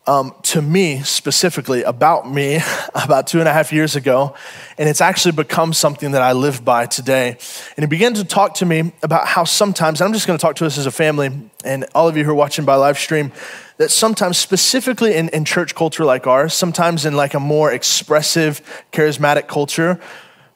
um, 0.05 0.35
to 0.43 0.61
me 0.61 1.01
specifically 1.01 1.83
about 1.83 2.29
me 2.29 2.59
about 2.95 3.27
two 3.27 3.39
and 3.39 3.47
a 3.47 3.53
half 3.53 3.71
years 3.71 3.95
ago, 3.95 4.35
and 4.77 4.89
it's 4.89 5.01
actually 5.01 5.31
become 5.31 5.73
something 5.73 6.11
that 6.11 6.21
I 6.21 6.33
live 6.33 6.65
by 6.65 6.85
today. 6.85 7.37
And 7.77 7.83
he 7.83 7.87
began 7.87 8.13
to 8.15 8.25
talk 8.25 8.55
to 8.55 8.65
me 8.65 8.91
about 9.01 9.27
how 9.27 9.43
sometimes, 9.45 10.01
I'm 10.01 10.13
just 10.13 10.27
going 10.27 10.37
to 10.37 10.41
talk 10.41 10.57
to 10.57 10.65
us 10.65 10.77
as 10.77 10.85
a 10.85 10.91
family, 10.91 11.31
and 11.63 11.85
all 11.95 12.07
of 12.07 12.17
you 12.17 12.25
who 12.25 12.31
are 12.31 12.35
watching 12.35 12.65
by 12.65 12.75
live 12.75 12.97
stream, 12.97 13.31
that 13.77 13.89
sometimes, 13.89 14.37
specifically 14.37 15.15
in, 15.15 15.29
in 15.29 15.45
church 15.45 15.73
culture 15.73 16.05
like 16.05 16.27
ours, 16.27 16.53
sometimes 16.53 17.05
in 17.05 17.15
like 17.15 17.33
a 17.33 17.39
more 17.39 17.71
expressive, 17.71 18.61
charismatic 18.91 19.47
culture, 19.47 19.99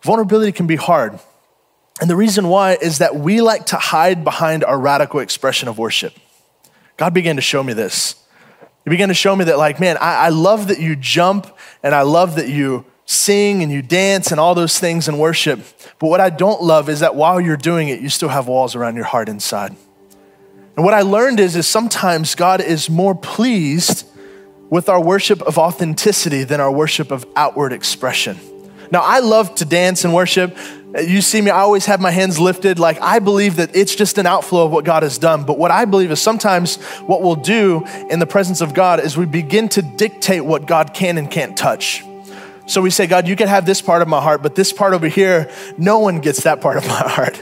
vulnerability 0.01 0.51
can 0.51 0.67
be 0.67 0.75
hard. 0.75 1.19
And 1.99 2.10
the 2.10 2.15
reason 2.15 2.47
why 2.47 2.77
is 2.79 2.99
that 2.99 3.15
we 3.15 3.41
like 3.41 3.67
to 3.67 3.75
hide 3.75 4.23
behind 4.23 4.63
our 4.63 4.77
radical 4.77 5.19
expression 5.19 5.67
of 5.67 5.79
worship. 5.79 6.13
God 6.95 7.13
began 7.13 7.38
to 7.38 7.41
show 7.41 7.63
me 7.63 7.73
this. 7.73 8.15
He 8.88 8.89
began 8.89 9.10
to 9.10 9.13
show 9.13 9.36
me 9.36 9.43
that, 9.43 9.58
like, 9.58 9.82
man, 9.82 9.97
I, 9.97 10.15
I 10.15 10.30
love 10.30 10.69
that 10.69 10.80
you 10.80 10.95
jump 10.95 11.54
and 11.84 11.93
I 11.93 12.04
love 12.04 12.36
that 12.36 12.47
you 12.47 12.86
sing 13.06 13.62
and 13.62 13.69
you 13.69 13.82
dance 13.82 14.32
and 14.32 14.39
all 14.39 14.56
those 14.56 14.80
things 14.80 15.10
in 15.10 15.17
worship. 15.17 15.60
But 16.00 16.08
what 16.08 16.21
I 16.21 16.30
don't 16.30 16.63
love 16.63 16.88
is 16.88 17.02
that 17.02 17.13
while 17.13 17.41
you're 17.41 17.58
doing 17.58 17.89
it, 17.89 18.00
you 18.00 18.08
still 18.08 18.30
have 18.30 18.47
walls 18.47 18.76
around 18.76 18.95
your 18.95 19.04
heart 19.04 19.28
inside. 19.28 19.76
And 20.78 20.86
what 20.86 20.93
I 20.93 21.02
learned 21.02 21.41
is, 21.41 21.58
is 21.58 21.67
sometimes 21.67 22.34
God 22.34 22.62
is 22.62 22.89
more 22.89 23.13
pleased 23.13 24.08
with 24.69 24.88
our 24.88 25.04
worship 25.04 25.41
of 25.41 25.58
authenticity 25.58 26.45
than 26.45 26.62
our 26.62 26.71
worship 26.71 27.12
of 27.12 27.26
outward 27.36 27.73
expression. 27.73 28.39
Now, 28.89 29.02
I 29.02 29.19
love 29.19 29.54
to 29.56 29.65
dance 29.65 30.06
and 30.06 30.13
worship. 30.13 30.58
You 30.95 31.21
see 31.21 31.41
me, 31.41 31.52
I 31.52 31.60
always 31.60 31.86
have 31.88 32.00
my 32.00 32.12
hands 32.12 32.39
lifted. 32.39 32.80
Like, 32.80 33.00
I 33.02 33.19
believe 33.19 33.58
that 33.58 33.76
it's 33.76 33.93
just 33.93 34.17
an 34.17 34.26
outflow 34.26 34.65
of 34.65 34.71
what 34.71 34.86
God 34.86 35.04
has 35.04 35.17
done. 35.17 35.43
But 35.43 35.58
what 35.58 35.69
I 35.69 35.86
believe 35.86 36.12
is 36.12 36.21
sometimes 36.21 36.78
what 37.02 37.21
we'll 37.21 37.36
do 37.36 37.86
in 38.10 38.19
the 38.19 38.26
presence 38.26 38.62
of 38.62 38.73
God 38.73 39.02
is 39.02 39.17
we 39.17 39.26
begin 39.26 39.67
to 39.69 39.82
dictate 39.82 40.45
what 40.45 40.65
God 40.65 40.93
can 40.93 41.17
and 41.17 41.30
can't 41.30 41.58
touch. 41.58 42.04
So 42.67 42.82
we 42.82 42.89
say, 42.89 43.06
God, 43.06 43.28
you 43.28 43.36
can 43.36 43.47
have 43.47 43.65
this 43.65 43.82
part 43.82 44.02
of 44.02 44.08
my 44.08 44.21
heart, 44.21 44.41
but 44.41 44.56
this 44.56 44.71
part 44.71 44.93
over 44.93 45.08
here, 45.08 45.50
no 45.78 46.00
one 46.00 46.19
gets 46.19 46.43
that 46.43 46.62
part 46.62 46.78
of 46.78 46.88
my 46.88 46.93
heart. 47.08 47.41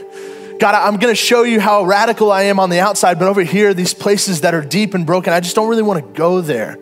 God, 0.58 0.74
I'm 0.74 0.98
gonna 0.98 1.14
show 1.14 1.42
you 1.42 1.60
how 1.60 1.84
radical 1.84 2.32
I 2.32 2.44
am 2.44 2.58
on 2.58 2.70
the 2.70 2.80
outside, 2.80 3.18
but 3.18 3.28
over 3.28 3.42
here, 3.42 3.74
these 3.74 3.92
places 3.92 4.40
that 4.40 4.54
are 4.54 4.62
deep 4.62 4.94
and 4.94 5.04
broken, 5.04 5.32
I 5.32 5.40
just 5.40 5.54
don't 5.54 5.68
really 5.68 5.82
wanna 5.82 6.02
go 6.02 6.40
there. 6.40 6.78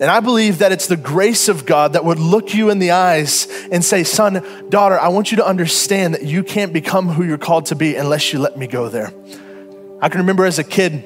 And 0.00 0.10
I 0.10 0.20
believe 0.20 0.58
that 0.58 0.72
it's 0.72 0.86
the 0.86 0.96
grace 0.96 1.48
of 1.48 1.66
God 1.66 1.92
that 1.92 2.06
would 2.06 2.18
look 2.18 2.54
you 2.54 2.70
in 2.70 2.78
the 2.78 2.92
eyes 2.92 3.46
and 3.70 3.84
say, 3.84 4.02
Son, 4.02 4.42
daughter, 4.70 4.98
I 4.98 5.08
want 5.08 5.30
you 5.30 5.36
to 5.36 5.46
understand 5.46 6.14
that 6.14 6.24
you 6.24 6.42
can't 6.42 6.72
become 6.72 7.08
who 7.08 7.22
you're 7.22 7.36
called 7.36 7.66
to 7.66 7.74
be 7.74 7.96
unless 7.96 8.32
you 8.32 8.38
let 8.38 8.56
me 8.56 8.66
go 8.66 8.88
there. 8.88 9.12
I 10.00 10.08
can 10.08 10.22
remember 10.22 10.46
as 10.46 10.58
a 10.58 10.64
kid 10.64 11.04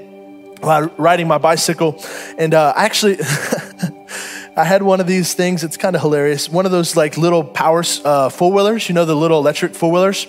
riding 0.63 1.27
my 1.27 1.39
bicycle, 1.39 2.01
and 2.39 2.55
uh, 2.55 2.73
actually, 2.77 3.19
I 4.57 4.63
had 4.63 4.85
one 4.85 5.01
of 5.01 5.09
these 5.09 5.35
things. 5.35 5.65
It's 5.65 5.77
kind 5.77 5.97
of 5.97 6.03
hilarious. 6.03 6.49
One 6.49 6.65
of 6.65 6.71
those 6.71 6.95
like 6.95 7.17
little 7.17 7.43
power 7.43 7.83
uh, 8.05 8.29
four 8.29 8.53
wheelers, 8.53 8.89
you 8.89 8.95
know, 8.95 9.05
the 9.05 9.17
little 9.17 9.41
electric 9.41 9.75
four 9.75 9.91
wheelers. 9.91 10.29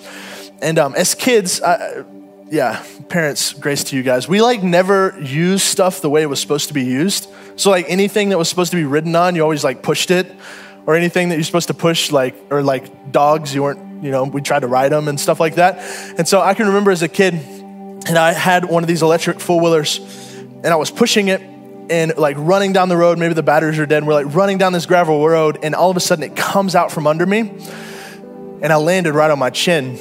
And 0.63 0.79
um, 0.79 0.95
as 0.95 1.13
kids, 1.13 1.61
I, 1.61 2.03
yeah, 2.51 2.83
parents, 3.09 3.53
grace 3.53 3.83
to 3.85 3.95
you 3.95 4.03
guys. 4.03 4.27
We 4.27 4.41
like 4.41 4.63
never 4.63 5.17
use 5.19 5.63
stuff 5.63 6.01
the 6.01 6.09
way 6.09 6.21
it 6.21 6.27
was 6.27 6.39
supposed 6.39 6.67
to 6.67 6.73
be 6.73 6.83
used. 6.83 7.27
So 7.55 7.69
like 7.71 7.85
anything 7.89 8.29
that 8.29 8.37
was 8.37 8.49
supposed 8.49 8.71
to 8.71 8.77
be 8.77 8.83
ridden 8.83 9.15
on, 9.15 9.35
you 9.35 9.41
always 9.41 9.63
like 9.63 9.81
pushed 9.81 10.11
it, 10.11 10.31
or 10.85 10.95
anything 10.95 11.29
that 11.29 11.35
you're 11.35 11.43
supposed 11.43 11.67
to 11.67 11.73
push, 11.73 12.11
like 12.11 12.35
or 12.51 12.61
like 12.61 13.11
dogs, 13.11 13.55
you 13.55 13.63
weren't, 13.63 14.03
you 14.03 14.11
know, 14.11 14.23
we 14.25 14.41
tried 14.41 14.59
to 14.59 14.67
ride 14.67 14.91
them 14.91 15.07
and 15.07 15.19
stuff 15.19 15.39
like 15.39 15.55
that. 15.55 15.79
And 16.17 16.27
so 16.27 16.41
I 16.41 16.53
can 16.53 16.67
remember 16.67 16.91
as 16.91 17.01
a 17.01 17.07
kid, 17.07 17.33
and 17.33 18.17
I 18.17 18.33
had 18.33 18.65
one 18.65 18.83
of 18.83 18.87
these 18.87 19.01
electric 19.01 19.39
four 19.39 19.59
wheelers, 19.59 19.99
and 20.37 20.67
I 20.67 20.75
was 20.75 20.91
pushing 20.91 21.29
it 21.29 21.41
and 21.89 22.15
like 22.17 22.35
running 22.37 22.73
down 22.73 22.89
the 22.89 22.97
road. 22.97 23.17
Maybe 23.17 23.33
the 23.33 23.43
batteries 23.43 23.79
are 23.79 23.85
dead. 23.87 23.99
And 23.99 24.07
we're 24.07 24.13
like 24.13 24.35
running 24.35 24.59
down 24.59 24.73
this 24.73 24.85
gravel 24.85 25.27
road, 25.27 25.57
and 25.63 25.73
all 25.73 25.89
of 25.89 25.97
a 25.97 25.99
sudden 25.99 26.23
it 26.23 26.35
comes 26.35 26.75
out 26.75 26.91
from 26.91 27.07
under 27.07 27.25
me, 27.25 27.39
and 28.61 28.65
I 28.71 28.75
landed 28.75 29.13
right 29.13 29.31
on 29.31 29.39
my 29.39 29.49
chin, 29.49 29.97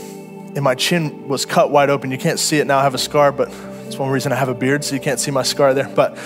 and 0.54 0.62
my 0.62 0.74
chin 0.74 1.28
was 1.28 1.44
cut 1.44 1.70
wide 1.70 1.90
open. 1.90 2.10
You 2.10 2.18
can't 2.18 2.38
see 2.38 2.58
it 2.58 2.66
now. 2.66 2.78
I 2.78 2.82
have 2.82 2.94
a 2.94 2.98
scar, 2.98 3.32
but 3.32 3.48
it's 3.86 3.98
one 3.98 4.10
reason 4.10 4.32
I 4.32 4.36
have 4.36 4.48
a 4.48 4.54
beard, 4.54 4.84
so 4.84 4.94
you 4.94 5.00
can't 5.00 5.20
see 5.20 5.30
my 5.30 5.42
scar 5.42 5.74
there. 5.74 5.88
But 5.88 6.16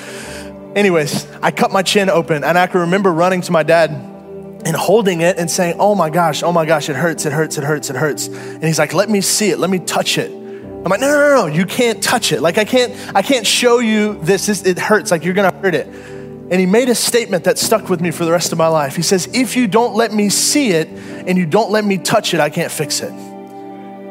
Anyways, 0.78 1.28
I 1.42 1.50
cut 1.50 1.72
my 1.72 1.82
chin 1.82 2.10
open 2.10 2.44
and 2.44 2.58
I 2.58 2.66
can 2.66 2.82
remember 2.82 3.12
running 3.12 3.40
to 3.40 3.52
my 3.52 3.62
dad 3.64 3.90
and 3.90 4.76
holding 4.76 5.22
it 5.22 5.38
and 5.38 5.50
saying, 5.50 5.76
Oh 5.80 5.94
my 5.94 6.10
gosh, 6.10 6.42
oh 6.42 6.52
my 6.52 6.66
gosh, 6.66 6.88
it 6.88 6.96
hurts, 6.96 7.26
it 7.26 7.32
hurts, 7.32 7.58
it 7.58 7.64
hurts, 7.64 7.90
it 7.90 7.96
hurts. 7.96 8.28
And 8.28 8.62
he's 8.62 8.78
like, 8.78 8.94
Let 8.94 9.08
me 9.08 9.20
see 9.20 9.50
it, 9.50 9.58
let 9.58 9.70
me 9.70 9.78
touch 9.78 10.18
it. 10.18 10.30
I'm 10.30 10.84
like, 10.84 11.00
no, 11.00 11.08
no, 11.08 11.16
no, 11.16 11.46
no, 11.46 11.46
you 11.52 11.66
can't 11.66 12.00
touch 12.00 12.30
it. 12.30 12.40
Like 12.40 12.56
I 12.56 12.64
can't, 12.64 12.94
I 13.14 13.22
can't 13.22 13.44
show 13.44 13.80
you 13.80 14.20
this. 14.22 14.48
it 14.64 14.78
hurts. 14.78 15.10
Like 15.10 15.24
you're 15.24 15.34
gonna 15.34 15.52
hurt 15.52 15.74
it. 15.74 15.88
And 15.88 16.54
he 16.54 16.66
made 16.66 16.88
a 16.88 16.94
statement 16.94 17.44
that 17.44 17.58
stuck 17.58 17.88
with 17.88 18.00
me 18.00 18.12
for 18.12 18.24
the 18.24 18.30
rest 18.30 18.52
of 18.52 18.58
my 18.58 18.68
life. 18.68 18.94
He 18.94 19.02
says, 19.02 19.28
if 19.34 19.56
you 19.56 19.66
don't 19.66 19.96
let 19.96 20.12
me 20.12 20.28
see 20.28 20.70
it 20.70 20.88
and 20.88 21.36
you 21.36 21.44
don't 21.44 21.72
let 21.72 21.84
me 21.84 21.98
touch 21.98 22.32
it, 22.32 22.40
I 22.40 22.48
can't 22.48 22.70
fix 22.70 23.00
it. 23.00 23.10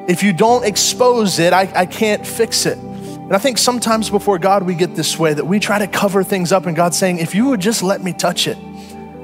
If 0.07 0.23
you 0.23 0.31
don't 0.31 0.65
expose 0.65 1.37
it, 1.37 1.53
I, 1.53 1.69
I 1.75 1.85
can't 1.85 2.25
fix 2.25 2.65
it. 2.65 2.77
And 2.77 3.33
I 3.33 3.39
think 3.39 3.57
sometimes 3.57 4.09
before 4.09 4.39
God, 4.39 4.63
we 4.63 4.73
get 4.73 4.95
this 4.95 5.19
way 5.19 5.33
that 5.33 5.45
we 5.45 5.59
try 5.59 5.79
to 5.79 5.87
cover 5.87 6.23
things 6.23 6.53
up, 6.53 6.65
and 6.65 6.75
God's 6.75 6.97
saying, 6.97 7.19
if 7.19 7.35
you 7.35 7.49
would 7.49 7.59
just 7.59 7.83
let 7.83 8.01
me 8.01 8.13
touch 8.13 8.47
it, 8.47 8.57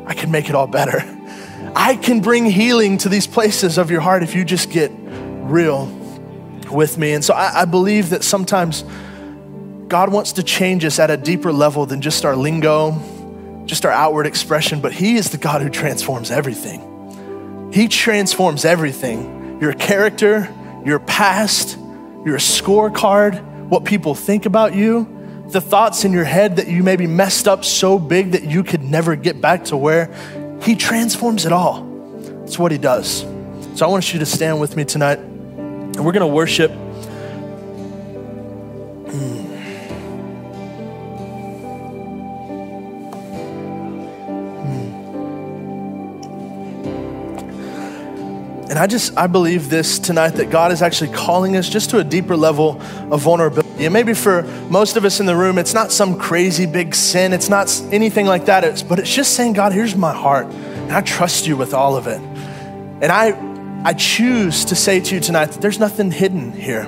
I 0.05 0.13
can 0.13 0.29
make 0.29 0.49
it 0.49 0.55
all 0.55 0.67
better. 0.67 0.99
I 1.75 1.95
can 1.95 2.19
bring 2.19 2.45
healing 2.45 2.97
to 2.99 3.09
these 3.09 3.25
places 3.25 3.77
of 3.77 3.89
your 3.89 4.01
heart 4.01 4.23
if 4.23 4.35
you 4.35 4.43
just 4.43 4.69
get 4.69 4.91
real 4.93 5.85
with 6.69 6.97
me. 6.97 7.13
And 7.13 7.23
so 7.23 7.33
I, 7.33 7.61
I 7.61 7.65
believe 7.65 8.09
that 8.09 8.23
sometimes 8.23 8.83
God 9.87 10.11
wants 10.11 10.33
to 10.33 10.43
change 10.43 10.83
us 10.83 10.99
at 10.99 11.09
a 11.09 11.17
deeper 11.17 11.53
level 11.53 11.85
than 11.85 12.01
just 12.01 12.25
our 12.25 12.35
lingo, 12.35 12.99
just 13.65 13.85
our 13.85 13.91
outward 13.91 14.27
expression, 14.27 14.81
but 14.81 14.91
He 14.91 15.15
is 15.15 15.29
the 15.29 15.37
God 15.37 15.61
who 15.61 15.69
transforms 15.69 16.29
everything. 16.29 17.71
He 17.71 17.87
transforms 17.87 18.65
everything 18.65 19.59
your 19.61 19.73
character, 19.73 20.53
your 20.85 20.99
past, 20.99 21.77
your 22.25 22.37
scorecard 22.37 23.53
what 23.73 23.85
people 23.85 24.13
think 24.13 24.45
about 24.45 24.75
you, 24.75 25.07
the 25.49 25.59
thoughts 25.59 26.05
in 26.05 26.11
your 26.11 26.23
head 26.25 26.57
that 26.57 26.67
you 26.67 26.83
maybe 26.83 27.07
messed 27.07 27.47
up 27.47 27.65
so 27.65 27.97
big 27.97 28.31
that 28.31 28.43
you 28.43 28.63
could 28.63 28.83
never 28.83 29.15
get 29.15 29.41
back 29.41 29.65
to 29.65 29.77
where 29.77 30.13
He 30.61 30.75
transforms 30.75 31.45
it 31.45 31.51
all. 31.51 31.83
That's 32.41 32.59
what 32.59 32.71
He 32.71 32.77
does. 32.77 33.21
So 33.75 33.85
I 33.85 33.89
want 33.89 34.13
you 34.13 34.19
to 34.19 34.27
stand 34.27 34.59
with 34.59 34.75
me 34.75 34.85
tonight, 34.85 35.17
and 35.17 36.05
we're 36.05 36.11
going 36.11 36.19
to 36.21 36.27
worship. 36.27 36.71
I 48.83 48.87
just, 48.87 49.17
I 49.17 49.27
believe 49.27 49.69
this 49.69 49.97
tonight 49.97 50.31
that 50.31 50.49
God 50.49 50.73
is 50.73 50.81
actually 50.81 51.13
calling 51.13 51.55
us 51.55 51.69
just 51.69 51.91
to 51.91 51.99
a 51.99 52.03
deeper 52.03 52.35
level 52.35 52.81
of 53.13 53.21
vulnerability. 53.21 53.85
And 53.85 53.93
maybe 53.93 54.13
for 54.13 54.43
most 54.69 54.97
of 54.97 55.05
us 55.05 55.21
in 55.21 55.25
the 55.25 55.37
room, 55.37 55.57
it's 55.57 55.73
not 55.73 55.89
some 55.89 56.19
crazy 56.19 56.65
big 56.65 56.93
sin, 56.93 57.31
it's 57.31 57.47
not 57.47 57.73
anything 57.93 58.25
like 58.25 58.47
that, 58.47 58.65
it's, 58.65 58.83
but 58.83 58.99
it's 58.99 59.15
just 59.15 59.35
saying, 59.35 59.53
God, 59.53 59.71
here's 59.71 59.95
my 59.95 60.13
heart, 60.13 60.47
and 60.47 60.91
I 60.91 60.99
trust 60.99 61.47
you 61.47 61.55
with 61.55 61.73
all 61.73 61.95
of 61.95 62.07
it. 62.07 62.19
And 62.19 63.05
I 63.05 63.31
I 63.85 63.93
choose 63.93 64.65
to 64.65 64.75
say 64.75 64.99
to 64.99 65.15
you 65.15 65.21
tonight 65.21 65.51
that 65.51 65.61
there's 65.61 65.79
nothing 65.79 66.11
hidden 66.11 66.51
here. 66.51 66.83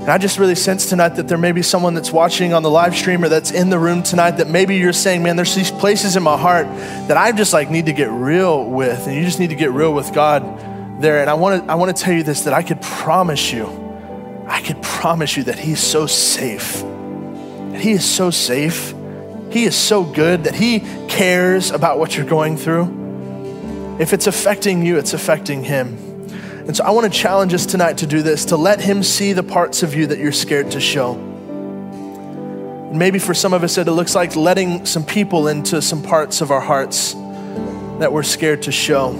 And 0.00 0.08
I 0.08 0.16
just 0.16 0.38
really 0.38 0.54
sense 0.54 0.86
tonight 0.86 1.10
that 1.16 1.28
there 1.28 1.36
may 1.36 1.52
be 1.52 1.60
someone 1.60 1.92
that's 1.92 2.10
watching 2.10 2.54
on 2.54 2.62
the 2.62 2.70
live 2.70 2.96
stream 2.96 3.22
or 3.22 3.28
that's 3.28 3.50
in 3.50 3.68
the 3.68 3.78
room 3.78 4.02
tonight 4.02 4.32
that 4.32 4.48
maybe 4.48 4.78
you're 4.78 4.94
saying, 4.94 5.22
man, 5.22 5.36
there's 5.36 5.54
these 5.54 5.70
places 5.70 6.16
in 6.16 6.22
my 6.22 6.38
heart 6.38 6.66
that 7.08 7.18
I 7.18 7.32
just 7.32 7.52
like 7.52 7.70
need 7.70 7.84
to 7.84 7.92
get 7.92 8.08
real 8.10 8.64
with. 8.64 9.06
And 9.06 9.14
you 9.14 9.22
just 9.24 9.38
need 9.38 9.50
to 9.50 9.56
get 9.56 9.72
real 9.72 9.92
with 9.92 10.14
God 10.14 11.02
there. 11.02 11.20
And 11.20 11.28
I 11.28 11.34
want 11.34 11.62
to 11.62 11.70
I 11.70 11.74
want 11.74 11.94
to 11.94 12.02
tell 12.02 12.14
you 12.14 12.22
this 12.22 12.44
that 12.44 12.54
I 12.54 12.62
could 12.62 12.80
promise 12.80 13.52
you, 13.52 13.66
I 14.48 14.62
could 14.62 14.82
promise 14.82 15.36
you 15.36 15.44
that 15.44 15.58
He's 15.58 15.80
so 15.80 16.06
safe. 16.06 16.80
That 16.80 17.80
He 17.80 17.92
is 17.92 18.04
so 18.04 18.30
safe. 18.30 18.94
He 19.50 19.64
is 19.64 19.76
so 19.76 20.02
good 20.02 20.44
that 20.44 20.54
He 20.54 20.80
cares 21.08 21.70
about 21.72 21.98
what 21.98 22.16
you're 22.16 22.24
going 22.24 22.56
through. 22.56 23.98
If 24.00 24.14
it's 24.14 24.26
affecting 24.26 24.82
you, 24.82 24.96
it's 24.96 25.12
affecting 25.12 25.62
Him. 25.62 26.09
And 26.70 26.76
so 26.76 26.84
I 26.84 26.90
want 26.90 27.12
to 27.12 27.18
challenge 27.18 27.52
us 27.52 27.66
tonight 27.66 27.98
to 27.98 28.06
do 28.06 28.22
this, 28.22 28.44
to 28.44 28.56
let 28.56 28.80
Him 28.80 29.02
see 29.02 29.32
the 29.32 29.42
parts 29.42 29.82
of 29.82 29.92
you 29.92 30.06
that 30.06 30.20
you're 30.20 30.30
scared 30.30 30.70
to 30.70 30.78
show. 30.78 31.16
Maybe 32.94 33.18
for 33.18 33.34
some 33.34 33.52
of 33.52 33.64
us, 33.64 33.76
it 33.76 33.88
looks 33.88 34.14
like 34.14 34.36
letting 34.36 34.86
some 34.86 35.04
people 35.04 35.48
into 35.48 35.82
some 35.82 36.00
parts 36.00 36.40
of 36.40 36.52
our 36.52 36.60
hearts 36.60 37.14
that 37.98 38.12
we're 38.12 38.22
scared 38.22 38.62
to 38.62 38.70
show. 38.70 39.10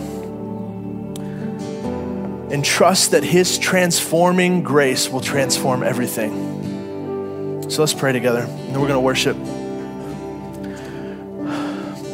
And 2.52 2.64
trust 2.64 3.10
that 3.10 3.24
His 3.24 3.58
transforming 3.58 4.62
grace 4.62 5.08
will 5.08 5.20
transform 5.20 5.82
everything. 5.82 7.68
So 7.68 7.82
let's 7.82 7.94
pray 7.94 8.12
together, 8.12 8.42
and 8.42 8.68
then 8.68 8.80
we're 8.80 8.86
going 8.86 8.92
to 8.92 9.00
worship. 9.00 9.36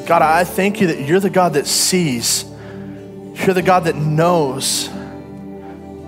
God, 0.06 0.22
I 0.22 0.44
thank 0.44 0.80
you 0.80 0.86
that 0.86 1.06
you're 1.06 1.20
the 1.20 1.28
God 1.28 1.52
that 1.52 1.66
sees, 1.66 2.46
you're 3.44 3.52
the 3.52 3.60
God 3.60 3.84
that 3.84 3.96
knows. 3.96 4.88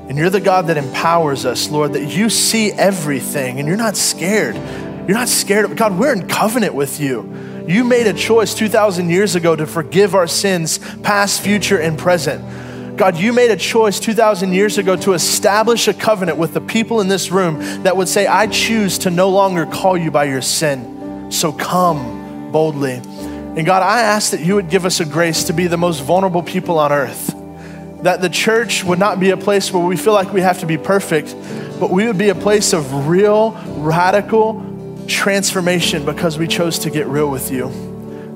And 0.08 0.16
you're 0.16 0.30
the 0.30 0.40
God 0.40 0.68
that 0.68 0.78
empowers 0.78 1.44
us, 1.44 1.68
Lord, 1.68 1.92
that 1.92 2.06
you 2.06 2.30
see 2.30 2.72
everything 2.72 3.58
and 3.58 3.68
you're 3.68 3.76
not 3.76 3.94
scared. 3.94 4.56
You're 4.56 5.16
not 5.16 5.28
scared 5.28 5.66
of 5.66 5.76
God, 5.76 5.98
we're 5.98 6.14
in 6.14 6.26
covenant 6.26 6.74
with 6.74 6.98
you. 6.98 7.64
You 7.68 7.84
made 7.84 8.06
a 8.06 8.14
choice 8.14 8.54
2,000 8.54 9.10
years 9.10 9.34
ago 9.34 9.54
to 9.54 9.66
forgive 9.66 10.14
our 10.14 10.26
sins, 10.26 10.78
past, 11.02 11.42
future, 11.42 11.78
and 11.78 11.98
present. 11.98 12.96
God, 12.96 13.18
you 13.18 13.34
made 13.34 13.50
a 13.50 13.56
choice 13.56 14.00
2,000 14.00 14.54
years 14.54 14.78
ago 14.78 14.96
to 14.96 15.12
establish 15.12 15.86
a 15.88 15.94
covenant 15.94 16.38
with 16.38 16.54
the 16.54 16.62
people 16.62 17.02
in 17.02 17.08
this 17.08 17.30
room 17.30 17.82
that 17.82 17.94
would 17.94 18.08
say, 18.08 18.26
I 18.26 18.46
choose 18.46 18.98
to 19.00 19.10
no 19.10 19.28
longer 19.28 19.66
call 19.66 19.98
you 19.98 20.10
by 20.10 20.24
your 20.24 20.42
sin. 20.42 21.30
So 21.30 21.52
come 21.52 22.50
boldly. 22.50 22.94
And 22.94 23.66
God, 23.66 23.82
I 23.82 24.00
ask 24.00 24.30
that 24.30 24.40
you 24.40 24.54
would 24.54 24.70
give 24.70 24.86
us 24.86 25.00
a 25.00 25.04
grace 25.04 25.44
to 25.44 25.52
be 25.52 25.66
the 25.66 25.76
most 25.76 26.00
vulnerable 26.00 26.42
people 26.42 26.78
on 26.78 26.92
earth 26.92 27.37
that 28.02 28.20
the 28.20 28.28
church 28.28 28.84
would 28.84 28.98
not 28.98 29.18
be 29.18 29.30
a 29.30 29.36
place 29.36 29.72
where 29.72 29.84
we 29.84 29.96
feel 29.96 30.12
like 30.12 30.32
we 30.32 30.40
have 30.40 30.60
to 30.60 30.66
be 30.66 30.78
perfect, 30.78 31.34
but 31.80 31.90
we 31.90 32.06
would 32.06 32.18
be 32.18 32.28
a 32.28 32.34
place 32.34 32.72
of 32.72 33.08
real, 33.08 33.52
radical 33.76 34.64
transformation 35.08 36.04
because 36.04 36.38
we 36.38 36.46
chose 36.46 36.78
to 36.80 36.90
get 36.90 37.06
real 37.06 37.30
with 37.30 37.50
you. 37.50 37.68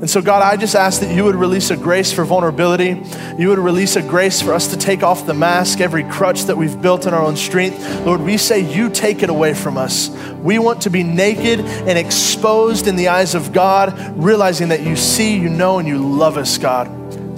And 0.03 0.11
so, 0.11 0.21
God, 0.21 0.43
I 0.43 0.57
just 0.57 0.75
ask 0.75 1.01
that 1.01 1.15
you 1.15 1.23
would 1.23 1.37
release 1.37 1.71
a 1.71 1.77
grace 1.77 2.13
for 2.13 2.25
vulnerability. 2.25 3.01
You 3.39 3.51
would 3.51 3.61
release 3.61 3.95
a 3.95 4.03
grace 4.03 4.43
for 4.43 4.53
us 4.53 4.67
to 4.73 4.77
take 4.77 5.05
off 5.05 5.27
the 5.27 5.35
mask, 5.35 5.81
every 5.81 6.03
crutch 6.03 6.47
that 6.47 6.57
we've 6.57 6.83
built 6.83 7.07
in 7.07 7.15
our 7.15 7.23
own 7.23 7.37
strength. 7.37 8.05
Lord, 8.05 8.21
we 8.21 8.37
say 8.37 8.59
you 8.59 8.91
take 8.91 9.23
it 9.23 9.31
away 9.31 9.55
from 9.55 9.79
us. 9.79 10.09
We 10.41 10.59
want 10.59 10.83
to 10.83 10.91
be 10.91 11.05
naked 11.05 11.61
and 11.61 11.97
exposed 11.97 12.89
in 12.89 12.97
the 12.97 13.09
eyes 13.09 13.37
of 13.37 13.53
God, 13.53 13.97
realizing 14.17 14.71
that 14.71 14.83
you 14.83 14.97
see, 14.97 15.39
you 15.39 15.49
know, 15.49 15.79
and 15.79 15.87
you 15.87 15.99
love 15.99 16.37
us, 16.37 16.59
God. 16.59 16.89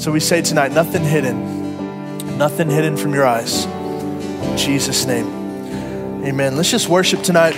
So 0.01 0.11
we 0.11 0.21
say 0.21 0.41
tonight, 0.41 0.73
nothing 0.73 1.05
hidden 1.05 1.54
nothing 2.37 2.69
hidden 2.69 2.97
from 2.97 3.15
your 3.15 3.27
eyes. 3.27 3.65
In 3.65 4.57
Jesus' 4.57 5.07
name, 5.07 5.27
amen. 6.25 6.57
Let's 6.57 6.71
just 6.71 6.89
worship 6.89 7.23
tonight. 7.23 7.55